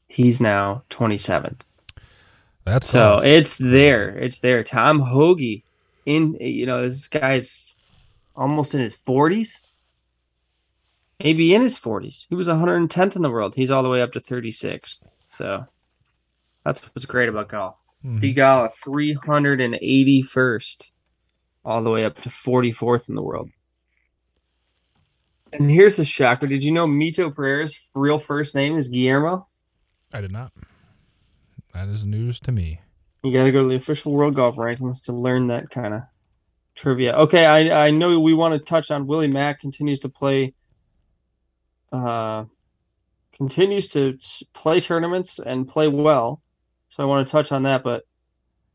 He's 0.07 0.39
now 0.39 0.83
27th. 0.89 1.61
That's 2.65 2.89
so 2.89 3.17
tough. 3.17 3.25
it's 3.25 3.57
there. 3.57 4.09
It's 4.17 4.39
there. 4.39 4.63
Tom 4.63 4.99
Hoge, 4.99 5.63
in 6.05 6.35
you 6.39 6.65
know, 6.65 6.81
this 6.81 7.07
guy's 7.07 7.75
almost 8.35 8.73
in 8.73 8.81
his 8.81 8.95
forties, 8.95 9.65
maybe 11.23 11.53
in 11.53 11.61
his 11.61 11.77
forties. 11.77 12.25
He 12.29 12.35
was 12.35 12.47
110th 12.47 13.15
in 13.15 13.21
the 13.21 13.29
world. 13.29 13.55
He's 13.55 13.71
all 13.71 13.83
the 13.83 13.89
way 13.89 14.01
up 14.01 14.11
to 14.13 14.19
36th. 14.19 15.01
So 15.35 15.65
that's 16.63 16.83
what's 16.95 17.05
great 17.05 17.29
about 17.29 17.49
golf. 17.49 17.75
Mm-hmm. 18.05 18.19
Theegala 18.19 18.71
381st, 18.85 20.91
all 21.63 21.83
the 21.83 21.89
way 21.89 22.05
up 22.05 22.21
to 22.21 22.29
44th 22.29 23.09
in 23.09 23.15
the 23.15 23.21
world. 23.21 23.49
And 25.51 25.71
here's 25.71 25.99
a 25.99 26.05
shocker. 26.05 26.47
Did 26.47 26.63
you 26.63 26.71
know 26.71 26.87
Mito 26.87 27.33
Pereira's 27.33 27.89
real 27.95 28.19
first 28.19 28.55
name 28.55 28.77
is 28.77 28.89
Guillermo? 28.89 29.47
I 30.13 30.21
did 30.21 30.31
not. 30.31 30.51
That 31.73 31.87
is 31.87 32.05
news 32.05 32.39
to 32.41 32.51
me. 32.51 32.81
You 33.23 33.33
got 33.33 33.45
to 33.45 33.51
go 33.51 33.61
to 33.61 33.67
the 33.67 33.75
official 33.75 34.13
World 34.13 34.35
Golf 34.35 34.55
Rankings 34.55 35.03
to 35.05 35.13
learn 35.13 35.47
that 35.47 35.69
kind 35.69 35.93
of 35.93 36.01
trivia. 36.75 37.15
Okay, 37.15 37.45
I 37.45 37.87
I 37.87 37.91
know 37.91 38.19
we 38.19 38.33
want 38.33 38.53
to 38.53 38.59
touch 38.59 38.91
on 38.91 39.07
Willie 39.07 39.27
Mack 39.27 39.59
continues 39.59 39.99
to 40.01 40.09
play. 40.09 40.53
Uh, 41.91 42.45
continues 43.35 43.89
to 43.89 44.17
play 44.53 44.79
tournaments 44.79 45.39
and 45.39 45.67
play 45.67 45.87
well, 45.87 46.41
so 46.89 47.03
I 47.03 47.05
want 47.05 47.27
to 47.27 47.31
touch 47.31 47.51
on 47.51 47.63
that. 47.63 47.83
But 47.83 48.03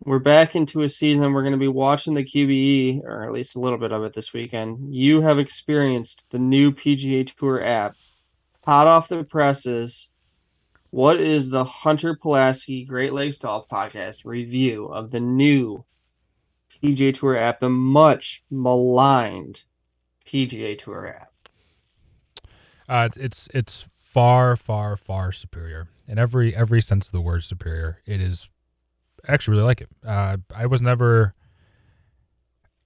we're 0.04 0.18
back 0.18 0.56
into 0.56 0.82
a 0.82 0.88
season. 0.88 1.32
We're 1.32 1.42
going 1.42 1.52
to 1.52 1.58
be 1.58 1.68
watching 1.68 2.14
the 2.14 2.24
QBE, 2.24 3.04
or 3.04 3.24
at 3.24 3.32
least 3.32 3.56
a 3.56 3.60
little 3.60 3.78
bit 3.78 3.92
of 3.92 4.02
it 4.04 4.14
this 4.14 4.32
weekend. 4.32 4.94
You 4.94 5.20
have 5.22 5.38
experienced 5.38 6.26
the 6.30 6.38
new 6.38 6.72
PGA 6.72 7.26
Tour 7.34 7.62
app, 7.62 7.96
hot 8.64 8.86
off 8.86 9.08
the 9.08 9.24
presses. 9.24 10.08
What 10.90 11.20
is 11.20 11.50
the 11.50 11.64
Hunter 11.64 12.16
Pulaski 12.16 12.84
Great 12.84 13.12
Lakes 13.12 13.38
Golf 13.38 13.68
Podcast 13.68 14.24
review 14.24 14.86
of 14.86 15.10
the 15.10 15.20
new 15.20 15.84
PGA 16.82 17.14
Tour 17.14 17.36
app, 17.36 17.60
the 17.60 17.68
much 17.68 18.42
maligned 18.50 19.64
PGA 20.26 20.76
Tour 20.76 21.08
app? 21.08 21.30
Uh, 22.88 23.04
it's 23.06 23.16
it's 23.18 23.48
it's 23.54 23.88
far 24.10 24.56
far 24.56 24.96
far 24.96 25.30
superior 25.30 25.88
in 26.08 26.18
every 26.18 26.54
every 26.54 26.80
sense 26.80 27.06
of 27.06 27.12
the 27.12 27.20
word 27.20 27.44
superior. 27.44 28.00
It 28.06 28.20
is 28.20 28.48
I 29.26 29.32
actually 29.32 29.52
really 29.56 29.66
like 29.66 29.80
it. 29.80 29.88
Uh, 30.04 30.38
I 30.54 30.66
was 30.66 30.82
never. 30.82 31.34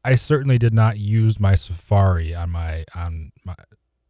I 0.05 0.17
certainly 0.17 0.59
did 0.59 0.75
not 0.75 0.99
use 0.99 1.41
my 1.41 1.55
Safari 1.55 2.35
on 2.35 2.51
my 2.51 2.85
on 2.95 3.33
my 3.45 3.55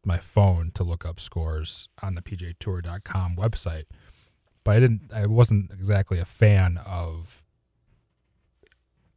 my 0.05 0.19
phone 0.19 0.73
to 0.75 0.83
look 0.83 1.07
up 1.07 1.21
scores 1.21 1.89
on 2.03 2.15
the 2.15 2.23
PGAtour.com 2.23 3.37
website, 3.37 3.85
but 4.65 4.77
I 4.77 4.81
didn't. 4.81 5.13
I 5.13 5.27
wasn't 5.27 5.71
exactly 5.71 6.19
a 6.19 6.25
fan 6.25 6.79
of 6.85 7.45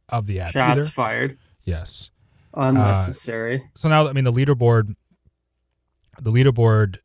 of 0.08 0.26
the 0.26 0.40
app. 0.40 0.52
Shots 0.52 0.82
either. 0.82 0.90
fired. 0.90 1.38
Yes. 1.64 2.10
Unnecessary. 2.54 3.56
Uh, 3.56 3.68
so 3.74 3.88
now, 3.88 4.08
I 4.08 4.12
mean, 4.12 4.24
the 4.24 4.32
leaderboard, 4.32 4.94
the 6.20 6.30
leaderboard 6.32 6.98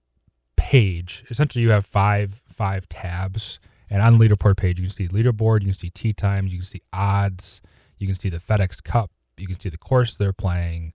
page. 0.71 1.23
Essentially, 1.29 1.61
you 1.61 1.71
have 1.71 1.85
five 1.85 2.41
five 2.47 2.87
tabs, 2.87 3.59
and 3.89 4.01
on 4.01 4.17
the 4.17 4.27
leaderboard 4.27 4.57
page, 4.57 4.79
you 4.79 4.85
can 4.85 4.93
see 4.93 5.07
leaderboard, 5.07 5.61
you 5.61 5.67
can 5.67 5.73
see 5.73 5.89
tee 5.89 6.13
times, 6.13 6.51
you 6.53 6.59
can 6.59 6.67
see 6.67 6.81
odds, 6.91 7.61
you 7.97 8.07
can 8.07 8.15
see 8.15 8.29
the 8.29 8.37
FedEx 8.37 8.83
Cup, 8.83 9.11
you 9.37 9.47
can 9.47 9.59
see 9.59 9.69
the 9.69 9.77
course 9.77 10.15
they're 10.15 10.33
playing 10.33 10.93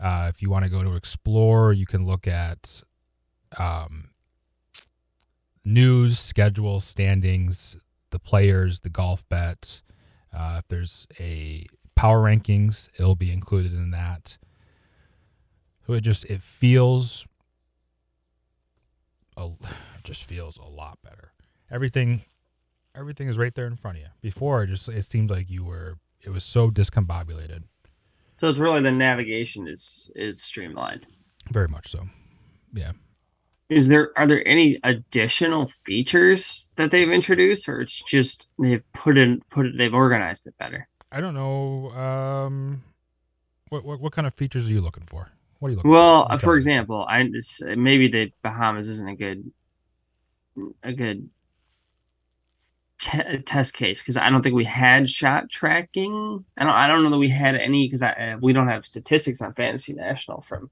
uh, 0.00 0.26
if 0.28 0.40
you 0.40 0.48
want 0.48 0.64
to 0.64 0.70
go 0.70 0.82
to 0.82 0.94
explore, 0.94 1.72
you 1.72 1.86
can 1.86 2.06
look 2.06 2.26
at 2.26 2.82
um, 3.58 4.10
news, 5.64 6.18
schedule, 6.18 6.80
standings, 6.80 7.76
the 8.10 8.18
players, 8.18 8.80
the 8.80 8.88
golf 8.88 9.22
bet. 9.28 9.82
Uh, 10.34 10.56
if 10.58 10.68
there's 10.68 11.06
a 11.18 11.66
power 11.94 12.22
rankings, 12.22 12.88
it'll 12.98 13.14
be 13.14 13.30
included 13.30 13.74
in 13.74 13.90
that. 13.90 14.38
So 15.86 15.92
it 15.92 16.00
just 16.00 16.24
it 16.26 16.42
feels 16.42 17.26
a, 19.36 19.46
it 19.46 20.04
just 20.04 20.24
feels 20.24 20.56
a 20.58 20.64
lot 20.64 20.98
better. 21.02 21.32
Everything 21.70 22.22
everything 22.94 23.28
is 23.28 23.38
right 23.38 23.54
there 23.54 23.66
in 23.66 23.76
front 23.76 23.98
of 23.98 24.02
you. 24.02 24.08
Before 24.20 24.62
it 24.62 24.68
just 24.68 24.88
it 24.88 25.04
seemed 25.04 25.30
like 25.30 25.50
you 25.50 25.64
were 25.64 25.98
it 26.22 26.30
was 26.30 26.44
so 26.44 26.70
discombobulated. 26.70 27.64
So 28.38 28.48
it's 28.48 28.58
really 28.58 28.80
the 28.80 28.90
navigation 28.90 29.68
is 29.68 30.10
is 30.16 30.42
streamlined. 30.42 31.06
Very 31.50 31.68
much 31.68 31.88
so. 31.88 32.08
Yeah. 32.72 32.92
Is 33.68 33.88
there 33.88 34.10
are 34.16 34.26
there 34.26 34.46
any 34.46 34.78
additional 34.82 35.66
features 35.66 36.68
that 36.74 36.90
they've 36.90 37.10
introduced, 37.10 37.68
or 37.68 37.80
it's 37.80 38.02
just 38.02 38.48
they've 38.58 38.82
put 38.92 39.16
in 39.16 39.40
put 39.50 39.66
it 39.66 39.78
they've 39.78 39.94
organized 39.94 40.46
it 40.46 40.54
better? 40.58 40.88
I 41.12 41.20
don't 41.20 41.34
know. 41.34 41.90
Um, 41.90 42.82
what 43.68 43.84
what 43.84 44.00
what 44.00 44.12
kind 44.12 44.26
of 44.26 44.34
features 44.34 44.68
are 44.68 44.72
you 44.72 44.80
looking 44.80 45.04
for? 45.04 45.28
What 45.60 45.68
are 45.68 45.70
you 45.70 45.76
looking 45.76 45.90
well, 45.90 46.28
for? 46.28 46.38
For 46.38 46.54
example, 46.56 47.06
I 47.08 47.22
just, 47.24 47.64
maybe 47.64 48.08
the 48.08 48.32
Bahamas 48.42 48.88
isn't 48.88 49.08
a 49.08 49.14
good 49.14 49.52
a 50.82 50.92
good 50.92 51.30
te- 52.98 53.38
test 53.42 53.74
case 53.74 54.02
because 54.02 54.16
I 54.16 54.30
don't 54.30 54.42
think 54.42 54.54
we 54.54 54.64
had 54.64 55.08
shot 55.08 55.50
tracking. 55.50 56.44
I 56.56 56.64
don't. 56.64 56.72
I 56.72 56.86
don't 56.86 57.02
know 57.02 57.10
that 57.10 57.18
we 57.18 57.28
had 57.28 57.56
any 57.56 57.86
because 57.86 58.02
I 58.02 58.12
uh, 58.12 58.38
we 58.40 58.52
don't 58.52 58.68
have 58.68 58.86
statistics 58.86 59.40
on 59.42 59.54
Fantasy 59.54 59.92
National 59.92 60.40
from 60.40 60.70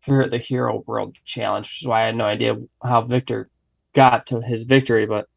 here 0.00 0.20
at 0.20 0.30
the 0.30 0.38
Hero 0.38 0.84
World 0.86 1.16
Challenge, 1.24 1.66
which 1.66 1.82
is 1.82 1.86
why 1.86 2.02
I 2.02 2.06
had 2.06 2.16
no 2.16 2.24
idea 2.24 2.58
how 2.82 3.02
Viktor 3.02 3.48
got 3.94 4.26
to 4.26 4.40
his 4.40 4.64
victory. 4.64 5.06
But 5.06 5.28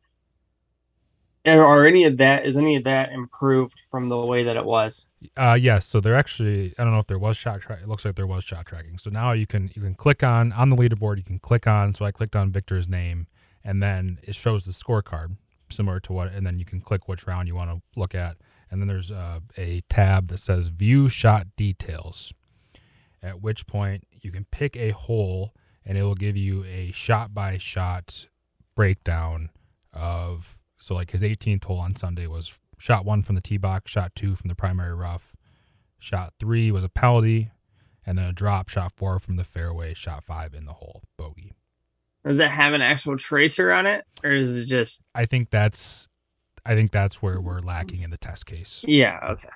Are 1.45 1.87
any 1.87 2.03
of 2.03 2.17
that 2.17 2.45
is 2.45 2.55
any 2.55 2.75
of 2.75 2.83
that 2.83 3.11
improved 3.11 3.81
from 3.89 4.09
the 4.09 4.17
way 4.17 4.43
that 4.43 4.55
it 4.55 4.65
was? 4.65 5.09
Uh, 5.35 5.57
yes. 5.59 5.87
So 5.87 5.99
they're 5.99 6.15
actually 6.15 6.73
I 6.77 6.83
don't 6.83 6.93
know 6.93 6.99
if 6.99 7.07
there 7.07 7.19
was 7.19 7.35
shot 7.35 7.61
track. 7.61 7.79
It 7.81 7.87
looks 7.87 8.05
like 8.05 8.15
there 8.15 8.27
was 8.27 8.43
shot 8.43 8.67
tracking. 8.67 8.97
So 8.99 9.09
now 9.09 9.31
you 9.31 9.47
can 9.47 9.71
you 9.73 9.81
can 9.81 9.95
click 9.95 10.23
on 10.23 10.51
on 10.53 10.69
the 10.69 10.75
leaderboard. 10.75 11.17
You 11.17 11.23
can 11.23 11.39
click 11.39 11.65
on. 11.65 11.93
So 11.93 12.05
I 12.05 12.11
clicked 12.11 12.35
on 12.35 12.51
Viktor's 12.51 12.87
name, 12.87 13.27
and 13.63 13.81
then 13.81 14.19
it 14.23 14.35
shows 14.35 14.65
the 14.65 14.71
scorecard 14.71 15.37
similar 15.71 15.99
to 16.01 16.13
what, 16.13 16.31
and 16.31 16.45
then 16.45 16.59
you 16.59 16.65
can 16.65 16.81
click 16.81 17.07
which 17.07 17.25
round 17.25 17.47
you 17.47 17.55
want 17.55 17.71
to 17.71 17.81
look 17.99 18.13
at, 18.13 18.37
and 18.69 18.81
then 18.81 18.87
there's 18.87 19.11
uh, 19.11 19.39
a 19.57 19.81
tab 19.89 20.27
that 20.27 20.39
says 20.39 20.67
View 20.67 21.09
Shot 21.09 21.47
Details. 21.55 22.33
At 23.23 23.41
which 23.41 23.67
point 23.67 24.07
you 24.19 24.31
can 24.31 24.45
pick 24.45 24.75
a 24.75 24.91
hole, 24.91 25.53
and 25.85 25.97
it 25.97 26.03
will 26.03 26.15
give 26.15 26.35
you 26.35 26.63
a 26.65 26.91
shot 26.91 27.33
by 27.33 27.57
shot 27.57 28.27
breakdown 28.75 29.49
of 29.93 30.57
so 30.81 30.95
like 30.95 31.11
his 31.11 31.21
18th 31.21 31.63
hole 31.65 31.79
on 31.79 31.95
Sunday 31.95 32.27
was 32.27 32.59
shot 32.77 33.05
one 33.05 33.21
from 33.21 33.35
the 33.35 33.41
tee 33.41 33.57
box, 33.57 33.91
shot 33.91 34.13
two 34.15 34.35
from 34.35 34.47
the 34.47 34.55
primary 34.55 34.93
rough, 34.93 35.35
shot 35.99 36.33
three 36.39 36.71
was 36.71 36.83
a 36.83 36.89
penalty, 36.89 37.51
and 38.05 38.17
then 38.17 38.25
a 38.25 38.33
drop, 38.33 38.69
shot 38.69 38.91
four 38.95 39.19
from 39.19 39.35
the 39.35 39.43
fairway, 39.43 39.93
shot 39.93 40.23
five 40.23 40.53
in 40.53 40.65
the 40.65 40.73
hole, 40.73 41.03
bogey. 41.17 41.53
Does 42.25 42.39
it 42.39 42.49
have 42.49 42.73
an 42.73 42.81
actual 42.81 43.17
tracer 43.17 43.71
on 43.71 43.85
it, 43.87 44.05
or 44.23 44.31
is 44.31 44.57
it 44.57 44.65
just? 44.65 45.03
I 45.15 45.25
think 45.25 45.49
that's, 45.49 46.07
I 46.65 46.75
think 46.75 46.91
that's 46.91 47.21
where 47.21 47.39
we're 47.41 47.59
lacking 47.61 48.01
in 48.01 48.09
the 48.11 48.17
test 48.17 48.45
case. 48.45 48.83
Yeah. 48.87 49.19
Okay. 49.31 49.49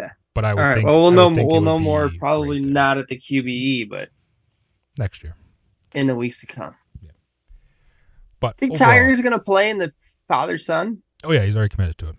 Okay. 0.00 0.10
But 0.34 0.44
I 0.46 0.54
would 0.54 0.60
All 0.60 0.66
right. 0.66 0.74
think 0.76 0.86
Well, 0.86 1.00
we'll 1.02 1.10
know. 1.10 1.28
would 1.28 1.36
think 1.36 1.48
it 1.50 1.52
We'll 1.52 1.60
know 1.62 1.78
more. 1.78 2.10
Probably 2.18 2.60
right 2.60 2.68
not 2.68 2.96
at 2.98 3.08
the 3.08 3.16
QBE, 3.18 3.88
but 3.90 4.08
next 4.98 5.22
year. 5.22 5.34
in 5.94 6.06
the 6.06 6.14
weeks 6.14 6.40
to 6.40 6.46
come. 6.46 6.74
Yeah. 7.02 7.10
But 8.40 8.48
I 8.48 8.52
think 8.58 8.72
overall- 8.74 8.90
Tiger's 8.92 9.20
going 9.22 9.32
to 9.32 9.38
play 9.38 9.68
in 9.70 9.78
the 9.78 9.92
father 10.28 10.56
son. 10.56 11.02
Oh 11.24 11.32
yeah, 11.32 11.42
he's 11.42 11.56
already 11.56 11.74
committed 11.74 11.98
to 11.98 12.10
it. 12.10 12.16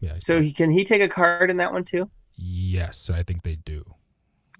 Yeah. 0.00 0.12
So 0.14 0.40
he 0.40 0.52
can 0.52 0.70
he 0.70 0.84
take 0.84 1.02
a 1.02 1.08
card 1.08 1.50
in 1.50 1.56
that 1.58 1.72
one 1.72 1.84
too. 1.84 2.10
yes, 2.36 3.10
I 3.10 3.22
think 3.22 3.42
they 3.42 3.56
do. 3.56 3.84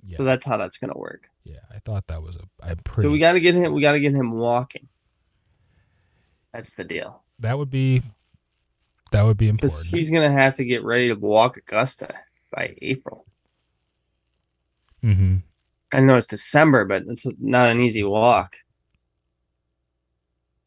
Yeah. 0.07 0.17
So 0.17 0.25
that's 0.25 0.45
how 0.45 0.57
that's 0.57 0.79
going 0.79 0.93
to 0.93 0.99
work. 0.99 1.29
yeah, 1.45 1.61
I 1.73 1.79
thought 1.79 2.07
that 2.09 2.23
was 2.23 2.37
a. 2.37 2.41
I'm 2.63 2.77
pretty. 2.79 3.07
So 3.07 3.13
we 3.13 3.19
got 3.19 3.33
to 3.33 3.41
get 3.41 3.55
him. 3.55 3.73
We 3.73 3.81
got 3.83 3.93
to 3.93 4.01
get 4.01 4.13
him 4.15 4.33
walking. 4.33 4.89
That's 6.53 6.75
the 6.75 6.85
deal. 6.85 7.23
that 7.39 7.57
would 7.57 7.71
be. 7.71 8.03
That 9.13 9.25
would 9.25 9.37
be 9.37 9.49
important. 9.49 9.87
he's 9.89 10.11
going 10.11 10.29
to 10.29 10.35
have 10.41 10.55
to 10.57 10.65
get 10.65 10.83
ready 10.85 11.09
to 11.09 11.15
walk 11.15 11.57
Augusta 11.59 12.15
by 12.51 12.75
April. 12.81 13.27
hmm 15.03 15.37
I 15.93 16.01
know 16.01 16.17
it's 16.17 16.27
December, 16.27 16.87
but 16.87 17.03
it's 17.07 17.27
not 17.39 17.69
an 17.69 17.81
easy 17.83 18.03
walk 18.03 18.57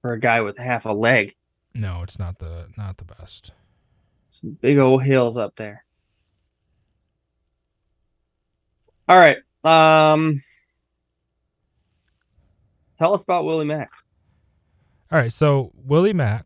for 0.01 0.13
a 0.13 0.19
guy 0.19 0.41
with 0.41 0.57
half 0.59 0.85
a 0.85 0.91
leg. 0.91 1.35
No, 1.75 2.01
it's 2.03 2.17
not 2.17 2.39
the 2.39 2.67
not 2.77 2.97
the 2.97 3.03
best. 3.03 3.51
Some 4.29 4.57
big 4.61 4.77
old 4.77 5.03
hills 5.03 5.37
up 5.37 5.55
there. 5.57 5.83
All 9.09 9.17
right. 9.17 9.37
Um 9.63 10.41
tell 12.97 13.13
us 13.13 13.23
about 13.23 13.45
Willie 13.45 13.65
Mack. 13.65 13.89
All 15.11 15.19
right, 15.19 15.31
so 15.31 15.71
Willie 15.75 16.13
Mack, 16.13 16.45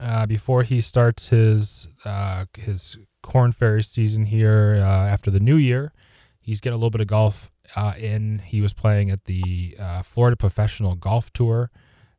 uh, 0.00 0.24
before 0.24 0.62
he 0.62 0.80
starts 0.80 1.28
his 1.28 1.86
uh, 2.04 2.46
his 2.56 2.96
Korn 3.22 3.52
Ferry 3.52 3.82
season 3.82 4.24
here 4.26 4.82
uh, 4.82 5.06
after 5.06 5.30
the 5.30 5.38
new 5.38 5.56
year, 5.56 5.92
he's 6.40 6.60
getting 6.60 6.74
a 6.74 6.78
little 6.78 6.90
bit 6.90 7.02
of 7.02 7.08
golf 7.08 7.52
uh, 7.76 7.92
in. 7.98 8.38
He 8.38 8.60
was 8.62 8.72
playing 8.72 9.10
at 9.10 9.24
the 9.26 9.76
uh, 9.78 10.02
Florida 10.02 10.36
Professional 10.36 10.94
Golf 10.94 11.32
Tour. 11.32 11.70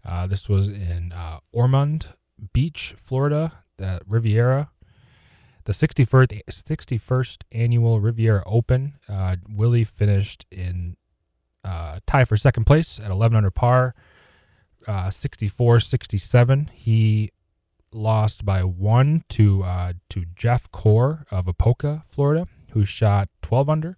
Uh, 0.06 0.28
this 0.28 0.50
was 0.50 0.68
in 0.68 1.12
uh, 1.14 1.40
Ormond 1.52 2.10
Beach, 2.52 2.96
Florida, 2.98 3.64
the 3.78 4.02
Riviera. 4.08 4.70
The 5.66 5.72
61st, 5.72 6.42
61st 6.50 7.38
annual 7.54 8.02
Riviera 8.02 8.44
Open. 8.46 8.96
Uh, 9.08 9.38
Willie 9.50 9.86
finished 9.86 10.46
in 10.52 10.98
uh, 11.64 12.00
tie 12.06 12.26
for 12.26 12.36
second 12.36 12.66
place 12.66 13.00
at 13.00 13.10
11 13.10 13.38
under 13.38 13.52
par 13.52 13.96
uh, 14.86 15.10
64 15.10 15.80
67. 15.80 16.70
He 16.74 17.32
lost 17.94 18.44
by 18.44 18.64
one 18.64 19.24
to 19.30 19.64
uh, 19.64 19.94
to 20.10 20.26
Jeff 20.36 20.70
Core 20.72 21.26
of 21.32 21.46
Apopka, 21.46 22.04
Florida, 22.04 22.46
who 22.72 22.84
shot 22.84 23.30
12 23.42 23.70
under. 23.70 23.98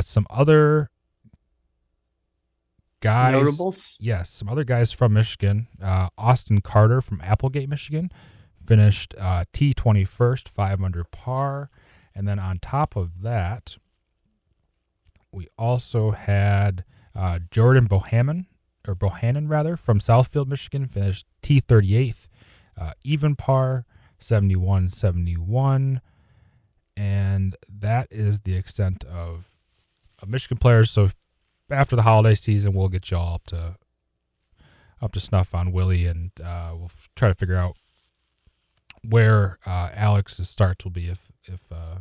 Some 0.00 0.26
other 0.30 0.90
guys. 3.02 3.34
Notables. 3.34 3.98
Yes, 4.00 4.30
some 4.30 4.48
other 4.48 4.64
guys 4.64 4.92
from 4.92 5.12
Michigan. 5.12 5.66
Uh, 5.82 6.08
Austin 6.16 6.62
Carter 6.62 7.02
from 7.02 7.20
Applegate, 7.20 7.68
Michigan, 7.68 8.10
finished 8.64 9.14
uh, 9.18 9.44
T 9.52 9.74
21st, 9.74 10.48
five 10.48 10.80
under 10.82 11.04
par. 11.04 11.68
And 12.14 12.26
then 12.26 12.38
on 12.38 12.58
top 12.58 12.96
of 12.96 13.20
that, 13.22 13.76
we 15.30 15.46
also 15.58 16.12
had 16.12 16.84
uh, 17.14 17.40
Jordan 17.50 17.88
Bohannon, 17.88 18.46
or 18.86 18.94
Bohannon 18.94 19.50
rather, 19.50 19.76
from 19.76 19.98
Southfield, 19.98 20.46
Michigan, 20.46 20.86
finished 20.86 21.26
T 21.42 21.60
38th, 21.60 22.28
uh, 22.80 22.92
even 23.02 23.36
par, 23.36 23.84
71 24.18 24.88
71. 24.88 26.00
And 26.96 27.56
that 27.68 28.08
is 28.10 28.40
the 28.40 28.54
extent 28.54 29.04
of, 29.04 29.50
of 30.20 30.28
Michigan 30.28 30.58
players. 30.58 30.90
So 30.90 31.10
after 31.72 31.96
the 31.96 32.02
holiday 32.02 32.34
season, 32.34 32.74
we'll 32.74 32.88
get 32.88 33.10
y'all 33.10 33.34
up 33.34 33.46
to 33.46 33.76
up 35.00 35.12
to 35.12 35.20
snuff 35.20 35.54
on 35.54 35.72
Willie, 35.72 36.06
and 36.06 36.30
uh, 36.42 36.70
we'll 36.74 36.84
f- 36.84 37.08
try 37.16 37.28
to 37.28 37.34
figure 37.34 37.56
out 37.56 37.76
where 39.02 39.58
uh, 39.66 39.90
Alex's 39.94 40.48
starts 40.48 40.84
will 40.84 40.92
be 40.92 41.08
if 41.08 41.30
if 41.44 41.60
uh, 41.72 41.98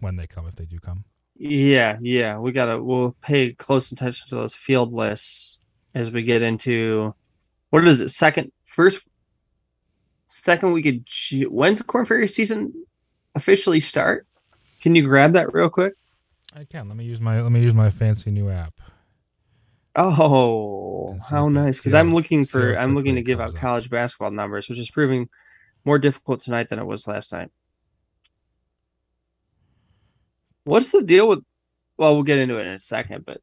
when 0.00 0.16
they 0.16 0.26
come, 0.26 0.46
if 0.46 0.54
they 0.54 0.64
do 0.64 0.78
come. 0.78 1.04
Yeah, 1.36 1.98
yeah. 2.00 2.38
We 2.38 2.52
gotta 2.52 2.80
we'll 2.82 3.16
pay 3.20 3.52
close 3.52 3.90
attention 3.90 4.28
to 4.28 4.36
those 4.36 4.54
field 4.54 4.92
lists 4.92 5.58
as 5.94 6.10
we 6.10 6.22
get 6.22 6.42
into 6.42 7.14
what 7.70 7.86
is 7.86 8.00
it, 8.00 8.10
second 8.10 8.52
first 8.64 9.00
second 10.28 10.72
week 10.72 10.86
of 10.86 11.50
when's 11.50 11.78
the 11.78 11.84
Korn 11.84 12.04
Ferry 12.04 12.28
season 12.28 12.72
officially 13.34 13.80
start? 13.80 14.26
Can 14.80 14.94
you 14.94 15.02
grab 15.02 15.32
that 15.32 15.52
real 15.52 15.70
quick? 15.70 15.94
I 16.54 16.64
can. 16.64 16.88
Let 16.88 16.96
me 16.96 17.04
use 17.04 17.20
my 17.20 17.40
let 17.42 17.50
me 17.50 17.60
use 17.60 17.74
my 17.74 17.90
fancy 17.90 18.30
new 18.30 18.48
app. 18.48 18.74
Oh, 19.96 21.18
how 21.30 21.48
nice! 21.48 21.78
Because 21.78 21.94
I'm 21.94 22.12
looking 22.12 22.44
for 22.44 22.76
I'm 22.76 22.94
looking 22.94 23.16
to 23.16 23.22
give 23.22 23.40
out 23.40 23.54
college 23.54 23.90
basketball 23.90 24.30
numbers, 24.30 24.68
which 24.68 24.78
is 24.78 24.90
proving 24.90 25.28
more 25.84 25.98
difficult 25.98 26.40
tonight 26.40 26.68
than 26.68 26.78
it 26.78 26.84
was 26.84 27.06
last 27.06 27.32
night. 27.32 27.50
What's 30.64 30.92
the 30.92 31.02
deal 31.02 31.28
with? 31.28 31.40
Well, 31.96 32.14
we'll 32.14 32.22
get 32.22 32.38
into 32.38 32.56
it 32.56 32.66
in 32.66 32.72
a 32.72 32.78
second, 32.78 33.24
but 33.24 33.40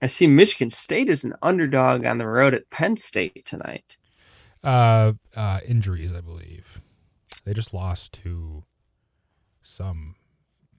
I 0.00 0.06
see 0.06 0.26
Michigan 0.26 0.70
State 0.70 1.08
is 1.08 1.24
an 1.24 1.34
underdog 1.42 2.04
on 2.04 2.18
the 2.18 2.26
road 2.26 2.54
at 2.54 2.70
Penn 2.70 2.96
State 2.96 3.44
tonight. 3.44 3.96
Uh, 4.62 5.12
uh, 5.36 5.60
injuries, 5.66 6.12
I 6.12 6.20
believe. 6.20 6.80
They 7.44 7.52
just 7.52 7.74
lost 7.74 8.12
to 8.24 8.64
some. 9.62 10.16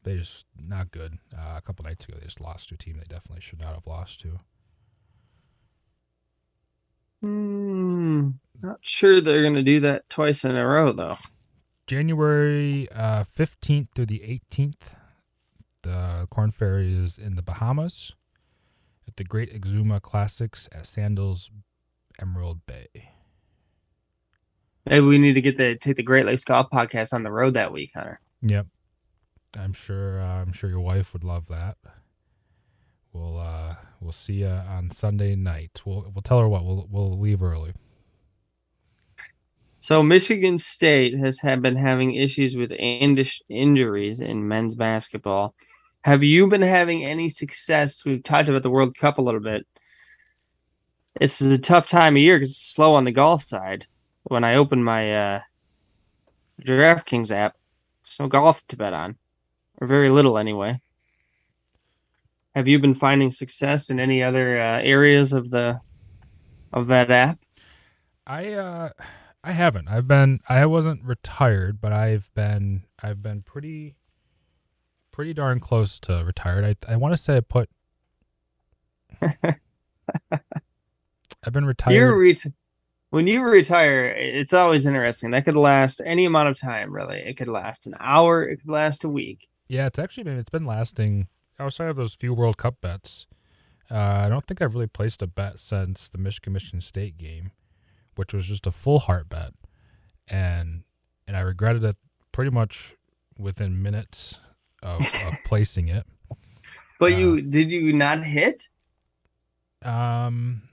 They 0.06 0.18
just 0.18 0.46
not 0.56 0.92
good. 0.92 1.18
Uh, 1.36 1.56
a 1.58 1.62
couple 1.62 1.84
nights 1.84 2.06
ago, 2.06 2.16
they 2.20 2.26
just 2.26 2.40
lost 2.40 2.70
to 2.70 2.76
a 2.76 2.78
team 2.78 2.98
they 2.98 3.14
definitely 3.14 3.42
should 3.42 3.60
not 3.60 3.74
have 3.74 3.88
lost 3.88 4.22
to. 4.22 4.40
Hmm, 7.22 8.30
not 8.62 8.78
sure 8.82 9.20
they're 9.20 9.42
going 9.42 9.56
to 9.56 9.64
do 9.64 9.80
that 9.80 10.08
twice 10.08 10.46
in 10.46 10.56
a 10.56 10.66
row, 10.66 10.94
though. 10.94 11.18
January 11.88 12.88
uh, 12.92 13.24
15th 13.24 13.88
through 13.96 14.06
the 14.06 14.20
18th, 14.52 14.94
the 15.82 16.28
Korn 16.30 16.52
Ferry 16.52 16.96
is 16.96 17.18
in 17.18 17.36
the 17.36 17.42
Bahamas 17.42 18.14
at 19.08 19.16
the 19.16 19.24
Great 19.24 19.60
Exuma 19.60 20.00
Classics 20.00 20.70
at 20.72 20.86
Sandals 20.86 21.50
Emerald 22.22 22.64
Bay. 22.68 22.88
Maybe 24.86 25.04
we 25.04 25.18
need 25.18 25.34
to 25.34 25.42
get 25.42 25.58
the 25.58 25.76
take 25.76 25.96
the 25.96 26.04
Great 26.04 26.28
Lakes 26.28 26.44
Golf 26.44 26.70
Podcast 26.72 27.12
on 27.12 27.24
the 27.24 27.32
road 27.32 27.56
that 27.56 27.74
week, 27.74 27.92
Hunter. 27.96 28.20
Yep, 28.44 28.68
I'm 29.58 29.74
sure. 29.74 30.22
Uh, 30.22 30.42
I'm 30.42 30.54
sure 30.54 30.70
your 30.70 30.80
wife 30.80 31.14
would 31.14 31.24
love 31.24 31.48
that. 31.48 31.78
We'll 33.14 33.40
uh, 33.40 33.74
we'll 34.02 34.12
see 34.12 34.42
you 34.42 34.48
on 34.48 34.92
Sunday 34.92 35.36
night. 35.36 35.82
We'll 35.86 36.12
we'll 36.14 36.22
tell 36.22 36.40
her 36.40 36.48
what 36.48 36.66
we'll 36.66 36.88
we'll 36.90 37.18
leave 37.18 37.42
early. 37.42 37.74
So 39.80 40.02
Michigan 40.02 40.58
State 40.58 41.16
has 41.20 41.40
had 41.40 41.62
been 41.62 41.76
having 41.76 42.16
issues 42.16 42.58
with 42.58 42.72
injuries 42.72 44.20
in 44.20 44.48
men's 44.48 44.76
basketball. 44.76 45.54
Have 46.04 46.24
you 46.24 46.48
been 46.48 46.62
having 46.62 47.06
any 47.06 47.30
success? 47.30 48.04
We've 48.04 48.24
talked 48.24 48.50
about 48.50 48.64
the 48.64 48.70
World 48.70 48.98
Cup 48.98 49.18
a 49.18 49.22
little 49.22 49.40
bit. 49.40 49.66
This 51.20 51.42
is 51.42 51.52
a 51.52 51.62
tough 51.62 51.88
time 51.88 52.16
of 52.16 52.22
year 52.22 52.38
because 52.38 52.52
it's 52.52 52.74
slow 52.74 52.96
on 52.96 53.06
the 53.06 53.12
golf 53.12 53.44
side. 53.44 53.88
When 54.24 54.44
I 54.44 54.56
open 54.56 54.84
my 54.84 55.16
uh, 55.16 55.40
DraftKings 56.62 57.32
app, 57.32 57.56
there's 58.04 58.20
no 58.20 58.28
golf 58.28 58.66
to 58.68 58.78
bet 58.78 58.94
on, 58.94 59.18
or 59.80 59.88
very 59.88 60.10
little 60.10 60.38
anyway. 60.38 60.82
Have 62.54 62.68
you 62.68 62.80
been 62.80 62.96
finding 62.96 63.32
success 63.32 63.90
in 63.90 64.00
any 64.00 64.24
other 64.24 64.60
uh, 64.60 64.80
areas 64.82 65.34
of 65.34 65.50
the 65.52 65.82
of 66.72 66.88
that 66.88 67.12
app? 67.12 67.40
I 68.26 68.54
uh 68.54 68.90
I 69.44 69.52
haven't. 69.52 69.88
I've 69.88 70.08
been. 70.08 70.40
I 70.50 70.66
wasn't 70.66 71.04
retired, 71.04 71.80
but 71.80 71.94
I've 71.94 72.34
been. 72.34 72.84
I've 73.04 73.22
been 73.22 73.44
pretty. 73.44 73.96
Pretty 75.12 75.34
darn 75.34 75.60
close 75.60 76.00
to 76.02 76.24
retired. 76.26 76.66
I 76.66 76.94
I 76.94 76.96
want 76.96 77.14
to 77.14 77.18
say 77.18 77.38
I 77.38 77.42
put. 77.42 77.70
I've 79.22 79.54
been 81.54 81.66
retired. 81.66 81.94
You're 81.94 82.18
re- 82.18 82.36
when 83.12 83.28
you 83.28 83.44
retire, 83.44 84.08
it's 84.08 84.52
always 84.52 84.86
interesting. 84.86 85.30
That 85.30 85.46
could 85.46 85.56
last 85.56 86.02
any 86.04 86.26
amount 86.26 86.50
of 86.50 86.60
time, 86.60 86.92
really. 86.92 87.20
It 87.20 87.38
could 87.38 87.48
last 87.48 87.88
an 87.88 87.96
hour. 88.00 88.44
It 88.44 88.58
could 88.58 88.70
last 88.70 89.04
a 89.04 89.10
week. 89.10 89.48
Yeah, 89.68 89.88
it's 89.88 90.00
actually 90.00 90.24
been. 90.24 90.38
It's 90.38 90.50
been 90.50 90.66
lasting 90.66 91.28
outside 91.60 91.90
of 91.90 91.96
those 91.96 92.14
few 92.14 92.34
World 92.34 92.58
Cup 92.58 92.82
bets. 92.82 93.28
Uh, 93.90 94.24
I 94.26 94.30
don't 94.30 94.46
think 94.46 94.62
I've 94.62 94.74
really 94.74 94.88
placed 94.88 95.22
a 95.22 95.28
bet 95.28 95.60
since 95.60 96.08
the 96.10 96.18
Michigan 96.18 96.54
Michigan 96.54 96.82
State 96.82 97.18
game, 97.18 97.52
which 98.16 98.34
was 98.34 98.48
just 98.48 98.68
a 98.68 98.72
full 98.72 99.00
heart 99.00 99.30
bet, 99.30 99.54
and 100.28 100.84
and 101.28 101.38
I 101.38 101.42
regretted 101.42 101.84
it 101.84 101.98
pretty 102.32 102.52
much 102.52 102.96
within 103.38 103.82
minutes 103.82 104.40
of, 104.82 105.02
of 105.02 105.36
placing 105.46 105.88
it. 105.88 106.06
But 107.00 107.14
uh, 107.14 107.18
you 107.18 107.42
did 107.42 107.72
you 107.72 107.94
not 107.94 108.24
hit? 108.24 108.70
Um, 109.84 110.64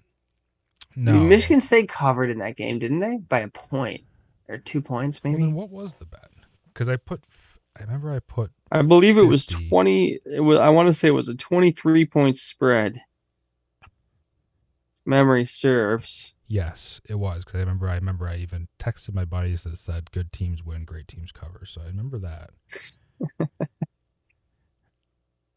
no. 0.97 1.12
Michigan 1.20 1.61
State 1.61 1.88
covered 1.88 2.30
in 2.30 2.38
that 2.38 2.57
game, 2.57 2.78
didn't 2.78 3.01
they? 3.01 3.16
By 3.16 3.40
a 3.40 3.49
point 3.49 4.03
or 4.49 4.59
two 4.59 4.80
points, 4.82 5.22
maybe. 5.24 5.47
What 5.47 5.70
was 5.70 5.95
the 5.95 6.05
bet? 6.05 6.30
Because 6.72 6.88
I 6.88 6.97
put, 6.97 7.24
I 7.83 7.85
remember 7.85 8.12
I 8.12 8.20
put. 8.20 8.53
I 8.70 8.83
believe 8.83 9.16
50. 9.16 9.26
it 9.26 9.28
was 9.28 9.47
twenty. 9.47 10.20
It 10.24 10.41
was. 10.41 10.59
I 10.59 10.68
want 10.68 10.87
to 10.89 10.95
say 10.95 11.09
it 11.09 11.12
was 11.12 11.28
a 11.28 11.37
twenty-three 11.37 12.07
point 12.07 12.39
spread. 12.39 13.01
Memory 15.05 15.45
serves. 15.45 16.35
Yes, 16.47 17.01
it 17.09 17.16
was 17.16 17.45
because 17.45 17.57
I 17.57 17.61
remember. 17.61 17.89
I 17.89 17.97
remember 17.97 18.28
I 18.28 18.37
even 18.37 18.68
texted 18.78 19.14
my 19.14 19.24
buddies 19.24 19.64
that 19.64 19.76
said, 19.78 20.12
"Good 20.12 20.33
teams 20.33 20.64
win, 20.64 20.85
great 20.85 21.09
teams 21.09 21.33
cover." 21.33 21.64
So 21.66 21.80
I 21.80 21.87
remember 21.87 22.20
that. 22.20 22.51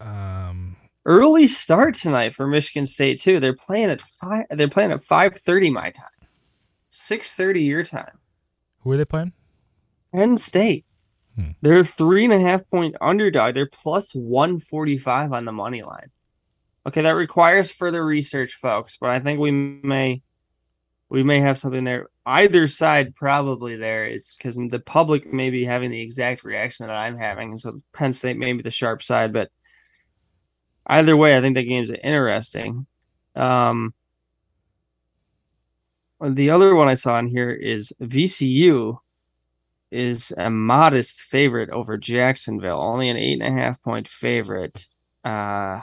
um, 0.00 0.76
early 1.04 1.46
start 1.46 1.94
tonight 1.94 2.34
for 2.34 2.48
Michigan 2.48 2.86
State 2.86 3.20
too. 3.20 3.38
They're 3.38 3.54
playing 3.54 3.90
at 3.90 4.00
five. 4.00 4.46
They're 4.50 4.68
playing 4.68 4.90
at 4.90 5.00
five 5.00 5.36
thirty 5.36 5.70
my 5.70 5.90
time, 5.90 6.28
six 6.90 7.36
thirty 7.36 7.62
your 7.62 7.84
time. 7.84 8.18
Who 8.80 8.90
are 8.90 8.96
they 8.96 9.04
playing? 9.04 9.32
Penn 10.12 10.36
State. 10.36 10.84
Hmm. 11.36 11.50
They're 11.62 11.84
three 11.84 12.24
and 12.24 12.32
a 12.32 12.40
half 12.40 12.68
point 12.70 12.96
underdog. 13.00 13.54
They're 13.54 13.66
plus 13.66 14.14
one 14.14 14.58
forty 14.58 14.96
five 14.98 15.32
on 15.32 15.44
the 15.44 15.52
money 15.52 15.82
line. 15.82 16.10
Okay, 16.86 17.02
that 17.02 17.10
requires 17.10 17.70
further 17.70 18.04
research, 18.04 18.54
folks. 18.54 18.96
But 19.00 19.10
I 19.10 19.20
think 19.20 19.38
we 19.38 19.50
may 19.50 20.22
we 21.08 21.22
may 21.22 21.40
have 21.40 21.58
something 21.58 21.84
there. 21.84 22.08
Either 22.24 22.66
side 22.66 23.14
probably 23.14 23.76
there 23.76 24.06
is 24.06 24.36
because 24.36 24.56
the 24.56 24.80
public 24.80 25.32
may 25.32 25.50
be 25.50 25.64
having 25.64 25.90
the 25.90 26.00
exact 26.00 26.42
reaction 26.42 26.86
that 26.86 26.96
I'm 26.96 27.16
having, 27.16 27.50
and 27.50 27.60
so 27.60 27.76
Penn 27.92 28.12
State 28.12 28.38
may 28.38 28.52
be 28.52 28.62
the 28.62 28.70
sharp 28.70 29.02
side, 29.02 29.32
but 29.32 29.50
either 30.86 31.16
way, 31.16 31.36
I 31.36 31.40
think 31.40 31.54
the 31.54 31.62
game's 31.62 31.90
interesting. 31.90 32.86
Um, 33.34 33.94
the 36.20 36.50
other 36.50 36.74
one 36.74 36.88
I 36.88 36.94
saw 36.94 37.18
in 37.18 37.26
here 37.28 37.52
is 37.52 37.92
VCU 38.00 38.98
is 39.96 40.32
a 40.36 40.50
modest 40.50 41.22
favorite 41.22 41.70
over 41.70 41.96
Jacksonville, 41.96 42.80
only 42.80 43.08
an 43.08 43.16
eight 43.16 43.40
and 43.40 43.58
a 43.58 43.60
half 43.60 43.82
point 43.82 44.06
favorite. 44.06 44.86
Uh, 45.24 45.80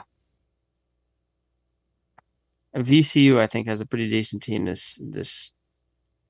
VCU, 2.76 3.38
I 3.38 3.46
think, 3.46 3.66
has 3.66 3.80
a 3.80 3.86
pretty 3.86 4.08
decent 4.08 4.42
team 4.42 4.64
this 4.64 5.00
this 5.02 5.52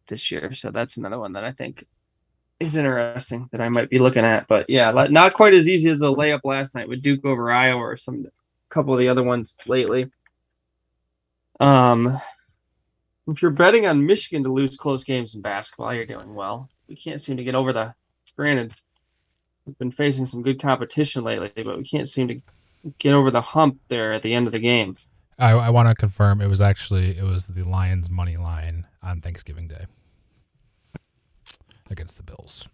this 0.07 0.31
year, 0.31 0.53
so 0.53 0.71
that's 0.71 0.97
another 0.97 1.19
one 1.19 1.33
that 1.33 1.45
I 1.45 1.53
think 1.53 1.85
is 2.61 2.77
interesting 2.77 3.49
that 3.53 3.61
I 3.61 3.69
might 3.69 3.91
be 3.91 3.99
looking 3.99 4.25
at. 4.25 4.47
But 4.47 4.69
yeah, 4.69 4.91
not 5.11 5.35
quite 5.35 5.55
as 5.55 5.69
easy 5.69 5.91
as 5.91 5.99
the 5.99 6.15
layup 6.15 6.41
last 6.45 6.75
night 6.75 6.89
with 6.89 7.03
Duke 7.03 7.25
over 7.25 7.51
Iowa 7.51 7.81
or 7.81 7.97
some 7.97 8.27
couple 8.69 8.93
of 8.93 9.01
the 9.01 9.09
other 9.09 9.23
ones 9.23 9.57
lately. 9.67 10.11
Um, 11.61 12.19
if 13.29 13.41
you're 13.41 13.51
betting 13.51 13.87
on 13.87 14.05
Michigan 14.05 14.43
to 14.45 14.53
lose 14.53 14.77
close 14.77 15.05
games 15.05 15.35
in 15.35 15.41
basketball, 15.41 15.95
you're 15.95 16.07
doing 16.07 16.35
well. 16.35 16.69
We 16.89 16.97
can't 16.97 17.21
seem 17.21 17.37
to 17.37 17.45
get 17.45 17.55
over 17.55 17.73
the. 17.73 17.95
Granted, 18.37 18.75
we've 19.65 19.79
been 19.79 19.91
facing 19.91 20.27
some 20.27 20.43
good 20.43 20.61
competition 20.61 21.25
lately, 21.25 21.51
but 21.63 21.79
we 21.79 21.85
can't 21.85 22.09
seem 22.09 22.29
to 22.29 22.41
get 22.99 23.15
over 23.15 23.31
the 23.31 23.41
hump 23.41 23.79
there 23.89 24.13
at 24.13 24.23
the 24.23 24.35
end 24.35 24.47
of 24.47 24.53
the 24.53 24.59
game. 24.59 24.97
I, 25.39 25.53
I 25.53 25.71
want 25.71 25.89
to 25.89 25.95
confirm 25.95 26.41
it 26.41 26.49
was 26.49 26.61
actually 26.61 27.17
it 27.17 27.25
was 27.25 27.49
the 27.49 27.63
Lions 27.65 28.09
money 28.09 28.37
line 28.37 28.87
on 29.03 29.21
Thanksgiving 29.21 29.69
Day 29.69 29.87
against 31.91 32.17
the 32.17 32.23
Bills. 32.23 32.69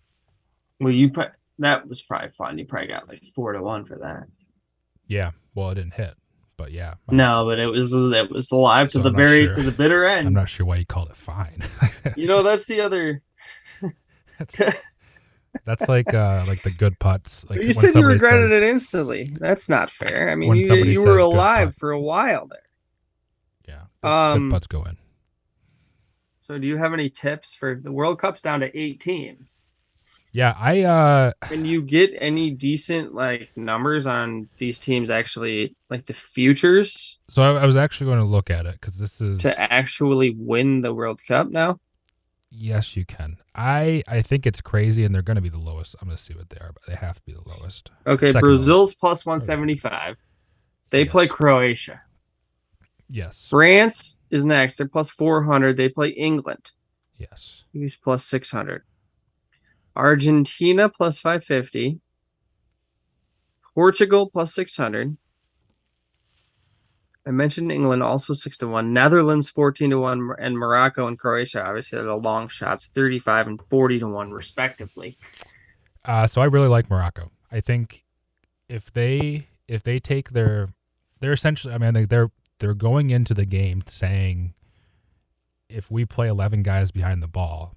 Well, 0.78 0.92
you 0.92 1.10
put 1.10 1.32
that 1.58 1.86
was 1.88 2.02
probably 2.02 2.28
fun. 2.28 2.58
You 2.58 2.66
probably 2.66 2.88
got 2.88 3.08
like 3.08 3.24
four 3.34 3.52
to 3.52 3.62
one 3.62 3.84
for 3.84 3.96
that. 3.96 4.24
Yeah, 5.06 5.32
well, 5.54 5.70
it 5.70 5.74
didn't 5.76 5.94
hit, 5.94 6.14
but 6.56 6.72
yeah. 6.72 6.94
No, 7.10 7.44
but 7.46 7.58
it 7.58 7.66
was 7.66 7.94
it 7.94 8.30
was 8.30 8.50
alive 8.50 8.92
so 8.92 9.00
to 9.00 9.10
the 9.10 9.16
very 9.16 9.46
sure. 9.46 9.54
to 9.54 9.62
the 9.62 9.72
bitter 9.72 10.04
end. 10.04 10.26
I'm 10.26 10.34
not 10.34 10.48
sure 10.48 10.66
why 10.66 10.76
you 10.76 10.86
called 10.86 11.10
it 11.10 11.16
fine. 11.16 11.62
you 12.16 12.26
know, 12.26 12.42
that's 12.42 12.66
the 12.66 12.80
other. 12.80 13.22
That's, 14.38 14.58
that's 15.64 15.88
like 15.88 16.12
uh 16.14 16.44
like 16.46 16.62
the 16.62 16.70
good 16.70 16.98
putts. 16.98 17.44
Like 17.48 17.62
you 17.62 17.72
said 17.72 17.94
you 17.94 18.04
regretted 18.04 18.50
says, 18.50 18.62
it 18.62 18.62
instantly. 18.62 19.28
That's 19.38 19.68
not 19.68 19.90
fair. 19.90 20.30
I 20.30 20.34
mean, 20.34 20.54
you, 20.56 20.74
you 20.84 21.04
were 21.04 21.18
alive 21.18 21.74
for 21.74 21.90
a 21.90 22.00
while 22.00 22.48
there. 22.48 23.86
Yeah. 24.02 24.32
Um, 24.32 24.48
good 24.48 24.54
putts 24.54 24.66
go 24.66 24.82
in. 24.84 24.96
So, 26.38 26.58
do 26.58 26.66
you 26.66 26.76
have 26.76 26.92
any 26.92 27.10
tips 27.10 27.54
for 27.54 27.76
the 27.80 27.92
World 27.92 28.18
Cup's 28.18 28.42
down 28.42 28.60
to 28.60 28.78
eight 28.78 29.00
teams? 29.00 29.60
Yeah, 30.32 30.54
I 30.56 30.82
uh 30.82 31.32
Can 31.42 31.64
you 31.64 31.82
get 31.82 32.12
any 32.16 32.50
decent 32.50 33.14
like 33.14 33.50
numbers 33.56 34.06
on 34.06 34.48
these 34.58 34.78
teams 34.78 35.10
actually 35.10 35.74
like 35.88 36.06
the 36.06 36.12
futures? 36.12 37.18
So 37.28 37.42
I, 37.42 37.62
I 37.62 37.66
was 37.66 37.76
actually 37.76 38.06
going 38.06 38.20
to 38.20 38.24
look 38.24 38.48
at 38.48 38.64
it 38.66 38.74
because 38.74 38.98
this 38.98 39.20
is 39.20 39.40
to 39.40 39.60
actually 39.72 40.34
win 40.38 40.82
the 40.82 40.94
World 40.94 41.20
Cup 41.26 41.50
now. 41.50 41.80
Yes, 42.50 42.96
you 42.96 43.04
can. 43.04 43.36
I 43.54 44.02
I 44.08 44.22
think 44.22 44.46
it's 44.46 44.60
crazy, 44.60 45.04
and 45.04 45.14
they're 45.14 45.22
going 45.22 45.36
to 45.36 45.42
be 45.42 45.48
the 45.48 45.58
lowest. 45.58 45.94
I'm 46.00 46.08
going 46.08 46.16
to 46.16 46.22
see 46.22 46.34
what 46.34 46.50
they 46.50 46.58
are, 46.58 46.72
but 46.72 46.82
they 46.86 46.94
have 46.94 47.16
to 47.16 47.22
be 47.24 47.32
the 47.32 47.48
lowest. 47.48 47.90
Okay, 48.06 48.28
Second 48.28 48.40
Brazil's 48.40 48.94
plus 48.94 49.24
one 49.24 49.40
seventy 49.40 49.76
five. 49.76 50.16
They 50.90 51.02
yes. 51.02 51.12
play 51.12 51.28
Croatia. 51.28 52.02
Yes. 53.08 53.48
France 53.48 54.18
is 54.30 54.44
next. 54.44 54.78
They're 54.78 54.88
plus 54.88 55.10
four 55.10 55.44
hundred. 55.44 55.76
They 55.76 55.88
play 55.88 56.08
England. 56.08 56.72
Yes. 57.18 57.64
He's 57.72 57.96
plus 57.96 58.24
six 58.24 58.50
hundred. 58.50 58.82
Argentina 59.96 60.88
plus 60.88 61.18
550. 61.18 62.00
Portugal 63.74 64.30
plus 64.30 64.54
600. 64.54 65.16
I 67.26 67.30
mentioned 67.30 67.70
England 67.70 68.02
also 68.02 68.32
6 68.32 68.56
to 68.58 68.68
1. 68.68 68.92
Netherlands 68.92 69.48
14 69.48 69.90
to 69.90 69.98
1 69.98 70.30
and 70.38 70.58
Morocco 70.58 71.06
and 71.06 71.18
Croatia 71.18 71.66
obviously 71.66 72.02
the 72.02 72.14
long 72.14 72.48
shots 72.48 72.88
35 72.88 73.46
and 73.46 73.60
40 73.68 73.98
to 74.00 74.08
1 74.08 74.30
respectively. 74.32 75.18
Uh, 76.04 76.26
so 76.26 76.40
I 76.40 76.46
really 76.46 76.68
like 76.68 76.88
Morocco. 76.88 77.30
I 77.52 77.60
think 77.60 78.04
if 78.68 78.92
they 78.92 79.48
if 79.68 79.82
they 79.82 79.98
take 79.98 80.30
their 80.30 80.70
they're 81.20 81.32
essentially 81.32 81.74
I 81.74 81.78
mean 81.78 82.06
they're 82.06 82.30
they're 82.58 82.74
going 82.74 83.10
into 83.10 83.34
the 83.34 83.44
game 83.44 83.82
saying 83.86 84.54
if 85.68 85.90
we 85.90 86.04
play 86.04 86.28
11 86.28 86.62
guys 86.62 86.90
behind 86.90 87.22
the 87.22 87.28
ball, 87.28 87.76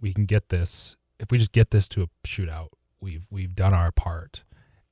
we 0.00 0.12
can 0.12 0.26
get 0.26 0.50
this 0.50 0.96
if 1.18 1.30
we 1.30 1.38
just 1.38 1.52
get 1.52 1.70
this 1.70 1.88
to 1.88 2.02
a 2.02 2.06
shootout, 2.26 2.68
we've 3.00 3.26
we've 3.30 3.54
done 3.54 3.74
our 3.74 3.90
part. 3.92 4.44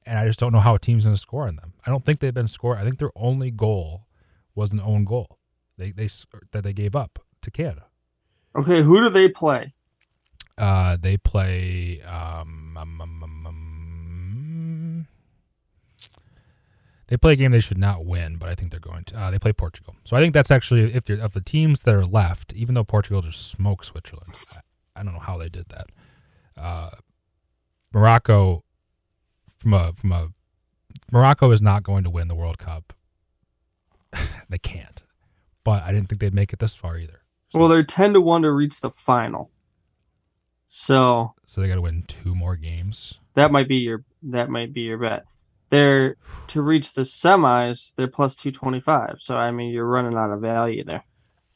And 0.07 0.19
I 0.19 0.27
just 0.27 0.39
don't 0.39 0.53
know 0.53 0.61
how 0.61 0.75
a 0.75 0.79
team's 0.79 1.05
going 1.05 1.17
to 1.17 1.21
score 1.21 1.47
on 1.49 1.57
them. 1.57 1.73
I 1.87 1.91
don't 1.91 2.05
think 2.05 2.21
they've 2.21 2.35
been 2.35 2.49
scored. 2.49 2.79
I 2.79 2.83
think 2.83 2.99
their 2.99 3.13
only 3.17 3.51
goal 3.51 4.07
was 4.55 4.73
an 4.73 4.81
own 4.81 5.05
goal. 5.05 5.39
They 5.79 5.91
they 5.91 6.09
that 6.53 6.63
they 6.63 6.73
gave 6.73 6.95
up 6.95 7.19
to 7.43 7.51
Canada. 7.51 7.87
Okay, 8.55 8.83
who 8.83 9.01
do 9.01 9.09
they 9.09 9.29
play? 9.29 9.75
Uh, 10.57 10.97
they 11.01 11.17
play 11.17 12.01
um, 12.03 12.77
um, 12.79 13.01
um, 13.01 13.23
um, 13.25 13.47
um 13.47 15.07
they 17.09 17.17
play 17.17 17.33
a 17.33 17.37
game 17.37 17.51
they 17.51 17.61
should 17.61 17.79
not 17.79 18.05
win, 18.05 18.37
but 18.37 18.49
I 18.49 18.55
think 18.55 18.71
they're 18.71 18.81
going 18.81 19.05
to. 19.05 19.19
Uh, 19.19 19.31
they 19.31 19.39
play 19.39 19.53
Portugal, 19.53 19.97
so 20.05 20.17
I 20.17 20.21
think 20.21 20.33
that's 20.33 20.51
actually 20.51 20.95
if 20.95 21.09
you're 21.09 21.21
of 21.21 21.33
the 21.33 21.41
teams 21.41 21.81
that 21.81 21.95
are 21.95 22.07
left, 22.07 22.53
even 22.55 22.75
though 22.75 22.85
Portugal 22.85 23.23
just 23.23 23.51
smoked 23.51 23.87
Switzerland. 23.87 24.33
I, 24.53 25.01
I 25.01 25.03
don't 25.03 25.13
know 25.13 25.21
how 25.21 25.37
they 25.37 25.49
did 25.49 25.69
that 25.71 25.89
uh, 26.57 26.91
Morocco 27.93 28.65
from 29.65 29.75
a 29.75 29.93
from 29.93 30.13
a 30.13 30.29
Morocco 31.11 31.51
is 31.51 31.61
not 31.61 31.83
going 31.83 32.05
to 32.05 32.11
win 32.11 32.29
the 32.29 32.35
World 32.37 32.59
Cup. 32.59 32.93
they 34.49 34.59
can't. 34.59 35.03
But 35.65 35.83
I 35.83 35.93
didn't 35.93 36.09
think 36.09 36.21
they'd 36.21 36.35
make 36.35 36.53
it 36.53 36.59
this 36.61 36.75
far 36.75 36.97
either. 36.99 37.23
So, 37.51 37.59
well, 37.59 37.69
they're 37.69 37.83
ten 37.83 38.13
to 38.13 38.21
one 38.21 38.43
to 38.43 38.53
reach 38.53 38.81
the 38.81 38.91
final. 38.91 39.51
So 40.67 41.35
So 41.47 41.61
they 41.61 41.69
gotta 41.69 41.81
win 41.81 42.05
two 42.07 42.35
more 42.35 42.57
games. 42.57 43.15
That 43.35 43.53
might 43.53 43.69
be 43.69 43.77
your 43.77 44.05
that 44.23 44.49
might 44.51 44.73
be 44.73 44.83
your 44.83 44.99
bet. 44.99 45.25
They're 45.71 46.17
to 46.49 46.63
reach 46.63 46.93
the 46.95 47.03
semis, 47.03 47.95
they're 47.95 48.07
plus 48.09 48.35
two 48.35 48.51
twenty 48.53 48.81
five. 48.81 49.17
So 49.21 49.37
I 49.37 49.51
mean 49.51 49.71
you're 49.73 49.87
running 49.87 50.17
out 50.17 50.31
of 50.31 50.41
value 50.41 50.85
there. 50.85 51.05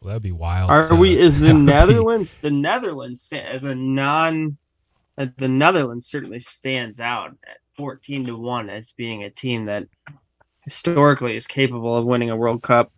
Well, 0.01 0.09
that'd 0.09 0.23
be 0.23 0.33
wild. 0.33 0.71
Are 0.71 0.89
to- 0.89 0.95
we? 0.95 1.19
Is 1.19 1.39
the 1.41 1.49
would 1.53 1.61
be- 1.61 1.63
Netherlands 1.73 2.39
the 2.39 2.51
Netherlands 2.51 3.33
as 3.33 3.65
a 3.65 3.75
non? 3.75 4.59
uh, 5.17 5.27
The 5.37 5.49
Netherlands 5.49 6.07
certainly 6.07 6.41
stands 6.41 7.01
out 7.01 7.37
at 7.79 7.83
fourteen 7.83 8.27
to 8.27 8.37
one 8.37 8.69
as 8.69 8.93
being 8.93 9.23
a 9.23 9.31
team 9.31 9.67
that 9.67 9.87
historically 10.65 11.37
is 11.37 11.47
capable 11.47 11.97
of 11.97 12.05
winning 12.05 12.31
a 12.31 12.37
World 12.37 12.63
Cup. 12.63 12.93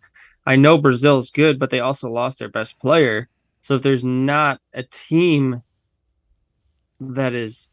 I 0.46 0.56
know 0.56 0.78
Brazil's 0.78 1.30
good, 1.30 1.58
but 1.58 1.70
they 1.70 1.80
also 1.80 2.08
lost 2.08 2.38
their 2.38 2.48
best 2.48 2.80
player. 2.80 3.28
So 3.60 3.74
if 3.74 3.82
there's 3.82 4.04
not 4.04 4.60
a 4.72 4.82
team 4.82 5.62
that 6.98 7.34
is 7.34 7.68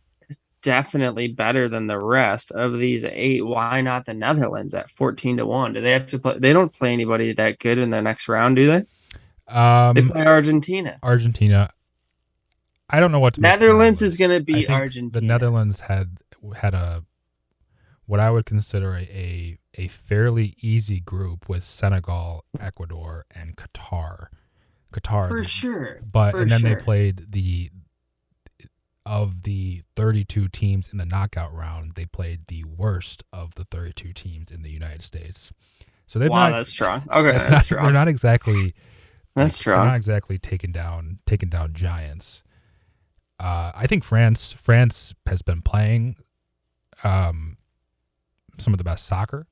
definitely 0.61 1.29
better 1.29 1.69
than 1.69 1.87
the 1.87 1.97
rest 1.97 2.51
of 2.51 2.77
these 2.77 3.05
eight, 3.05 3.45
why 3.45 3.79
not 3.79 4.05
the 4.05 4.13
Netherlands 4.13 4.73
at 4.73 4.89
fourteen 4.89 5.37
to 5.37 5.45
one? 5.45 5.73
Do 5.73 5.81
they 5.81 5.93
have 5.93 6.07
to 6.07 6.19
play? 6.19 6.37
They 6.37 6.53
don't 6.53 6.73
play 6.73 6.91
anybody 6.93 7.33
that 7.33 7.59
good 7.59 7.79
in 7.79 7.89
the 7.89 8.01
next 8.01 8.27
round, 8.27 8.57
do 8.57 8.67
they? 8.67 8.85
They 9.47 9.53
Um, 9.55 10.09
play 10.09 10.25
Argentina. 10.25 10.99
Argentina. 11.01 11.71
I 12.89 12.99
don't 12.99 13.11
know 13.11 13.19
what 13.19 13.37
Netherlands 13.37 14.01
is 14.01 14.15
going 14.17 14.31
to 14.31 14.41
be 14.41 14.67
Argentina. 14.67 15.21
The 15.21 15.25
Netherlands 15.25 15.81
had 15.81 16.17
had 16.55 16.73
a 16.73 17.03
what 18.05 18.19
I 18.19 18.31
would 18.31 18.45
consider 18.45 18.95
a, 18.95 19.01
a 19.01 19.57
a 19.75 19.87
fairly 19.87 20.55
easy 20.61 20.99
group 20.99 21.47
with 21.47 21.63
Senegal, 21.63 22.45
Ecuador, 22.59 23.25
and 23.31 23.55
Qatar. 23.55 24.27
Qatar, 24.93 25.27
for 25.27 25.43
sure. 25.43 25.99
but 26.09 26.31
for 26.31 26.41
and 26.41 26.49
then 26.49 26.61
sure. 26.61 26.75
they 26.75 26.81
played 26.81 27.31
the 27.31 27.69
of 29.05 29.43
the 29.43 29.83
32 29.95 30.49
teams 30.49 30.89
in 30.89 30.97
the 30.97 31.05
knockout 31.05 31.53
round. 31.53 31.93
They 31.93 32.05
played 32.05 32.47
the 32.47 32.65
worst 32.65 33.23
of 33.31 33.55
the 33.55 33.63
32 33.63 34.11
teams 34.11 34.51
in 34.51 34.63
the 34.63 34.69
United 34.69 35.01
States. 35.01 35.51
So 36.07 36.19
they've 36.19 36.29
Wow, 36.29 36.49
not. 36.49 36.57
that's 36.57 36.69
strong. 36.69 37.03
Okay, 37.09 37.31
that's 37.31 37.45
that's, 37.45 37.49
not, 37.49 37.63
strong. 37.63 37.83
They're 37.85 37.93
not 37.93 38.07
exactly 38.09 38.73
that's 39.35 39.53
like, 39.53 39.61
strong. 39.61 39.79
They're 39.79 39.91
not 39.91 39.97
exactly 39.97 40.37
taking 40.37 40.71
down 40.71 41.19
taking 41.25 41.49
down 41.49 41.73
giants. 41.73 42.43
Uh, 43.39 43.71
I 43.75 43.87
think 43.87 44.03
France 44.03 44.51
France 44.51 45.13
has 45.25 45.41
been 45.41 45.61
playing 45.61 46.15
um, 47.03 47.57
some 48.57 48.73
of 48.73 48.77
the 48.77 48.83
best 48.83 49.05
soccer, 49.05 49.47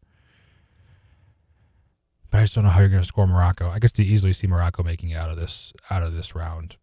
but 2.31 2.39
I 2.39 2.43
just 2.43 2.55
don't 2.55 2.63
know 2.63 2.69
how 2.69 2.79
you're 2.79 2.89
going 2.89 3.01
to 3.01 3.07
score 3.07 3.27
Morocco. 3.27 3.69
I 3.69 3.79
guess 3.79 3.91
to 3.93 4.03
easily 4.03 4.33
see 4.33 4.47
Morocco 4.47 4.83
making 4.83 5.09
it 5.09 5.15
out 5.15 5.29
of 5.29 5.37
this 5.37 5.73
out 5.89 6.03
of 6.03 6.15
this 6.15 6.35
round 6.35 6.77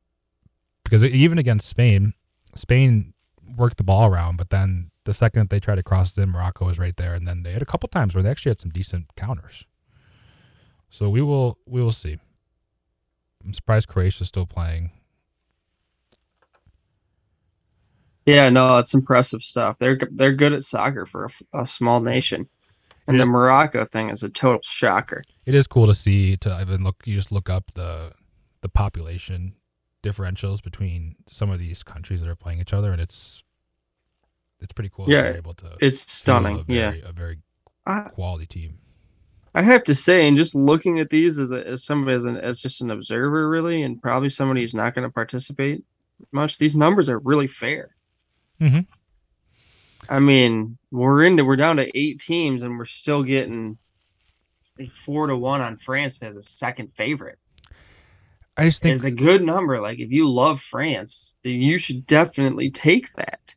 because 0.92 1.04
even 1.04 1.38
against 1.38 1.68
Spain, 1.68 2.12
Spain 2.54 3.14
worked 3.56 3.78
the 3.78 3.82
ball 3.84 4.06
around, 4.06 4.36
but 4.36 4.50
then 4.50 4.90
the 5.04 5.14
second 5.14 5.48
they 5.48 5.60
tried 5.60 5.76
to 5.76 5.82
cross 5.82 6.16
it 6.16 6.22
in, 6.22 6.28
Morocco 6.28 6.66
was 6.66 6.78
right 6.78 6.96
there, 6.96 7.14
and 7.14 7.26
then 7.26 7.42
they 7.42 7.52
had 7.52 7.62
a 7.62 7.66
couple 7.66 7.88
times 7.88 8.14
where 8.14 8.22
they 8.22 8.30
actually 8.30 8.50
had 8.50 8.60
some 8.60 8.70
decent 8.70 9.14
counters. 9.16 9.64
So 10.90 11.08
we 11.08 11.22
will 11.22 11.58
we 11.66 11.82
will 11.82 11.92
see. 11.92 12.18
I'm 13.44 13.54
surprised 13.54 13.88
Croatia's 13.88 14.28
still 14.28 14.46
playing. 14.46 14.90
Yeah, 18.26 18.48
no, 18.48 18.78
it's 18.78 18.94
impressive 18.94 19.42
stuff. 19.42 19.78
They're 19.78 19.98
they're 20.12 20.32
good 20.32 20.52
at 20.52 20.64
soccer 20.64 21.06
for 21.06 21.26
a 21.52 21.66
small 21.66 22.00
nation, 22.00 22.48
and 23.06 23.16
Yeah. 23.16 23.22
the 23.24 23.26
Morocco 23.26 23.84
thing 23.84 24.10
is 24.10 24.22
a 24.22 24.28
total 24.28 24.60
shocker. 24.62 25.22
It 25.46 25.54
is 25.54 25.66
cool 25.66 25.86
to 25.86 25.94
see 25.94 26.36
to 26.38 26.60
even 26.60 26.84
look 26.84 27.02
you 27.06 27.16
just 27.16 27.32
look 27.32 27.50
up 27.50 27.72
the 27.74 28.12
the 28.60 28.68
population 28.68 29.54
differentials 30.02 30.62
between 30.62 31.14
some 31.28 31.50
of 31.50 31.58
these 31.58 31.82
countries 31.82 32.20
that 32.20 32.28
are 32.28 32.34
playing 32.36 32.60
each 32.60 32.72
other 32.72 32.90
and 32.92 33.00
it's 33.00 33.42
it's 34.60 34.72
pretty 34.72 34.90
cool 34.92 35.08
Yeah, 35.10 35.32
able 35.34 35.54
to 35.54 35.76
It's 35.80 36.10
stunning. 36.12 36.64
a 36.68 36.72
yeah, 36.72 36.92
a 37.04 37.12
very 37.12 37.38
I, 37.86 38.00
quality 38.02 38.46
team. 38.46 38.78
I 39.54 39.62
have 39.62 39.82
to 39.84 39.94
say, 39.94 40.26
and 40.28 40.36
just 40.36 40.54
looking 40.54 40.98
at 41.00 41.10
these 41.10 41.38
as 41.38 41.50
a, 41.52 41.66
as 41.66 41.84
somebody 41.84 42.14
as 42.14 42.24
an 42.24 42.36
as 42.36 42.62
just 42.62 42.80
an 42.80 42.90
observer, 42.90 43.48
really, 43.50 43.82
and 43.82 44.00
probably 44.00 44.28
somebody 44.28 44.60
who's 44.62 44.74
not 44.74 44.94
going 44.94 45.06
to 45.06 45.12
participate 45.12 45.84
much. 46.30 46.58
These 46.58 46.76
numbers 46.76 47.08
are 47.08 47.18
really 47.18 47.48
fair. 47.48 47.94
Mhm. 48.62 48.86
I 50.08 50.18
mean, 50.18 50.78
we're 50.90 51.24
into 51.24 51.44
we're 51.44 51.56
down 51.56 51.76
to 51.76 51.98
eight 51.98 52.20
teams, 52.20 52.62
and 52.62 52.78
we're 52.78 52.84
still 52.84 53.22
getting 53.22 53.78
a 54.78 54.86
four 54.86 55.26
to 55.26 55.36
one 55.36 55.60
on 55.60 55.76
France 55.76 56.22
as 56.22 56.36
a 56.36 56.42
second 56.42 56.92
favorite. 56.92 57.38
I 58.56 58.66
just 58.66 58.82
think 58.82 58.94
Is 58.94 59.04
a 59.04 59.10
good 59.10 59.42
number. 59.42 59.80
Like 59.80 59.98
if 59.98 60.10
you 60.10 60.28
love 60.28 60.60
France, 60.60 61.38
then 61.42 61.60
you 61.60 61.78
should 61.78 62.06
definitely 62.06 62.70
take 62.70 63.12
that 63.14 63.54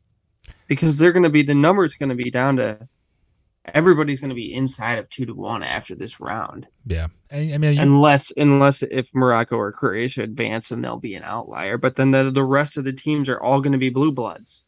because 0.68 0.98
they're 0.98 1.12
going 1.12 1.22
to 1.22 1.30
be 1.30 1.42
the 1.42 1.54
number 1.54 1.84
is 1.84 1.96
going 1.96 2.08
to 2.08 2.14
be 2.14 2.30
down 2.30 2.56
to 2.56 2.88
everybody's 3.74 4.20
going 4.20 4.30
to 4.30 4.34
be 4.34 4.54
inside 4.54 4.98
of 4.98 5.08
two 5.10 5.26
to 5.26 5.34
one 5.34 5.62
after 5.62 5.94
this 5.94 6.20
round. 6.20 6.66
yeah. 6.86 7.08
I, 7.32 7.54
I 7.54 7.58
mean 7.58 7.74
you, 7.74 7.82
unless 7.82 8.32
unless 8.36 8.82
if 8.82 9.12
Morocco 9.14 9.56
or 9.56 9.72
Croatia 9.72 10.22
advance 10.22 10.70
and 10.70 10.82
they'll 10.82 10.96
be 10.96 11.16
an 11.16 11.24
outlier. 11.24 11.76
But 11.76 11.96
then 11.96 12.12
the 12.12 12.30
the 12.30 12.44
rest 12.44 12.76
of 12.76 12.84
the 12.84 12.92
teams 12.92 13.28
are 13.28 13.40
all 13.40 13.60
going 13.60 13.72
to 13.72 13.78
be 13.78 13.90
blue 13.90 14.12
bloods. 14.12 14.64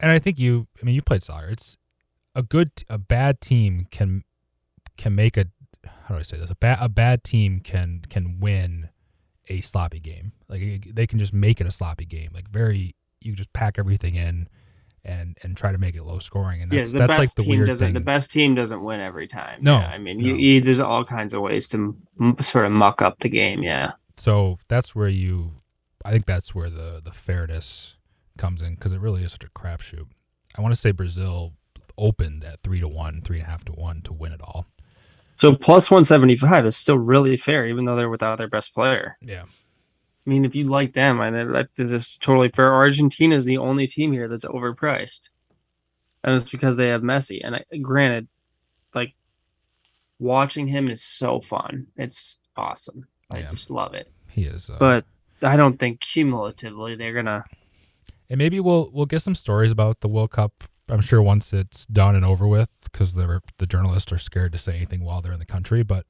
And 0.00 0.10
I 0.10 0.18
think 0.18 0.38
you 0.38 0.66
I 0.80 0.84
mean 0.84 0.94
you 0.94 1.02
played 1.02 1.22
soccer. 1.22 1.48
It's 1.48 1.76
a 2.34 2.42
good 2.42 2.70
a 2.90 2.98
bad 2.98 3.40
team 3.40 3.86
can 3.90 4.22
can 4.96 5.14
make 5.14 5.36
a 5.36 5.46
how 6.04 6.14
do 6.14 6.18
I 6.18 6.22
say 6.22 6.36
this? 6.36 6.50
A 6.50 6.54
bad 6.56 6.78
a 6.80 6.88
bad 6.88 7.24
team 7.24 7.60
can 7.60 8.02
can 8.08 8.38
win 8.40 8.90
a 9.48 9.60
sloppy 9.60 10.00
game. 10.00 10.32
Like 10.48 10.88
they 10.94 11.06
can 11.06 11.18
just 11.18 11.32
make 11.32 11.60
it 11.60 11.66
a 11.66 11.70
sloppy 11.70 12.04
game. 12.04 12.30
Like 12.34 12.48
very 12.50 12.94
you 13.20 13.34
just 13.34 13.52
pack 13.52 13.78
everything 13.78 14.14
in 14.14 14.48
and 15.04 15.36
and 15.42 15.56
try 15.56 15.70
to 15.70 15.78
make 15.78 15.94
it 15.94 16.04
low 16.04 16.18
scoring 16.18 16.62
and 16.62 16.72
Yeah, 16.72 16.82
the 16.82 16.98
that's 16.98 17.08
best 17.08 17.18
like 17.18 17.34
the 17.36 17.42
team 17.44 17.64
doesn't. 17.64 17.86
thing. 17.88 17.94
The 17.94 18.00
best 18.00 18.30
team 18.32 18.54
doesn't 18.56 18.82
win 18.82 19.00
every 19.00 19.26
time. 19.28 19.60
No, 19.62 19.78
Yeah, 19.78 19.86
I 19.88 19.98
mean, 19.98 20.18
you, 20.20 20.34
you 20.34 20.60
there's 20.60 20.80
all 20.80 21.04
kinds 21.04 21.32
of 21.32 21.42
ways 21.42 21.68
to 21.68 21.96
m- 22.20 22.36
sort 22.40 22.66
of 22.66 22.72
muck 22.72 23.02
up 23.02 23.20
the 23.20 23.28
game. 23.28 23.62
Yeah, 23.62 23.92
So 24.16 24.58
that's 24.68 24.94
where 24.96 25.08
you 25.08 25.62
I 26.04 26.10
think 26.10 26.26
that's 26.26 26.54
where 26.54 26.70
the 26.70 27.00
the 27.04 27.12
fairness 27.12 27.96
comes 28.36 28.62
in 28.62 28.74
because 28.74 28.92
it 28.92 29.00
really 29.00 29.22
is 29.24 29.32
such 29.32 29.44
a 29.44 29.48
crapshoot. 29.48 30.06
I 30.56 30.60
want 30.62 30.74
to 30.74 30.80
say 30.80 30.90
Brazil 30.90 31.54
opened 31.98 32.44
at 32.44 32.62
three 32.62 32.80
to 32.80 32.88
one, 32.88 33.20
three 33.22 33.38
and 33.38 33.46
a 33.46 33.50
half 33.50 33.64
to 33.66 33.72
one 33.72 34.02
to 34.02 34.12
win 34.12 34.32
it 34.32 34.40
all. 34.42 34.66
so 35.36 35.54
plus 35.54 35.90
one 35.90 36.04
seventy 36.04 36.36
five 36.36 36.64
is 36.66 36.76
still 36.76 36.98
really 36.98 37.36
fair, 37.36 37.66
even 37.66 37.84
though 37.84 37.96
they're 37.96 38.08
without 38.10 38.38
their 38.38 38.48
best 38.48 38.74
player. 38.74 39.16
Yeah. 39.20 39.44
I 39.44 40.30
mean, 40.30 40.44
if 40.44 40.56
you 40.56 40.64
like 40.64 40.92
them, 40.92 41.20
I 41.20 41.30
mean, 41.30 41.52
that 41.52 41.68
is 41.78 42.16
totally 42.18 42.48
fair. 42.48 42.74
Argentina 42.74 43.34
is 43.36 43.44
the 43.44 43.58
only 43.58 43.86
team 43.86 44.12
here 44.12 44.26
that's 44.28 44.44
overpriced, 44.44 45.30
and 46.24 46.34
it's 46.34 46.50
because 46.50 46.76
they 46.76 46.88
have 46.88 47.02
Messi. 47.02 47.40
And 47.44 47.56
I, 47.56 47.64
granted, 47.80 48.26
like 48.92 49.14
watching 50.18 50.66
him 50.68 50.88
is 50.88 51.02
so 51.02 51.40
fun. 51.40 51.86
It's 51.96 52.40
awesome. 52.56 53.06
I 53.32 53.38
Yeah. 53.40 53.50
just 53.50 53.70
love 53.70 53.94
it. 53.94 54.10
He 54.30 54.44
is. 54.44 54.68
Uh, 54.68 54.76
But 54.78 55.04
I 55.42 55.56
don't 55.56 55.78
think 55.78 56.00
cumulatively 56.00 56.96
they're 56.96 57.14
gonna. 57.14 57.44
And 58.30 58.38
maybe 58.38 58.60
we'll 58.60 58.90
we'll 58.92 59.06
get 59.06 59.22
some 59.22 59.34
stories 59.34 59.70
about 59.72 60.00
the 60.00 60.08
World 60.08 60.30
Cup. 60.30 60.64
I'm 60.88 61.00
sure 61.00 61.20
once 61.20 61.52
it's 61.52 61.84
done 61.86 62.14
and 62.14 62.24
over 62.24 62.46
with, 62.46 62.70
because 62.84 63.14
the 63.14 63.40
the 63.58 63.66
journalists 63.66 64.12
are 64.12 64.18
scared 64.18 64.52
to 64.52 64.58
say 64.58 64.76
anything 64.76 65.04
while 65.04 65.20
they're 65.20 65.32
in 65.32 65.40
the 65.40 65.46
country. 65.46 65.82
But 65.82 66.06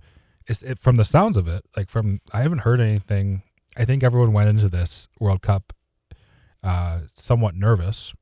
it's 0.46 0.62
it, 0.62 0.78
from 0.78 0.96
the 0.96 1.04
sounds 1.04 1.36
of 1.36 1.48
it, 1.48 1.64
like 1.76 1.88
from 1.88 2.20
I 2.32 2.42
haven't 2.42 2.58
heard 2.60 2.80
anything. 2.80 3.42
I 3.76 3.84
think 3.84 4.02
everyone 4.02 4.32
went 4.32 4.48
into 4.48 4.68
this 4.68 5.08
World 5.20 5.42
Cup 5.42 5.72
uh, 6.62 7.00
somewhat 7.14 7.54
nervous, 7.54 8.12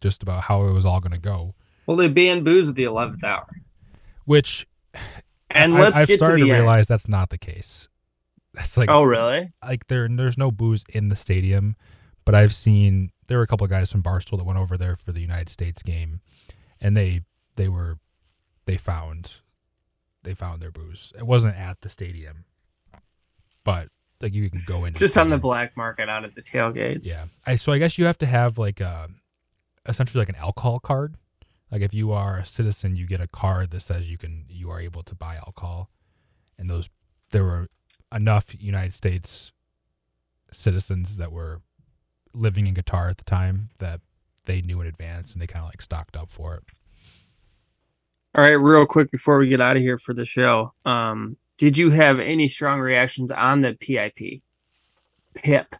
just 0.00 0.22
about 0.22 0.44
how 0.44 0.64
it 0.66 0.72
was 0.72 0.84
all 0.86 1.00
going 1.00 1.12
to 1.12 1.18
go. 1.18 1.54
Well, 1.86 1.96
they 1.96 2.08
banned 2.08 2.44
booze 2.44 2.70
at 2.70 2.76
the 2.76 2.84
eleventh 2.84 3.24
hour, 3.24 3.46
Which 4.24 4.66
and 5.50 5.74
I, 5.74 5.80
let's 5.80 5.96
I've 5.98 6.08
get 6.08 6.18
to 6.18 6.24
started 6.24 6.42
the 6.44 6.48
to 6.48 6.52
end. 6.54 6.60
realize 6.62 6.86
that's 6.88 7.08
not 7.08 7.30
the 7.30 7.38
case. 7.38 7.88
That's 8.54 8.76
like 8.76 8.90
Oh, 8.90 9.02
really? 9.04 9.52
like 9.62 9.86
there 9.88 10.08
there's 10.08 10.38
no 10.38 10.50
booze 10.50 10.84
in 10.92 11.08
the 11.08 11.16
stadium, 11.16 11.76
but 12.30 12.36
I've 12.36 12.54
seen 12.54 13.10
there 13.26 13.38
were 13.38 13.42
a 13.42 13.46
couple 13.48 13.64
of 13.64 13.72
guys 13.72 13.90
from 13.90 14.04
Barstool 14.04 14.38
that 14.38 14.44
went 14.44 14.56
over 14.56 14.78
there 14.78 14.94
for 14.94 15.10
the 15.10 15.20
United 15.20 15.48
States 15.48 15.82
game, 15.82 16.20
and 16.80 16.96
they 16.96 17.22
they 17.56 17.68
were 17.68 17.98
they 18.66 18.76
found 18.76 19.32
they 20.22 20.32
found 20.32 20.62
their 20.62 20.70
booze. 20.70 21.12
It 21.18 21.26
wasn't 21.26 21.56
at 21.56 21.80
the 21.80 21.88
stadium, 21.88 22.44
but 23.64 23.88
like 24.20 24.32
you 24.32 24.48
can 24.48 24.62
go 24.64 24.84
in 24.84 24.94
Just 24.94 25.18
on 25.18 25.28
the 25.28 25.38
black 25.38 25.76
market 25.76 26.08
out 26.08 26.22
at 26.22 26.36
the 26.36 26.40
tailgates. 26.40 27.08
yeah. 27.08 27.24
I 27.44 27.56
so 27.56 27.72
I 27.72 27.78
guess 27.78 27.98
you 27.98 28.04
have 28.04 28.18
to 28.18 28.26
have 28.26 28.58
like 28.58 28.78
a 28.78 29.08
essentially 29.88 30.20
like 30.20 30.28
an 30.28 30.36
alcohol 30.36 30.78
card. 30.78 31.16
Like 31.68 31.82
if 31.82 31.92
you 31.92 32.12
are 32.12 32.38
a 32.38 32.46
citizen, 32.46 32.94
you 32.94 33.08
get 33.08 33.20
a 33.20 33.26
card 33.26 33.70
that 33.72 33.80
says 33.80 34.08
you 34.08 34.18
can 34.18 34.44
you 34.48 34.70
are 34.70 34.78
able 34.80 35.02
to 35.02 35.16
buy 35.16 35.34
alcohol, 35.34 35.90
and 36.56 36.70
those 36.70 36.88
there 37.32 37.42
were 37.42 37.66
enough 38.14 38.54
United 38.56 38.94
States 38.94 39.50
citizens 40.52 41.16
that 41.16 41.32
were 41.32 41.62
living 42.32 42.66
in 42.66 42.74
Qatar 42.74 43.10
at 43.10 43.18
the 43.18 43.24
time 43.24 43.70
that 43.78 44.00
they 44.46 44.60
knew 44.62 44.80
in 44.80 44.86
advance 44.86 45.32
and 45.32 45.42
they 45.42 45.46
kind 45.46 45.64
of 45.64 45.70
like 45.70 45.82
stocked 45.82 46.16
up 46.16 46.30
for 46.30 46.54
it. 46.54 46.62
All 48.34 48.44
right, 48.44 48.52
real 48.52 48.86
quick 48.86 49.10
before 49.10 49.38
we 49.38 49.48
get 49.48 49.60
out 49.60 49.76
of 49.76 49.82
here 49.82 49.98
for 49.98 50.14
the 50.14 50.24
show, 50.24 50.72
um, 50.84 51.36
did 51.58 51.76
you 51.76 51.90
have 51.90 52.20
any 52.20 52.48
strong 52.48 52.80
reactions 52.80 53.30
on 53.30 53.60
the 53.60 53.74
PIP, 53.74 54.40
PIP, 55.34 55.76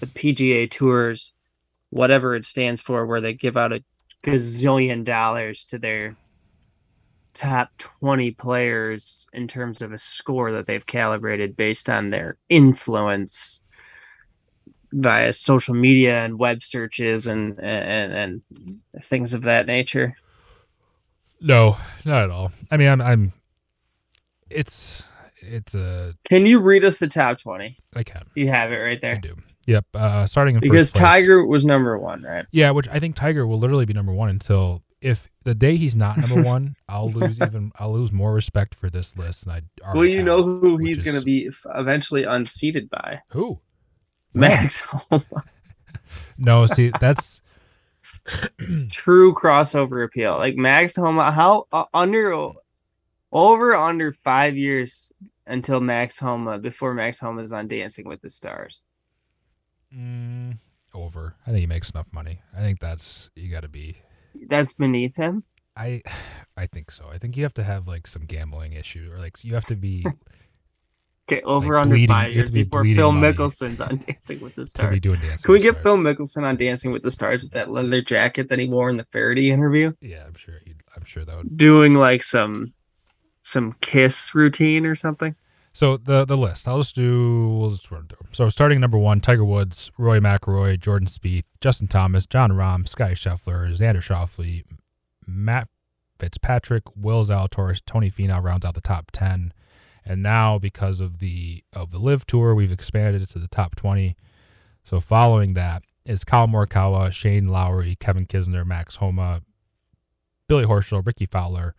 the 0.00 0.06
PGA 0.06 0.70
Tours, 0.70 1.32
whatever 1.90 2.36
it 2.36 2.44
stands 2.44 2.80
for, 2.80 3.06
where 3.06 3.20
they 3.20 3.32
give 3.32 3.56
out 3.56 3.72
a 3.72 3.82
gazillion 4.22 5.04
dollars 5.04 5.64
to 5.64 5.78
their 5.78 6.16
top 7.32 7.70
20 7.78 8.30
players 8.32 9.26
in 9.32 9.46
terms 9.46 9.82
of 9.82 9.92
a 9.92 9.98
score 9.98 10.52
that 10.52 10.66
they've 10.66 10.86
calibrated 10.86 11.56
based 11.56 11.88
on 11.88 12.10
their 12.10 12.36
influence 12.48 13.62
via 14.96 15.32
social 15.32 15.74
media 15.74 16.24
and 16.24 16.38
web 16.38 16.62
searches 16.62 17.26
and 17.26 17.58
and 17.60 18.42
and 18.54 18.80
things 19.02 19.34
of 19.34 19.42
that 19.42 19.66
nature. 19.66 20.14
No, 21.40 21.76
not 22.04 22.24
at 22.24 22.30
all. 22.30 22.50
I 22.70 22.76
mean, 22.76 22.88
I'm, 22.88 23.00
I'm. 23.02 23.32
It's, 24.48 25.02
it's 25.40 25.74
a. 25.74 26.14
Can 26.24 26.46
you 26.46 26.60
read 26.60 26.84
us 26.84 26.98
the 26.98 27.08
top 27.08 27.38
20? 27.38 27.76
I 27.94 28.02
can. 28.02 28.22
You 28.34 28.48
have 28.48 28.72
it 28.72 28.76
right 28.78 29.00
there. 29.00 29.16
I 29.16 29.18
do. 29.18 29.36
Yep. 29.66 29.84
Uh, 29.94 30.26
starting 30.26 30.54
in 30.54 30.60
Because 30.60 30.90
first 30.90 30.94
place- 30.94 31.02
Tiger 31.02 31.44
was 31.44 31.64
number 31.64 31.98
one, 31.98 32.22
right? 32.22 32.46
Yeah, 32.52 32.70
which 32.70 32.88
I 32.88 33.00
think 33.00 33.16
Tiger 33.16 33.46
will 33.46 33.58
literally 33.58 33.84
be 33.84 33.92
number 33.92 34.12
one 34.12 34.30
until 34.30 34.82
if 35.02 35.28
the 35.44 35.54
day 35.54 35.76
he's 35.76 35.94
not 35.94 36.16
number 36.16 36.42
one, 36.42 36.74
I'll 36.88 37.10
lose 37.10 37.38
even 37.40 37.72
I'll 37.78 37.92
lose 37.92 38.12
more 38.12 38.32
respect 38.32 38.74
for 38.74 38.88
this 38.88 39.16
list 39.16 39.44
than 39.44 39.62
I. 39.84 39.94
Well, 39.94 40.06
you 40.06 40.22
know 40.22 40.42
who 40.42 40.78
he's 40.78 41.02
going 41.02 41.18
to 41.18 41.24
be 41.24 41.50
eventually 41.74 42.22
unseated 42.22 42.88
by 42.88 43.20
Who? 43.30 43.60
Max 44.36 44.80
Homa. 44.80 45.44
No, 46.38 46.66
see 46.66 46.92
that's 47.00 47.40
True 48.90 49.34
crossover 49.34 50.04
appeal. 50.04 50.36
Like 50.36 50.56
Max 50.56 50.96
Homa, 50.96 51.30
how 51.30 51.66
uh, 51.72 51.84
under 51.94 52.50
over 53.32 53.74
under 53.74 54.12
five 54.12 54.56
years 54.56 55.12
until 55.46 55.80
Max 55.80 56.18
Homa 56.18 56.58
before 56.58 56.94
Max 56.94 57.18
Homa 57.18 57.42
is 57.42 57.52
on 57.52 57.68
Dancing 57.68 58.06
with 58.06 58.20
the 58.20 58.30
Stars. 58.30 58.84
mm, 59.94 60.58
over. 60.94 61.36
I 61.46 61.50
think 61.50 61.60
he 61.60 61.66
makes 61.66 61.90
enough 61.90 62.08
money. 62.12 62.40
I 62.56 62.60
think 62.60 62.80
that's 62.80 63.30
you 63.34 63.50
got 63.50 63.62
to 63.62 63.68
be. 63.68 63.96
That's 64.48 64.72
beneath 64.72 65.16
him. 65.16 65.44
I, 65.76 66.02
I 66.56 66.66
think 66.66 66.90
so. 66.90 67.08
I 67.12 67.18
think 67.18 67.36
you 67.36 67.42
have 67.44 67.54
to 67.54 67.64
have 67.64 67.86
like 67.86 68.06
some 68.06 68.24
gambling 68.24 68.72
issue, 68.72 69.10
or 69.12 69.18
like 69.18 69.44
you 69.44 69.54
have 69.54 69.66
to 69.66 69.76
be 69.76 70.04
Okay, 71.28 71.42
over 71.42 71.74
Like 71.74 71.82
under 71.82 71.94
bleeding- 71.94 72.08
five 72.08 72.32
years 72.32 72.54
be 72.54 72.62
before 72.62 72.84
Phil 72.84 73.10
money. 73.10 73.32
Mickelson's 73.34 73.80
on 73.80 73.96
Dancing 74.06 74.40
with 74.40 74.54
the 74.54 74.64
Stars. 74.64 75.00
Can 75.00 75.10
we 75.52 75.58
get 75.58 75.72
stars. 75.72 75.82
Phil 75.82 75.96
Mickelson 75.96 76.44
on 76.44 76.54
Dancing 76.56 76.92
with 76.92 77.02
the 77.02 77.10
Stars 77.10 77.42
with 77.42 77.52
that 77.52 77.68
leather 77.68 78.00
jacket 78.00 78.48
that 78.48 78.60
he 78.60 78.68
wore 78.68 78.88
in 78.88 78.96
the 78.96 79.02
Faraday 79.04 79.50
interview? 79.50 79.92
Yeah, 80.00 80.22
I'm 80.24 80.34
sure. 80.34 80.60
He'd, 80.64 80.76
I'm 80.96 81.04
sure 81.04 81.24
that 81.24 81.36
would. 81.36 81.56
Doing 81.56 81.94
like 81.94 82.22
some 82.22 82.72
some 83.40 83.72
kiss 83.80 84.34
routine 84.36 84.86
or 84.86 84.94
something. 84.94 85.34
So 85.72 85.96
the 85.96 86.24
the 86.24 86.36
list, 86.36 86.68
I'll 86.68 86.78
just 86.78 86.94
do. 86.94 87.48
We'll 87.58 87.70
just 87.72 87.90
run 87.90 88.06
through. 88.06 88.28
So 88.32 88.48
starting 88.48 88.80
number 88.80 88.96
one, 88.96 89.20
Tiger 89.20 89.44
Woods, 89.44 89.90
Rory 89.98 90.20
McIlroy, 90.20 90.78
Jordan 90.78 91.08
Spieth, 91.08 91.44
Justin 91.60 91.88
Thomas, 91.88 92.24
Jon 92.26 92.52
Rahm, 92.52 92.86
Scottie 92.88 93.14
Scheffler, 93.14 93.76
Xander 93.76 93.96
Schauffele, 93.96 94.62
Matt 95.26 95.68
Fitzpatrick, 96.20 96.84
Will 96.96 97.24
Zalatoris, 97.24 97.82
Tony 97.84 98.10
Finau 98.12 98.40
rounds 98.42 98.64
out 98.64 98.74
the 98.74 98.80
top 98.80 99.10
ten, 99.12 99.52
and 100.06 100.22
now 100.22 100.58
because 100.58 101.00
of 101.00 101.18
the 101.18 101.64
of 101.72 101.90
the 101.90 101.98
LIV 101.98 102.26
Tour, 102.26 102.54
we've 102.54 102.72
expanded 102.72 103.20
it 103.22 103.28
to 103.30 103.38
the 103.38 103.48
top 103.48 103.74
twenty. 103.76 104.16
So 104.84 105.00
following 105.00 105.54
that 105.54 105.82
is 106.04 106.22
Kyle 106.24 106.46
Morikawa, 106.46 107.12
Shane 107.12 107.48
Lowry, 107.48 107.96
Kevin 107.98 108.24
Kisner, 108.26 108.64
Max 108.64 108.96
Homa, 108.96 109.42
Billy 110.48 110.64
Horschel, 110.64 111.04
Rickie 111.04 111.26
Fowler, 111.26 111.74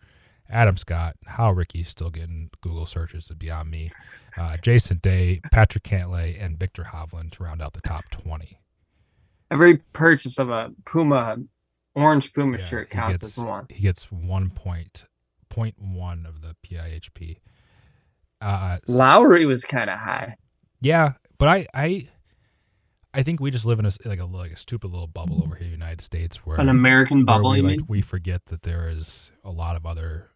Adam 0.50 0.76
Scott. 0.76 1.16
How 1.26 1.50
Rickie's 1.50 1.88
still 1.88 2.10
getting 2.10 2.50
Google 2.60 2.84
searches 2.84 3.30
is 3.30 3.36
beyond 3.36 3.70
me. 3.70 3.90
Uh, 4.36 4.58
Jason 4.58 4.98
Day, 4.98 5.40
Patrick 5.50 5.84
Cantlay, 5.84 6.36
and 6.42 6.58
Viktor 6.58 6.88
Hovland 6.92 7.30
to 7.32 7.42
round 7.44 7.62
out 7.62 7.72
the 7.72 7.80
top 7.80 8.04
20. 8.10 8.58
Every 9.50 9.78
purchase 9.78 10.38
of 10.38 10.50
a 10.50 10.72
Puma 10.84 11.38
orange 11.94 12.32
Puma 12.34 12.58
Yeah, 12.58 12.64
shirt 12.66 12.90
counts 12.90 13.22
gets- 13.22 13.38
as 13.38 13.44
one. 13.44 13.66
He 13.70 13.80
gets 13.80 14.12
one 14.12 14.50
point, 14.50 15.06
point 15.48 15.80
one 15.80 16.26
of 16.26 16.42
the 16.42 16.54
PIHP. 16.62 17.38
Uh, 18.40 18.78
Lowry 18.86 19.46
was 19.46 19.64
kind 19.64 19.90
of 19.90 19.98
high. 19.98 20.36
yeah, 20.80 21.12
but 21.38 21.48
I, 21.48 21.66
I, 21.74 22.08
I 23.14 23.22
think 23.22 23.40
we 23.40 23.50
just 23.50 23.64
live 23.64 23.78
in 23.78 23.84
a 23.84 23.88
s- 23.88 23.98
like 24.04 24.20
a 24.20 24.24
like 24.26 24.52
a 24.52 24.56
stupid 24.56 24.90
little 24.90 25.06
bubble 25.08 25.42
over 25.42 25.56
here, 25.56 25.64
in 25.64 25.70
the 25.72 25.76
United 25.76 26.00
States, 26.00 26.44
where 26.46 26.60
An 26.60 26.68
American 26.68 27.18
where 27.18 27.24
bubble, 27.26 27.50
we 27.50 27.56
you 27.58 27.62
like 27.62 27.78
mean? 27.78 27.86
we 27.88 28.00
forget 28.02 28.46
that 28.46 28.62
there 28.62 28.88
is 28.88 29.30
a 29.44 29.50
lot 29.50 29.74
of 29.76 29.84
other 29.86 30.30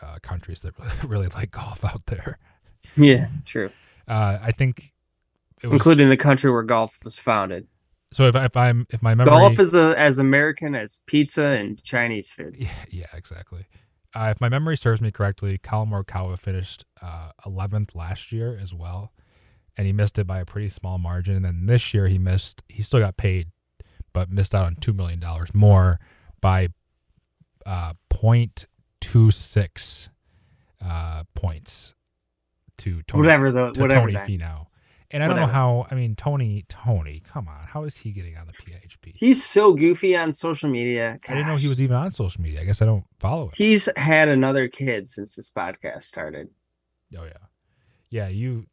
uh, 0.00 0.16
countries 0.22 0.60
that 0.62 0.76
really, 0.78 0.92
really 1.06 1.28
like 1.28 1.50
golf 1.52 1.84
out 1.84 2.06
there. 2.06 2.38
Yeah, 2.96 3.28
true. 3.44 3.70
Uh, 4.08 4.38
I 4.42 4.50
think 4.50 4.92
it 5.62 5.68
was 5.68 5.74
Including 5.74 6.08
the 6.08 6.16
country 6.16 6.50
where 6.50 6.64
golf 6.64 6.98
was 7.04 7.18
founded. 7.18 7.68
so. 8.10 8.26
If, 8.26 8.34
I- 8.34 8.46
if 8.46 8.56
I'm 8.56 8.86
if 8.90 9.00
my 9.00 9.14
memory 9.14 9.30
Golf 9.30 9.60
is 9.60 9.76
a, 9.76 9.94
as 9.96 10.18
American 10.18 10.74
as 10.74 11.00
pizza 11.06 11.44
and 11.44 11.80
Chinese 11.84 12.30
food. 12.30 12.56
Yeah, 12.58 12.68
yeah, 12.90 13.06
exactly. 13.14 13.66
Uh, 14.14 14.28
if 14.30 14.40
my 14.40 14.48
memory 14.48 14.76
serves 14.76 15.00
me 15.00 15.10
correctly, 15.10 15.58
Collin 15.58 15.90
Morikawa 15.90 16.38
finished 16.38 16.84
uh, 17.00 17.30
11th 17.46 17.94
last 17.94 18.30
year 18.30 18.58
as 18.60 18.74
well, 18.74 19.12
and 19.76 19.86
he 19.86 19.92
missed 19.92 20.18
it 20.18 20.26
by 20.26 20.38
a 20.40 20.44
pretty 20.44 20.68
small 20.68 20.98
margin. 20.98 21.36
And 21.36 21.44
then 21.44 21.66
this 21.66 21.94
year 21.94 22.08
he 22.08 22.18
missed. 22.18 22.62
He 22.68 22.82
still 22.82 23.00
got 23.00 23.16
paid, 23.16 23.48
but 24.12 24.30
missed 24.30 24.54
out 24.54 24.66
on 24.66 24.76
two 24.76 24.92
million 24.92 25.18
dollars 25.18 25.54
more 25.54 25.98
by 26.40 26.68
uh, 27.64 27.94
0.26 28.10 30.08
uh, 30.84 31.24
points 31.34 31.94
to 32.78 33.02
Tony, 33.02 33.20
Whatever 33.22 33.50
the 33.50 33.72
to 33.72 33.80
whatever 33.80 34.10
Tony 34.10 34.14
that. 34.14 34.28
Finau. 34.28 34.88
And 35.12 35.22
I 35.22 35.28
don't 35.28 35.36
know 35.36 35.46
how. 35.46 35.86
I 35.90 35.94
mean, 35.94 36.16
Tony, 36.16 36.64
Tony, 36.68 37.22
come 37.26 37.46
on, 37.46 37.66
how 37.66 37.84
is 37.84 37.96
he 37.96 38.12
getting 38.12 38.36
on 38.38 38.46
the 38.46 38.52
PHP? 38.54 39.12
He's 39.14 39.44
so 39.44 39.74
goofy 39.74 40.16
on 40.16 40.32
social 40.32 40.70
media. 40.70 41.18
I 41.28 41.34
didn't 41.34 41.48
know 41.48 41.56
he 41.56 41.68
was 41.68 41.82
even 41.82 41.96
on 41.96 42.10
social 42.10 42.42
media. 42.42 42.62
I 42.62 42.64
guess 42.64 42.80
I 42.80 42.86
don't 42.86 43.04
follow 43.20 43.48
it. 43.50 43.56
He's 43.56 43.90
had 43.96 44.28
another 44.28 44.68
kid 44.68 45.10
since 45.10 45.36
this 45.36 45.50
podcast 45.50 46.02
started. 46.02 46.48
Oh 47.16 47.24
yeah, 47.24 47.32
yeah. 48.08 48.28
You, 48.28 48.64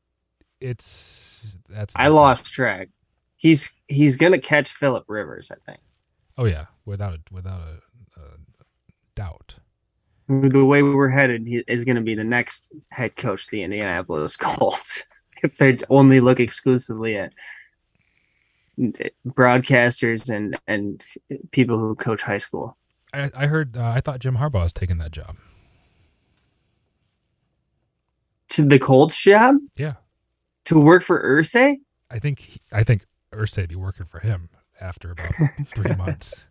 it's 0.62 1.58
that's. 1.68 1.94
I 1.98 2.08
lost 2.08 2.54
track. 2.54 2.88
He's 3.36 3.78
he's 3.88 4.16
gonna 4.16 4.40
catch 4.40 4.72
Philip 4.72 5.06
Rivers, 5.10 5.52
I 5.52 5.58
think. 5.66 5.82
Oh 6.38 6.46
yeah, 6.46 6.68
without 6.86 7.16
a 7.16 7.20
without 7.32 7.60
a, 7.60 8.22
a 8.22 8.24
doubt. 9.16 9.56
The 10.30 10.64
way 10.64 10.84
we're 10.84 11.10
headed 11.10 11.48
he 11.48 11.64
is 11.68 11.84
going 11.84 11.96
to 11.96 12.04
be 12.04 12.14
the 12.14 12.24
next 12.24 12.74
head 12.92 13.16
coach 13.16 13.48
the 13.48 13.64
Indianapolis 13.64 14.38
Colts. 14.38 15.06
If 15.44 15.58
they 15.58 15.78
only 15.90 16.20
look 16.20 16.40
exclusively 16.40 17.18
at 17.18 17.34
broadcasters 19.28 20.34
and 20.34 20.58
and 20.68 21.06
people 21.52 21.78
who 21.78 21.96
coach 21.96 22.22
high 22.22 22.38
school. 22.38 22.78
I 23.14 23.30
I 23.36 23.48
heard. 23.48 23.76
Uh, 23.78 23.90
I 23.96 24.02
thought 24.02 24.20
Jim 24.20 24.38
Harbaugh 24.38 24.64
was 24.64 24.74
taking 24.74 24.98
that 25.00 25.12
job. 25.12 25.36
To 28.50 28.66
the 28.66 28.80
Colts 28.80 29.22
job 29.22 29.58
Yeah, 29.78 29.94
to 30.66 30.80
work 30.80 31.04
for 31.04 31.22
Irsay? 31.24 31.76
I 32.10 32.20
think 32.20 32.40
he, 32.40 32.62
I 32.72 32.84
think 32.84 33.06
Irsay 33.32 33.68
be 33.70 33.76
working 33.76 34.06
for 34.06 34.20
him 34.20 34.50
after 34.82 35.12
about 35.12 35.32
three 35.68 35.96
months. 35.96 36.46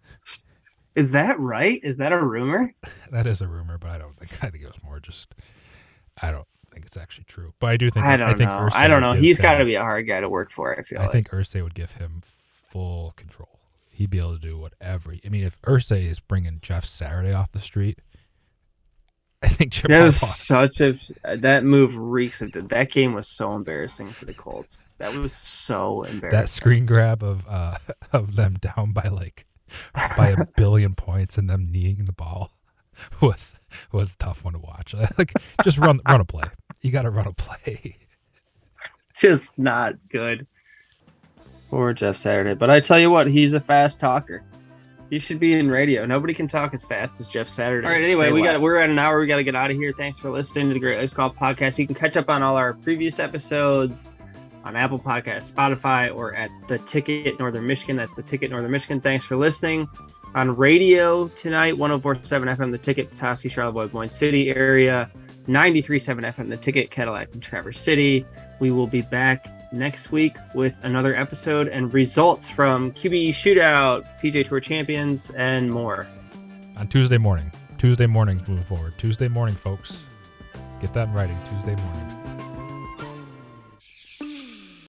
Is 0.95 1.11
that 1.11 1.39
right? 1.41 1.81
Is 1.83 1.97
that 1.97 2.13
a 2.13 2.23
rumor? 2.23 2.75
That 3.11 3.27
is 3.27 3.41
a 3.41 3.49
rumor, 3.49 3.79
but 3.79 3.91
I 3.91 3.99
don't 3.99 4.17
think. 4.19 4.45
I 4.45 4.51
think 4.51 4.63
it 4.65 4.69
was 4.69 4.83
more 4.85 5.01
just. 5.01 5.35
I 6.21 6.31
don't 6.31 6.47
think 6.79 6.87
it's 6.87 6.97
actually 6.97 7.25
true, 7.25 7.55
but 7.59 7.71
I 7.71 7.77
do 7.77 7.91
think. 7.91 8.07
I 8.07 8.17
don't 8.17 8.39
think 8.39 8.49
know. 8.49 8.69
Irsay 8.71 8.75
I 8.75 8.87
don't 8.87 9.01
know. 9.01 9.15
He's 9.15 9.41
got 9.41 9.59
to 9.59 9.65
be 9.65 9.75
a 9.75 9.81
hard 9.81 10.07
guy 10.07 10.21
to 10.21 10.29
work 10.29 10.51
for. 10.51 10.79
I 10.79 10.83
feel 10.83 11.01
I 11.01 11.03
like. 11.03 11.13
think 11.13 11.31
Irsay 11.31 11.63
would 11.63 11.75
give 11.75 11.93
him 11.93 12.23
full 12.23 13.15
control. 13.17 13.59
He'd 13.91 14.11
be 14.11 14.19
able 14.19 14.35
to 14.35 14.41
do 14.41 14.57
whatever. 14.57 15.15
I 15.25 15.29
mean, 15.29 15.43
if 15.43 15.61
Irsay 15.63 16.09
is 16.09 16.21
bringing 16.21 16.61
Jeff 16.63 16.85
Saturday 16.85 17.33
off 17.33 17.51
the 17.51 17.59
street, 17.59 17.99
I 19.43 19.49
think 19.49 19.73
Jim 19.73 19.91
That 19.91 20.05
was 20.05 20.21
such 20.21 20.81
a 20.81 20.95
that 21.25 21.65
move 21.65 21.97
reeks 21.97 22.43
of 22.43 22.53
that 22.53 22.91
game 22.93 23.13
was 23.13 23.27
so 23.27 23.55
embarrassing 23.55 24.11
for 24.11 24.25
the 24.25 24.35
Colts. 24.35 24.93
That 24.99 25.15
was 25.17 25.33
so 25.33 26.05
embarrassing. 26.05 26.41
that 26.41 26.49
screen 26.49 26.87
grab 26.87 27.25
of 27.25 27.45
uh 27.49 27.79
of 28.13 28.37
them 28.37 28.55
down 28.55 28.93
by 28.93 29.09
like 29.09 29.47
by 30.17 30.29
a 30.29 30.45
billion 30.57 30.95
points 30.95 31.37
and 31.37 31.51
them 31.51 31.67
kneeing 31.71 32.05
the 32.05 32.13
ball 32.13 32.53
was 33.21 33.55
was 33.91 34.15
a 34.15 34.19
tough 34.19 34.45
one 34.45 34.55
to 34.55 34.61
watch. 34.61 34.95
Like 35.19 35.33
just 35.65 35.79
run 35.79 36.01
run 36.09 36.21
a 36.21 36.25
play. 36.25 36.45
You 36.81 36.91
got 36.91 37.03
to 37.03 37.11
run 37.11 37.27
a 37.27 37.33
play. 37.33 37.97
just 39.15 39.59
not 39.59 39.95
good. 40.11 40.47
Poor 41.71 41.93
Jeff 41.93 42.17
Saturday. 42.17 42.55
But 42.55 42.71
I 42.71 42.81
tell 42.81 42.99
you 42.99 43.11
what, 43.11 43.27
he's 43.27 43.53
a 43.53 43.61
fast 43.61 44.01
talker. 44.01 44.43
He 45.11 45.19
should 45.19 45.41
be 45.41 45.55
in 45.55 45.71
radio. 45.71 46.05
Nobody 46.05 46.35
can 46.35 46.47
talk 46.47 46.75
as 46.75 46.85
fast 46.85 47.21
as 47.21 47.29
Jeff 47.29 47.49
Saturday. 47.49 47.87
All 47.87 47.93
right, 47.93 48.03
anyway, 48.03 48.27
Say 48.27 48.33
we 48.33 48.43
got 48.43 48.61
we're 48.61 48.77
at 48.77 48.91
an 48.91 48.99
hour. 48.99 49.19
We 49.21 49.27
got 49.27 49.37
to 49.37 49.45
get 49.45 49.55
out 49.55 49.71
of 49.71 49.77
here. 49.77 49.93
Thanks 49.93 50.19
for 50.19 50.31
listening 50.31 50.69
to 50.69 50.75
the 50.75 50.81
Great 50.81 50.99
Lakes 50.99 51.15
Golf 51.15 51.35
Podcast. 51.35 51.79
You 51.79 51.87
can 51.87 51.95
catch 51.95 52.17
up 52.17 52.29
on 52.29 52.43
all 52.43 52.57
our 52.57 52.75
previous 52.75 53.19
episodes 53.19 54.13
on 54.65 54.77
Apple 54.77 54.99
Podcasts, 54.99 55.53
Spotify, 55.53 56.15
or 56.15 56.35
at 56.35 56.51
the 56.69 56.79
Ticket 56.81 57.39
Northern 57.39 57.67
Michigan. 57.67 57.97
That's 57.97 58.15
the 58.15 58.23
Ticket 58.23 58.51
Northern 58.51 58.71
Michigan. 58.71 59.01
Thanks 59.01 59.25
for 59.25 59.37
listening. 59.37 59.89
On 60.35 60.55
radio 60.55 61.29
tonight, 61.29 61.77
1047 61.79 62.49
FM, 62.49 62.71
the 62.71 62.77
Ticket, 62.77 63.11
Petoskey, 63.11 63.49
Charlevoix, 63.49 63.87
Boyne 63.87 64.11
City 64.11 64.51
area, 64.51 65.11
93.7 65.49 66.21
FM, 66.25 66.51
the 66.51 66.57
Ticket, 66.57 66.91
Cadillac, 66.91 67.31
and 67.33 67.43
Traverse 67.43 67.81
City. 67.81 68.25
We 68.61 68.71
will 68.71 68.87
be 68.87 69.03
back 69.03 69.47
next 69.73 70.13
week 70.13 70.37
with 70.55 70.83
another 70.85 71.15
episode 71.15 71.69
and 71.69 71.93
results 71.93 72.49
from 72.51 72.93
QBE 72.93 73.31
Shootout, 73.31 74.07
PGA 74.21 74.45
Tour 74.45 74.61
Champions, 74.61 75.31
and 75.31 75.71
more. 75.71 76.07
On 76.77 76.87
Tuesday 76.87 77.19
morning. 77.19 77.51
Tuesday 77.79 78.07
mornings 78.07 78.47
moving 78.49 78.65
forward. 78.65 78.93
Tuesday 78.99 79.29
morning, 79.29 79.55
folks. 79.55 80.05
Get 80.81 80.93
that 80.95 81.09
in 81.09 81.15
writing. 81.15 81.39
Tuesday 81.49 81.77
morning. 81.77 82.18